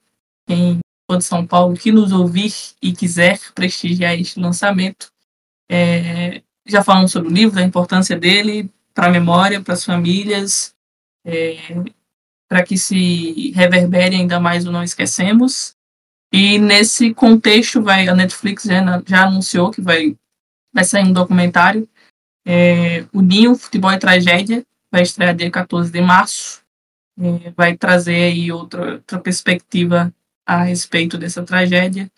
[0.48, 0.80] Quem
[1.10, 5.12] for de São Paulo, que nos ouvir e quiser prestigiar este lançamento.
[5.70, 10.74] É, já falamos sobre o livro, da importância dele para a memória, para as famílias,
[11.26, 11.58] é,
[12.48, 15.76] para que se reverbere ainda mais o Não Esquecemos.
[16.32, 20.18] E nesse contexto, vai, a Netflix já, já anunciou que vai,
[20.74, 21.88] vai sair um documentário.
[22.46, 26.62] É, o Ninho Futebol e Tragédia vai estrear dia 14 de março.
[27.20, 30.14] É, vai trazer aí outra, outra perspectiva
[30.46, 32.10] a respeito dessa tragédia.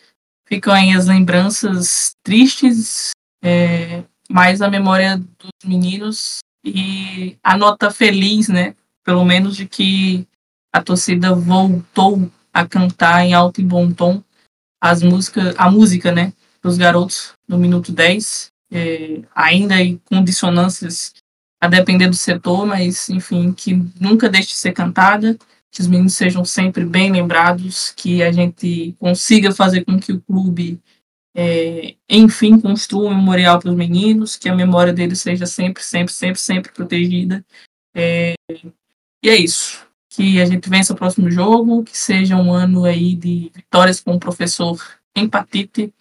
[0.45, 3.11] Ficam aí as lembranças tristes,
[3.43, 8.75] é, mais a memória dos meninos e a nota feliz, né?
[9.03, 10.27] Pelo menos de que
[10.71, 14.23] a torcida voltou a cantar em alto e bom tom
[14.81, 16.31] as músicas, a música, né,
[16.61, 21.13] dos garotos no minuto 10, é, ainda em com dissonâncias
[21.61, 25.37] a depender do setor, mas enfim, que nunca deixe de ser cantada,
[25.71, 30.21] que os meninos sejam sempre bem lembrados, que a gente consiga fazer com que o
[30.21, 30.79] clube,
[31.41, 36.11] é, enfim, construa um memorial para os meninos, que a memória deles seja sempre, sempre,
[36.11, 37.45] sempre, sempre protegida.
[37.95, 38.33] É,
[39.23, 43.15] e é isso que a gente vença o próximo jogo, que seja um ano aí
[43.15, 44.77] de vitórias com o professor
[45.15, 45.93] Empatite.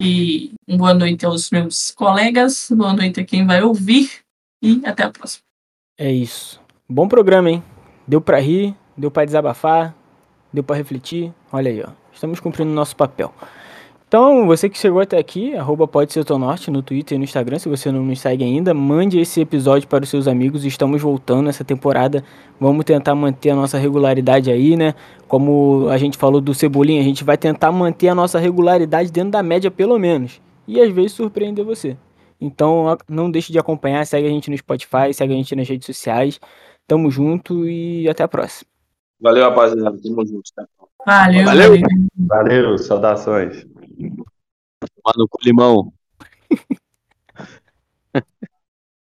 [0.00, 4.10] E boa noite aos meus colegas, boa noite a quem vai ouvir
[4.62, 5.42] e até a próxima.
[5.98, 6.58] É isso.
[6.88, 7.62] Bom programa, hein?
[8.08, 9.94] Deu pra rir, deu pra desabafar,
[10.50, 11.34] deu pra refletir.
[11.52, 11.90] Olha aí, ó.
[12.14, 13.34] Estamos cumprindo o nosso papel.
[14.08, 17.24] Então, você que chegou até aqui, arroba pode ser teu norte no Twitter e no
[17.24, 20.64] Instagram, se você não nos segue ainda, mande esse episódio para os seus amigos.
[20.64, 22.22] Estamos voltando essa temporada.
[22.60, 24.94] Vamos tentar manter a nossa regularidade aí, né?
[25.26, 29.32] Como a gente falou do Cebolinha, a gente vai tentar manter a nossa regularidade dentro
[29.32, 30.40] da média, pelo menos.
[30.68, 31.96] E às vezes surpreender você.
[32.40, 35.84] Então, não deixe de acompanhar, segue a gente no Spotify, segue a gente nas redes
[35.84, 36.38] sociais.
[36.86, 38.70] Tamo junto e até a próxima.
[39.20, 39.98] Valeu, rapaziada.
[40.00, 40.48] Tamo junto.
[40.54, 40.64] Tá?
[41.04, 41.70] Valeu, Valeu.
[41.70, 41.86] valeu.
[42.16, 43.66] Valeu, saudações.
[45.06, 45.92] Tomar no cu limão.